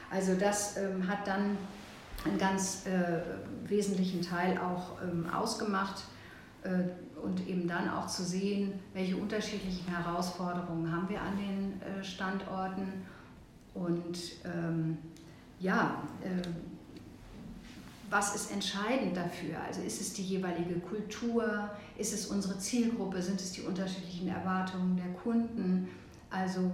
Also 0.09 0.35
das 0.35 0.77
ähm, 0.77 1.07
hat 1.07 1.25
dann 1.25 1.57
einen 2.25 2.37
ganz 2.37 2.85
äh, 2.85 3.69
wesentlichen 3.69 4.21
Teil 4.21 4.57
auch 4.57 5.01
ähm, 5.01 5.27
ausgemacht. 5.33 6.03
Äh, 6.63 6.83
und 7.21 7.47
eben 7.47 7.67
dann 7.67 7.89
auch 7.89 8.07
zu 8.07 8.23
sehen, 8.23 8.73
welche 8.93 9.15
unterschiedlichen 9.15 9.87
Herausforderungen 9.87 10.91
haben 10.91 11.07
wir 11.09 11.21
an 11.21 11.37
den 11.37 11.81
äh, 11.81 12.03
Standorten 12.03 13.05
und 13.73 14.17
ähm, 14.43 14.97
ja, 15.59 16.01
äh, 16.23 16.41
was 18.11 18.35
ist 18.35 18.51
entscheidend 18.51 19.17
dafür? 19.17 19.55
Also 19.65 19.81
ist 19.81 19.99
es 19.99 20.13
die 20.13 20.23
jeweilige 20.23 20.79
Kultur, 20.79 21.69
ist 21.97 22.13
es 22.13 22.27
unsere 22.27 22.59
Zielgruppe, 22.59 23.21
sind 23.21 23.41
es 23.41 23.53
die 23.53 23.61
unterschiedlichen 23.61 24.27
Erwartungen 24.27 24.95
der 24.97 25.11
Kunden? 25.13 25.87
Also 26.29 26.71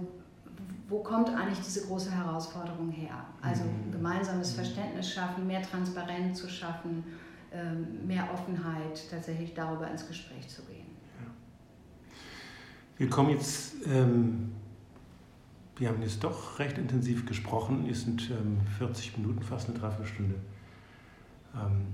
wo 0.88 0.98
kommt 0.98 1.30
eigentlich 1.30 1.60
diese 1.64 1.86
große 1.86 2.10
Herausforderung 2.10 2.90
her? 2.90 3.24
Also 3.40 3.64
mhm. 3.64 3.92
gemeinsames 3.92 4.52
mhm. 4.52 4.56
Verständnis 4.56 5.10
schaffen, 5.10 5.46
mehr 5.46 5.62
Transparenz 5.62 6.38
zu 6.38 6.48
schaffen 6.48 7.04
ähm, 7.50 8.06
mehr 8.06 8.28
Offenheit, 8.32 9.08
tatsächlich 9.10 9.54
darüber 9.54 9.90
ins 9.90 10.06
Gespräch 10.06 10.46
zu 10.48 10.62
gehen. 10.62 10.86
Wir 12.98 13.08
kommen 13.08 13.30
jetzt, 13.30 13.74
ähm, 13.86 14.52
wir 15.76 15.88
haben 15.88 16.02
jetzt 16.02 16.22
doch 16.22 16.58
recht 16.58 16.76
intensiv 16.76 17.24
gesprochen, 17.24 17.88
es 17.90 18.02
sind 18.02 18.30
ähm, 18.30 18.58
40 18.76 19.16
Minuten, 19.16 19.42
fast 19.42 19.70
eine 19.70 19.78
Dreiviertelstunde 19.78 20.34
ähm, 21.54 21.86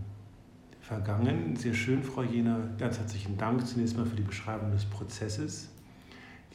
vergangen. 0.80 1.56
Sehr 1.56 1.74
schön, 1.74 2.02
Frau 2.02 2.22
Jena, 2.22 2.58
ganz 2.78 2.98
herzlichen 2.98 3.38
Dank 3.38 3.66
zunächst 3.66 3.96
mal 3.96 4.06
für 4.06 4.16
die 4.16 4.22
Beschreibung 4.22 4.70
des 4.70 4.84
Prozesses. 4.84 5.70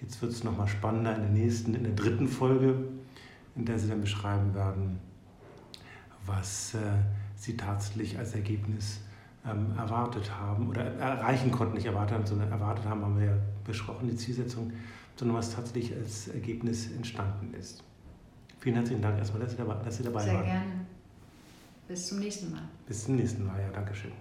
Jetzt 0.02 0.22
wird 0.22 0.32
es 0.32 0.44
nochmal 0.44 0.68
spannender 0.68 1.16
in 1.16 1.22
der 1.22 1.32
nächsten, 1.32 1.74
in 1.76 1.84
der 1.84 1.94
dritten 1.94 2.28
Folge, 2.28 2.86
in 3.56 3.66
der 3.66 3.78
Sie 3.80 3.90
dann 3.90 4.02
beschreiben 4.02 4.54
werden, 4.54 5.00
was 6.26 6.76
äh, 6.76 6.78
sie 7.36 7.56
tatsächlich 7.58 8.18
als 8.18 8.36
Ergebnis 8.36 9.02
ähm, 9.46 9.74
erwartet 9.78 10.30
haben 10.38 10.70
oder 10.70 10.84
erreichen 10.84 11.52
konnten, 11.52 11.76
nicht 11.76 11.86
erwartet 11.86 12.18
haben, 12.18 12.26
sondern 12.26 12.52
erwartet 12.52 12.86
haben, 12.86 13.02
haben 13.02 13.18
wir 13.18 13.26
ja 13.28 13.38
besprochen, 13.66 14.10
die 14.10 14.16
Zielsetzung, 14.16 14.72
sondern 15.16 15.38
was 15.38 15.56
tatsächlich 15.56 15.96
als 15.98 16.28
Ergebnis 16.28 16.92
entstanden 16.92 17.54
ist. 17.54 17.84
Vielen 18.60 18.76
herzlichen 18.76 19.02
Dank 19.02 19.18
erstmal, 19.18 19.42
dass 19.42 19.52
Sie 19.52 19.58
dabei, 19.58 19.76
dass 19.84 19.98
Sie 19.98 20.04
dabei 20.04 20.24
Sehr 20.24 20.34
waren. 20.34 20.44
Sehr 20.44 20.54
gerne. 20.54 20.86
Bis 21.90 22.08
zum 22.08 22.20
nächsten 22.20 22.52
Mal. 22.52 22.62
Bis 22.86 23.04
zum 23.06 23.16
nächsten 23.16 23.44
Mal, 23.44 23.60
ja, 23.60 23.72
Dankeschön. 23.72 24.12